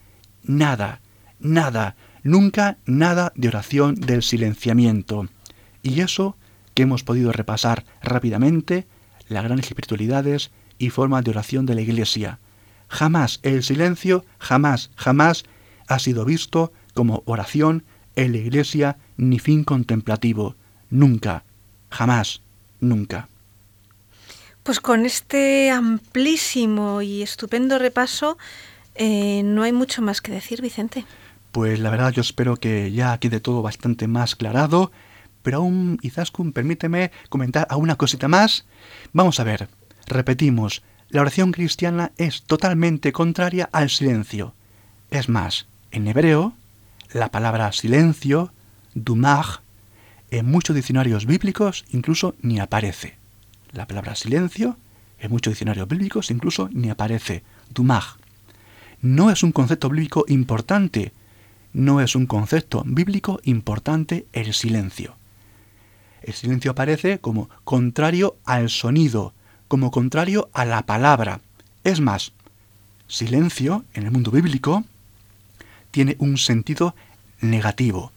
Nada, 0.44 1.02
nada, 1.40 1.96
nunca 2.24 2.78
nada 2.86 3.32
de 3.36 3.48
oración 3.48 3.96
del 3.96 4.24
silenciamiento. 4.24 5.28
Y 5.82 6.02
eso 6.02 6.36
que 6.74 6.84
hemos 6.84 7.04
podido 7.04 7.32
repasar 7.32 7.86
rápidamente, 8.02 8.88
las 9.28 9.44
grandes 9.44 9.68
espiritualidades 9.68 10.52
y 10.78 10.90
formas 10.90 11.24
de 11.24 11.32
oración 11.32 11.66
de 11.66 11.76
la 11.76 11.82
Iglesia. 11.82 12.40
Jamás 12.94 13.40
el 13.42 13.64
silencio, 13.64 14.24
jamás, 14.38 14.92
jamás 14.96 15.46
ha 15.88 15.98
sido 15.98 16.26
visto 16.26 16.72
como 16.94 17.24
oración 17.26 17.86
en 18.16 18.34
la 18.34 18.38
iglesia 18.38 18.98
ni 19.18 19.40
fin 19.40 19.64
contemplativo. 19.64 20.56
Nunca, 20.92 21.44
jamás, 21.90 22.44
nunca. 22.80 23.30
Pues 24.62 24.80
con 24.80 25.08
este 25.08 25.72
amplísimo 25.72 27.02
y 27.02 27.24
estupendo 27.24 27.80
repaso, 27.80 28.38
eh, 28.94 29.42
no 29.44 29.64
hay 29.64 29.72
mucho 29.72 30.04
más 30.04 30.22
que 30.22 30.32
decir, 30.32 30.62
Vicente. 30.62 31.04
Pues 31.52 31.80
la 31.80 31.90
verdad 31.90 32.12
yo 32.12 32.22
espero 32.22 32.58
que 32.58 32.92
ya 32.92 33.18
quede 33.18 33.40
todo 33.40 33.64
bastante 33.64 34.08
más 34.08 34.36
clarado, 34.36 34.92
pero 35.42 35.58
aún, 35.58 35.98
Izaskun, 36.04 36.54
permíteme 36.54 37.12
comentar 37.30 37.66
a 37.72 37.76
una 37.76 37.96
cosita 37.96 38.28
más. 38.28 38.68
Vamos 39.14 39.40
a 39.40 39.44
ver, 39.44 39.68
repetimos, 40.06 40.84
la 41.14 41.22
oración 41.22 41.52
cristiana 41.52 42.12
es 42.18 42.42
totalmente 42.42 43.14
contraria 43.14 43.70
al 43.72 43.92
silencio. 43.92 44.56
Es 45.12 45.30
más, 45.30 45.68
en 45.92 46.08
hebreo, 46.08 46.54
la 47.14 47.30
palabra 47.30 47.72
silencio, 47.72 48.52
dumag, 48.96 49.62
en 50.32 50.48
muchos 50.48 50.76
diccionarios 50.76 51.28
bíblicos 51.28 51.86
incluso 51.92 52.34
ni 52.42 52.60
aparece. 52.60 53.16
La 53.74 53.86
palabra 53.86 54.16
silencio 54.16 54.76
en 55.20 55.30
muchos 55.30 55.52
diccionarios 55.52 55.88
bíblicos 55.88 56.32
incluso 56.32 56.68
ni 56.74 56.90
aparece. 56.90 57.44
Dumag. 57.70 58.04
No 59.00 59.30
es 59.30 59.44
un 59.44 59.52
concepto 59.52 59.90
bíblico 59.90 60.26
importante. 60.28 61.14
No 61.74 62.02
es 62.02 62.16
un 62.16 62.26
concepto 62.26 62.82
bíblico 62.88 63.40
importante 63.44 64.26
el 64.34 64.56
silencio. 64.56 65.16
El 66.24 66.34
silencio 66.34 66.72
aparece 66.72 67.20
como 67.20 67.52
contrario 67.64 68.38
al 68.46 68.72
sonido, 68.72 69.36
como 69.74 69.90
contrario 69.90 70.52
a 70.54 70.66
la 70.66 70.84
palabra. 70.84 71.40
Es 71.84 72.00
más, 72.00 72.32
silencio 73.08 73.84
en 73.96 74.04
el 74.04 74.12
mundo 74.12 74.30
bíblico 74.30 74.84
tiene 75.90 76.16
un 76.20 76.38
sentido 76.38 76.94
negativo, 77.42 78.12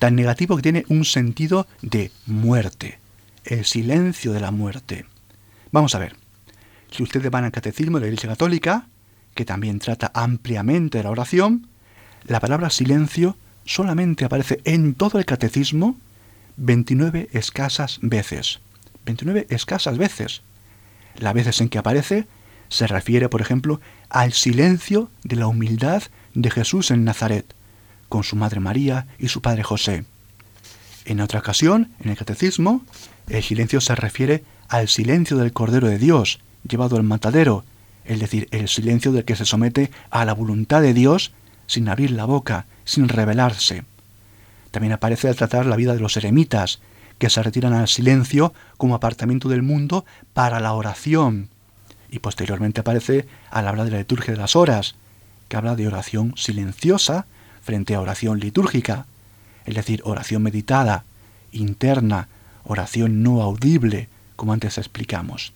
tan 0.00 0.16
negativo 0.16 0.56
que 0.56 0.62
tiene 0.62 0.84
un 0.88 1.04
sentido 1.04 1.68
de 1.82 2.10
muerte, 2.26 2.98
el 3.44 3.64
silencio 3.64 4.32
de 4.32 4.40
la 4.40 4.50
muerte. 4.50 5.06
Vamos 5.70 5.94
a 5.94 6.00
ver, 6.00 6.16
si 6.90 7.04
ustedes 7.04 7.30
van 7.30 7.44
al 7.44 7.52
catecismo 7.52 7.98
de 7.98 8.00
la 8.00 8.08
Iglesia 8.08 8.30
Católica, 8.30 8.88
que 9.36 9.44
también 9.44 9.78
trata 9.78 10.10
ampliamente 10.12 10.98
de 10.98 11.04
la 11.04 11.12
oración, 11.12 11.68
la 12.24 12.40
palabra 12.40 12.70
silencio 12.70 13.36
solamente 13.64 14.24
aparece 14.24 14.60
en 14.64 14.94
todo 14.94 15.20
el 15.20 15.26
catecismo 15.26 15.96
29 16.56 17.28
escasas 17.30 18.00
veces. 18.02 18.58
29 19.06 19.46
escasas 19.48 19.96
veces. 19.96 20.42
Las 21.18 21.34
veces 21.34 21.60
en 21.60 21.68
que 21.68 21.78
aparece 21.78 22.26
se 22.68 22.86
refiere, 22.86 23.28
por 23.28 23.40
ejemplo, 23.40 23.80
al 24.08 24.32
silencio 24.32 25.10
de 25.24 25.36
la 25.36 25.46
humildad 25.46 26.02
de 26.34 26.50
Jesús 26.50 26.90
en 26.90 27.04
Nazaret, 27.04 27.54
con 28.08 28.24
su 28.24 28.36
madre 28.36 28.60
María 28.60 29.06
y 29.18 29.28
su 29.28 29.42
padre 29.42 29.62
José. 29.62 30.04
En 31.04 31.20
otra 31.20 31.40
ocasión, 31.40 31.90
en 32.00 32.10
el 32.10 32.16
Catecismo, 32.16 32.82
el 33.28 33.42
silencio 33.42 33.80
se 33.80 33.94
refiere 33.94 34.44
al 34.68 34.88
silencio 34.88 35.36
del 35.38 35.52
Cordero 35.52 35.88
de 35.88 35.98
Dios, 35.98 36.40
llevado 36.68 36.96
al 36.96 37.02
matadero, 37.02 37.64
es 38.04 38.20
decir, 38.20 38.48
el 38.50 38.68
silencio 38.68 39.12
del 39.12 39.24
que 39.24 39.36
se 39.36 39.44
somete 39.44 39.90
a 40.10 40.24
la 40.24 40.34
voluntad 40.34 40.82
de 40.82 40.94
Dios 40.94 41.32
sin 41.66 41.88
abrir 41.88 42.10
la 42.10 42.24
boca, 42.24 42.66
sin 42.84 43.08
rebelarse. 43.08 43.84
También 44.70 44.92
aparece 44.92 45.28
al 45.28 45.36
tratar 45.36 45.66
la 45.66 45.76
vida 45.76 45.94
de 45.94 46.00
los 46.00 46.16
eremitas, 46.16 46.80
que 47.18 47.30
se 47.30 47.42
retiran 47.42 47.72
al 47.72 47.88
silencio 47.88 48.52
como 48.76 48.94
apartamiento 48.94 49.48
del 49.48 49.62
mundo 49.62 50.04
para 50.32 50.60
la 50.60 50.72
oración. 50.72 51.48
Y 52.10 52.20
posteriormente 52.20 52.80
aparece 52.80 53.26
al 53.50 53.68
hablar 53.68 53.86
de 53.86 53.92
la 53.92 53.98
liturgia 53.98 54.32
de 54.32 54.40
las 54.40 54.56
horas, 54.56 54.94
que 55.48 55.56
habla 55.56 55.76
de 55.76 55.86
oración 55.86 56.34
silenciosa 56.36 57.26
frente 57.62 57.94
a 57.94 58.00
oración 58.00 58.38
litúrgica, 58.38 59.06
es 59.64 59.74
decir, 59.74 60.00
oración 60.04 60.42
meditada, 60.42 61.04
interna, 61.52 62.28
oración 62.64 63.22
no 63.22 63.42
audible, 63.42 64.08
como 64.36 64.52
antes 64.52 64.78
explicamos. 64.78 65.52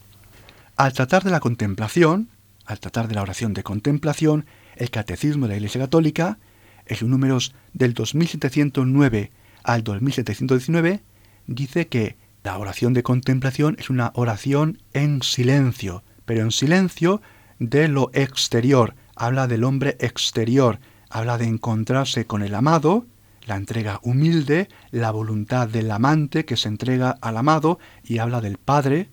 Al 0.76 0.92
tratar 0.92 1.22
de 1.24 1.30
la 1.30 1.40
contemplación, 1.40 2.28
al 2.66 2.80
tratar 2.80 3.08
de 3.08 3.14
la 3.14 3.22
oración 3.22 3.54
de 3.54 3.62
contemplación, 3.62 4.46
el 4.76 4.90
Catecismo 4.90 5.46
de 5.46 5.50
la 5.50 5.56
Iglesia 5.56 5.80
Católica, 5.80 6.38
en 6.86 6.96
sus 6.96 7.08
números 7.08 7.54
del 7.72 7.94
2709 7.94 9.30
al 9.62 9.84
2719, 9.84 11.00
dice 11.46 11.88
que 11.88 12.16
la 12.42 12.58
oración 12.58 12.92
de 12.92 13.02
contemplación 13.02 13.76
es 13.78 13.90
una 13.90 14.10
oración 14.14 14.78
en 14.92 15.22
silencio, 15.22 16.02
pero 16.24 16.42
en 16.42 16.50
silencio 16.50 17.22
de 17.58 17.88
lo 17.88 18.10
exterior, 18.12 18.94
habla 19.14 19.46
del 19.46 19.64
hombre 19.64 19.96
exterior, 20.00 20.80
habla 21.08 21.38
de 21.38 21.46
encontrarse 21.46 22.26
con 22.26 22.42
el 22.42 22.54
amado, 22.54 23.06
la 23.46 23.56
entrega 23.56 24.00
humilde, 24.02 24.68
la 24.90 25.10
voluntad 25.10 25.68
del 25.68 25.90
amante 25.90 26.44
que 26.44 26.56
se 26.56 26.68
entrega 26.68 27.16
al 27.20 27.36
amado 27.36 27.78
y 28.02 28.18
habla 28.18 28.40
del 28.40 28.58
Padre 28.58 29.08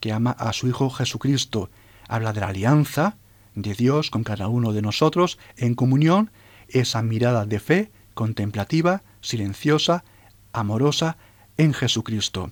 que 0.00 0.12
ama 0.12 0.32
a 0.32 0.52
su 0.52 0.68
Hijo 0.68 0.90
Jesucristo, 0.90 1.70
habla 2.08 2.32
de 2.32 2.40
la 2.40 2.48
alianza 2.48 3.16
de 3.54 3.74
Dios 3.74 4.10
con 4.10 4.24
cada 4.24 4.48
uno 4.48 4.72
de 4.72 4.82
nosotros 4.82 5.38
en 5.56 5.74
comunión, 5.74 6.30
esa 6.68 7.02
mirada 7.02 7.46
de 7.46 7.60
fe 7.60 7.90
contemplativa, 8.14 9.02
silenciosa, 9.20 10.04
amorosa 10.52 11.16
en 11.56 11.72
Jesucristo. 11.72 12.50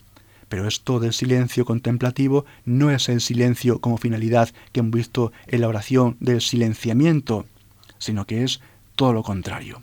Pero 0.48 0.68
esto 0.68 1.00
del 1.00 1.12
silencio 1.12 1.64
contemplativo 1.64 2.44
no 2.64 2.90
es 2.90 3.08
el 3.08 3.20
silencio 3.20 3.80
como 3.80 3.96
finalidad 3.96 4.50
que 4.72 4.80
hemos 4.80 4.92
visto 4.92 5.32
en 5.46 5.62
la 5.62 5.68
oración 5.68 6.16
del 6.20 6.40
silenciamiento, 6.40 7.46
sino 7.98 8.26
que 8.26 8.44
es 8.44 8.60
todo 8.94 9.12
lo 9.12 9.22
contrario. 9.22 9.82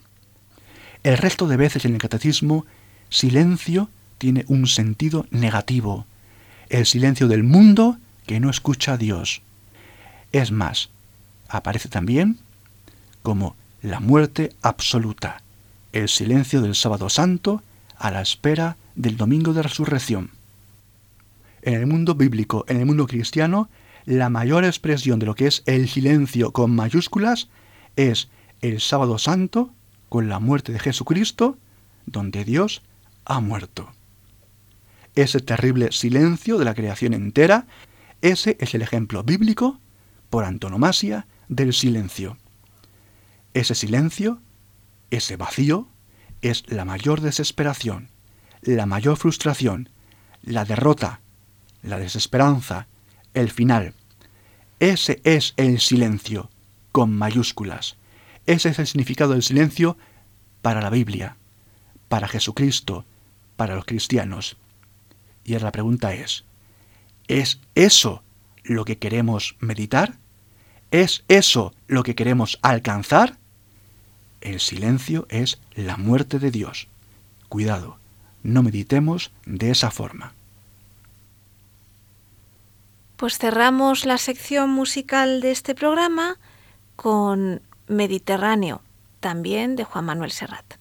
El 1.04 1.18
resto 1.18 1.48
de 1.48 1.58
veces 1.58 1.86
en 1.86 1.94
el 1.94 2.00
catecismo, 2.00 2.66
silencio 3.10 3.90
tiene 4.18 4.46
un 4.48 4.68
sentido 4.68 5.26
negativo, 5.32 6.06
el 6.70 6.86
silencio 6.86 7.28
del 7.28 7.44
mundo 7.44 7.98
que 8.28 8.40
no 8.40 8.50
escucha 8.50 8.94
a 8.94 8.98
Dios. 8.98 9.42
Es 10.32 10.52
más, 10.52 10.90
aparece 11.48 11.90
también 11.90 12.38
como 13.24 13.56
la 13.82 14.00
muerte 14.00 14.54
absoluta, 14.62 15.42
el 15.94 16.10
silencio 16.10 16.62
del 16.62 16.76
sábado 16.76 17.10
santo 17.10 17.64
a 17.98 18.12
la 18.12 18.22
espera 18.22 18.78
del 19.00 19.16
domingo 19.16 19.54
de 19.54 19.64
resurrección. 19.64 20.32
En 21.62 21.74
el 21.74 21.88
mundo 21.88 22.16
bíblico, 22.16 22.66
en 22.68 22.78
el 22.78 22.86
mundo 22.86 23.08
cristiano, 23.08 23.70
la 24.06 24.30
mayor 24.30 24.66
expresión 24.66 25.20
de 25.20 25.26
lo 25.26 25.36
que 25.36 25.48
es 25.48 25.64
el 25.66 25.88
silencio 25.88 26.52
con 26.52 26.76
mayúsculas 26.76 27.48
es 27.96 28.30
el 28.60 28.82
sábado 28.82 29.18
santo 29.18 29.74
con 30.10 30.28
la 30.28 30.40
muerte 30.40 30.74
de 30.74 30.80
Jesucristo, 30.80 31.58
donde 32.08 32.44
Dios 32.44 32.82
ha 33.24 33.40
muerto. 33.40 33.90
Ese 35.16 35.40
terrible 35.40 35.94
silencio 35.94 36.58
de 36.58 36.66
la 36.66 36.76
creación 36.76 37.14
entera, 37.14 37.68
ese 38.22 38.58
es 38.60 38.76
el 38.76 38.82
ejemplo 38.82 39.24
bíblico, 39.24 39.80
por 40.30 40.44
antonomasia, 40.44 41.26
del 41.48 41.72
silencio. 41.72 42.38
Ese 43.54 43.76
silencio, 43.76 44.42
ese 45.10 45.38
vacío, 45.38 45.88
es 46.42 46.70
la 46.70 46.84
mayor 46.84 47.22
desesperación, 47.22 48.10
la 48.62 48.86
mayor 48.86 49.18
frustración, 49.18 49.90
la 50.44 50.66
derrota, 50.66 51.22
la 51.82 51.98
desesperanza, 51.98 52.88
el 53.34 53.50
final. 53.52 53.94
Ese 54.80 55.22
es 55.24 55.54
el 55.58 55.80
silencio, 55.80 56.50
con 56.92 57.14
mayúsculas. 57.16 57.98
Ese 58.46 58.70
es 58.70 58.80
el 58.80 58.88
significado 58.88 59.34
del 59.34 59.44
silencio 59.44 59.98
para 60.62 60.82
la 60.82 60.90
Biblia, 60.90 61.38
para 62.08 62.28
Jesucristo, 62.28 63.06
para 63.56 63.76
los 63.76 63.86
cristianos. 63.86 64.58
Y 65.44 65.58
la 65.58 65.72
pregunta 65.72 66.14
es, 66.14 66.46
¿es 67.28 67.60
eso 67.76 68.24
lo 68.64 68.86
que 68.86 68.98
queremos 68.98 69.56
meditar? 69.60 70.18
¿Es 70.92 71.24
eso 71.28 71.74
lo 71.88 72.04
que 72.04 72.16
queremos 72.16 72.60
alcanzar? 72.62 73.38
El 74.42 74.60
silencio 74.60 75.28
es 75.30 75.60
la 75.76 75.98
muerte 75.98 76.40
de 76.40 76.52
Dios. 76.52 76.88
Cuidado, 77.50 78.00
no 78.44 78.64
meditemos 78.64 79.32
de 79.46 79.72
esa 79.72 79.92
forma. 79.92 80.34
Pues 83.18 83.38
cerramos 83.38 84.06
la 84.06 84.18
sección 84.18 84.70
musical 84.70 85.42
de 85.42 85.52
este 85.52 85.76
programa 85.76 86.38
con 86.96 87.62
Mediterráneo, 87.88 88.82
también 89.20 89.76
de 89.76 89.84
Juan 89.84 90.06
Manuel 90.06 90.32
Serrat. 90.32 90.79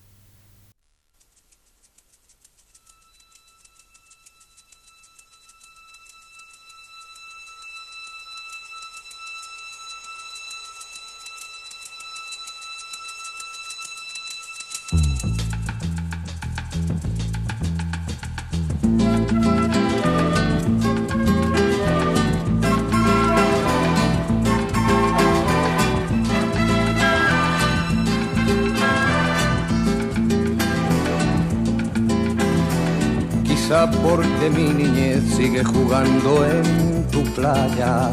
Sigue 35.59 35.65
jugando 35.65 36.47
en 36.47 37.09
tu 37.11 37.23
playa. 37.35 38.13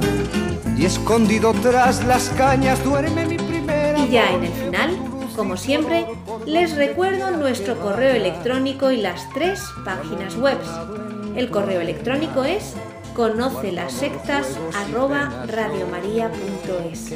Y 0.78 0.86
escondido 0.86 1.54
tras 1.54 2.04
las 2.06 2.30
cañas 2.30 2.84
duerme 2.84 3.26
mi 3.26 3.38
primera. 3.38 3.98
Y 4.00 4.10
ya 4.10 4.32
en 4.32 4.44
el 4.44 4.52
final, 4.52 4.98
como 5.36 5.58
siempre, 5.58 6.06
les 6.46 6.76
recuerdo 6.76 7.32
nuestro 7.32 7.80
correo 7.80 8.16
electrónico 8.16 8.92
y 8.92 8.98
las 8.98 9.30
tres 9.34 9.62
páginas 9.84 10.36
web. 10.38 10.58
El 11.36 11.50
correo 11.50 11.82
electrónico 11.82 12.44
es 12.44 12.76
conoce 13.16 13.72
las 13.72 13.94
sectas 13.94 14.60
arroba 14.76 15.46
radiomaria.es. 15.48 17.16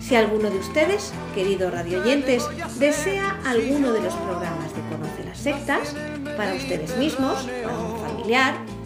Si 0.00 0.14
alguno 0.14 0.50
de 0.50 0.58
ustedes, 0.58 1.12
queridos 1.34 1.72
radioyentes, 1.72 2.46
desea 2.78 3.40
alguno 3.44 3.92
de 3.92 4.02
los 4.02 4.14
programas 4.14 4.72
de 4.74 4.80
Conoce 4.82 5.24
las 5.24 5.38
Sectas, 5.38 5.96
para 6.36 6.54
ustedes 6.54 6.96
mismos, 6.96 7.48
para 7.62 7.76
un 7.76 7.98
familiar, 7.98 8.54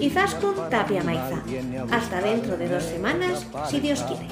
Izaskun 0.00 0.54
Tapia 0.70 1.02
Maiza. 1.04 1.38
Hasta 1.90 2.20
dentro 2.20 2.56
de 2.56 2.68
dos 2.68 2.84
semanas, 2.84 3.46
si 3.68 3.80
Dios 3.80 4.02
quiere. 4.02 4.28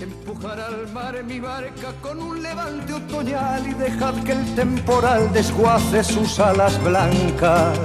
Empujar 0.00 0.58
al 0.58 0.88
mar 0.92 1.22
mi 1.24 1.38
barca 1.38 1.92
con 2.00 2.20
un 2.20 2.42
levante 2.42 2.92
otoñal 2.92 3.66
y 3.68 3.74
dejad 3.74 4.14
que 4.24 4.32
el 4.32 4.54
temporal 4.54 5.32
desguace 5.32 6.02
sus 6.02 6.40
alas 6.40 6.82
blancas. 6.82 7.78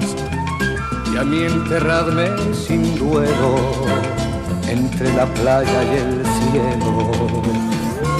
Y 1.13 1.17
a 1.17 1.23
mí 1.23 1.43
enterradme 1.43 2.29
sin 2.53 2.97
duelo 2.97 3.55
entre 4.67 5.13
la 5.13 5.25
playa 5.25 5.83
y 5.83 5.97
el 5.97 6.23
cielo. 6.25 7.11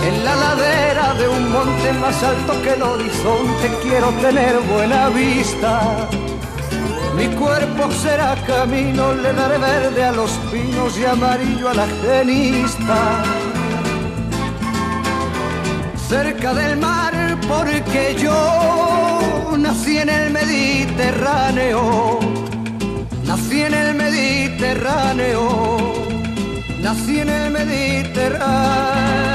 En 0.08 0.26
la 0.26 0.36
ladera 0.36 1.14
de 1.16 1.28
un 1.28 1.52
monte 1.52 1.94
más 1.94 2.22
alto 2.22 2.62
que 2.62 2.74
el 2.74 2.82
horizonte 2.84 3.72
quiero 3.82 4.10
tener 4.22 4.60
buena 4.72 5.10
vista. 5.10 6.08
Mi 7.16 7.28
cuerpo 7.28 7.90
será 7.92 8.36
camino, 8.46 9.14
le 9.14 9.32
daré 9.34 9.58
verde 9.58 10.04
a 10.04 10.12
los 10.12 10.32
pinos 10.52 10.98
y 10.98 11.06
amarillo 11.06 11.70
a 11.70 11.74
la 11.74 11.88
genista. 11.88 13.24
Cerca 16.10 16.54
del 16.54 16.78
mar, 16.78 17.14
porque 17.48 18.16
yo 18.22 19.56
nací 19.58 19.98
en 19.98 20.10
el 20.10 20.32
Mediterráneo. 20.32 22.20
Nací 23.26 23.62
en 23.62 23.74
el 23.74 23.96
Mediterráneo. 23.96 25.94
Nací 26.82 27.20
en 27.20 27.30
el 27.30 27.52
Mediterráneo. 27.52 29.35